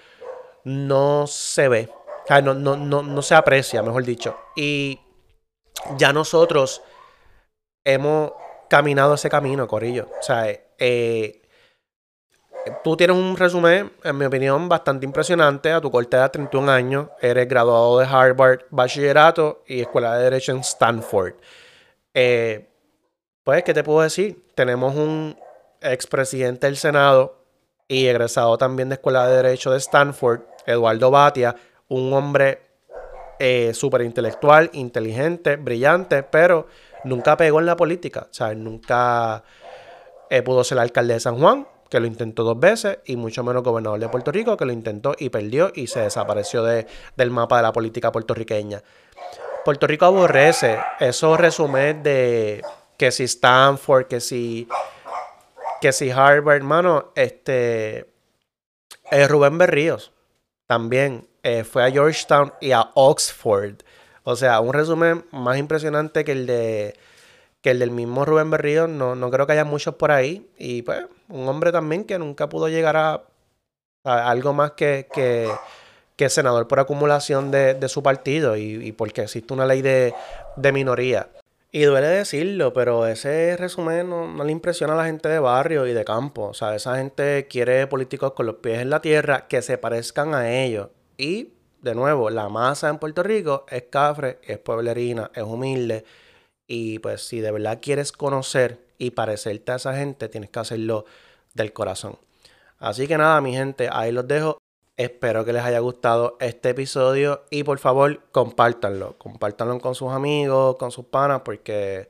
[0.63, 1.89] no se ve.
[2.23, 4.35] O sea, no, no, no, no se aprecia, mejor dicho.
[4.55, 4.99] Y
[5.97, 6.81] ya nosotros
[7.85, 8.33] hemos
[8.69, 10.09] caminado ese camino, Corillo.
[10.19, 10.47] O sea,
[10.79, 11.41] eh,
[12.83, 15.71] Tú tienes un resumen, en mi opinión, bastante impresionante.
[15.71, 20.51] A tu corta edad, 31 años, eres graduado de Harvard, bachillerato y escuela de Derecho
[20.51, 21.33] en Stanford.
[22.13, 22.70] Eh,
[23.43, 24.45] pues, ¿qué te puedo decir?
[24.55, 25.37] Tenemos un
[25.81, 27.43] expresidente del Senado
[27.87, 31.55] y egresado también de Escuela de Derecho de Stanford, Eduardo Batia,
[31.87, 32.61] un hombre
[33.39, 36.67] eh, súper intelectual, inteligente, brillante, pero
[37.03, 38.27] nunca pegó en la política.
[38.29, 39.43] O sea, nunca
[40.29, 43.63] eh, pudo ser alcalde de San Juan, que lo intentó dos veces, y mucho menos
[43.63, 46.85] gobernador de Puerto Rico, que lo intentó y perdió y se desapareció de,
[47.17, 48.83] del mapa de la política puertorriqueña.
[49.65, 52.63] Puerto Rico aborrece esos resúmenes de
[53.01, 54.67] que si Stanford, que si,
[55.81, 58.13] que si Harvard, hermano, este,
[59.09, 60.11] eh, Rubén Berríos
[60.67, 63.77] también eh, fue a Georgetown y a Oxford.
[64.21, 66.93] O sea, un resumen más impresionante que el de
[67.61, 70.47] que el del mismo Rubén Berrío, no, no creo que haya muchos por ahí.
[70.59, 73.23] Y pues, un hombre también que nunca pudo llegar a,
[74.03, 79.81] algo más que, que, senador por acumulación de, su partido y, porque existe una ley
[79.81, 80.13] de,
[80.71, 81.27] minoría.
[81.73, 85.93] Y duele decirlo, pero ese resumen no, le impresiona a la gente de barrio y
[85.93, 86.47] de campo.
[86.49, 90.33] O sea, esa gente quiere políticos con los pies en la tierra que se parezcan
[90.33, 90.89] a ellos.
[91.17, 96.03] Y, de nuevo, la masa en Puerto Rico es cafre, es pueblerina, es humilde
[96.73, 101.03] y pues si de verdad quieres conocer y parecerte a esa gente, tienes que hacerlo
[101.53, 102.17] del corazón.
[102.79, 104.60] Así que nada, mi gente, ahí los dejo.
[105.01, 109.17] Espero que les haya gustado este episodio y por favor compártanlo.
[109.17, 112.07] Compártanlo con sus amigos, con sus panas, porque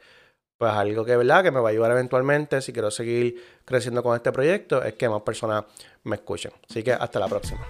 [0.58, 1.42] pues algo que, ¿verdad?
[1.42, 5.08] que me va a ayudar eventualmente si quiero seguir creciendo con este proyecto es que
[5.08, 5.64] más personas
[6.04, 6.52] me escuchen.
[6.70, 7.66] Así que hasta la próxima.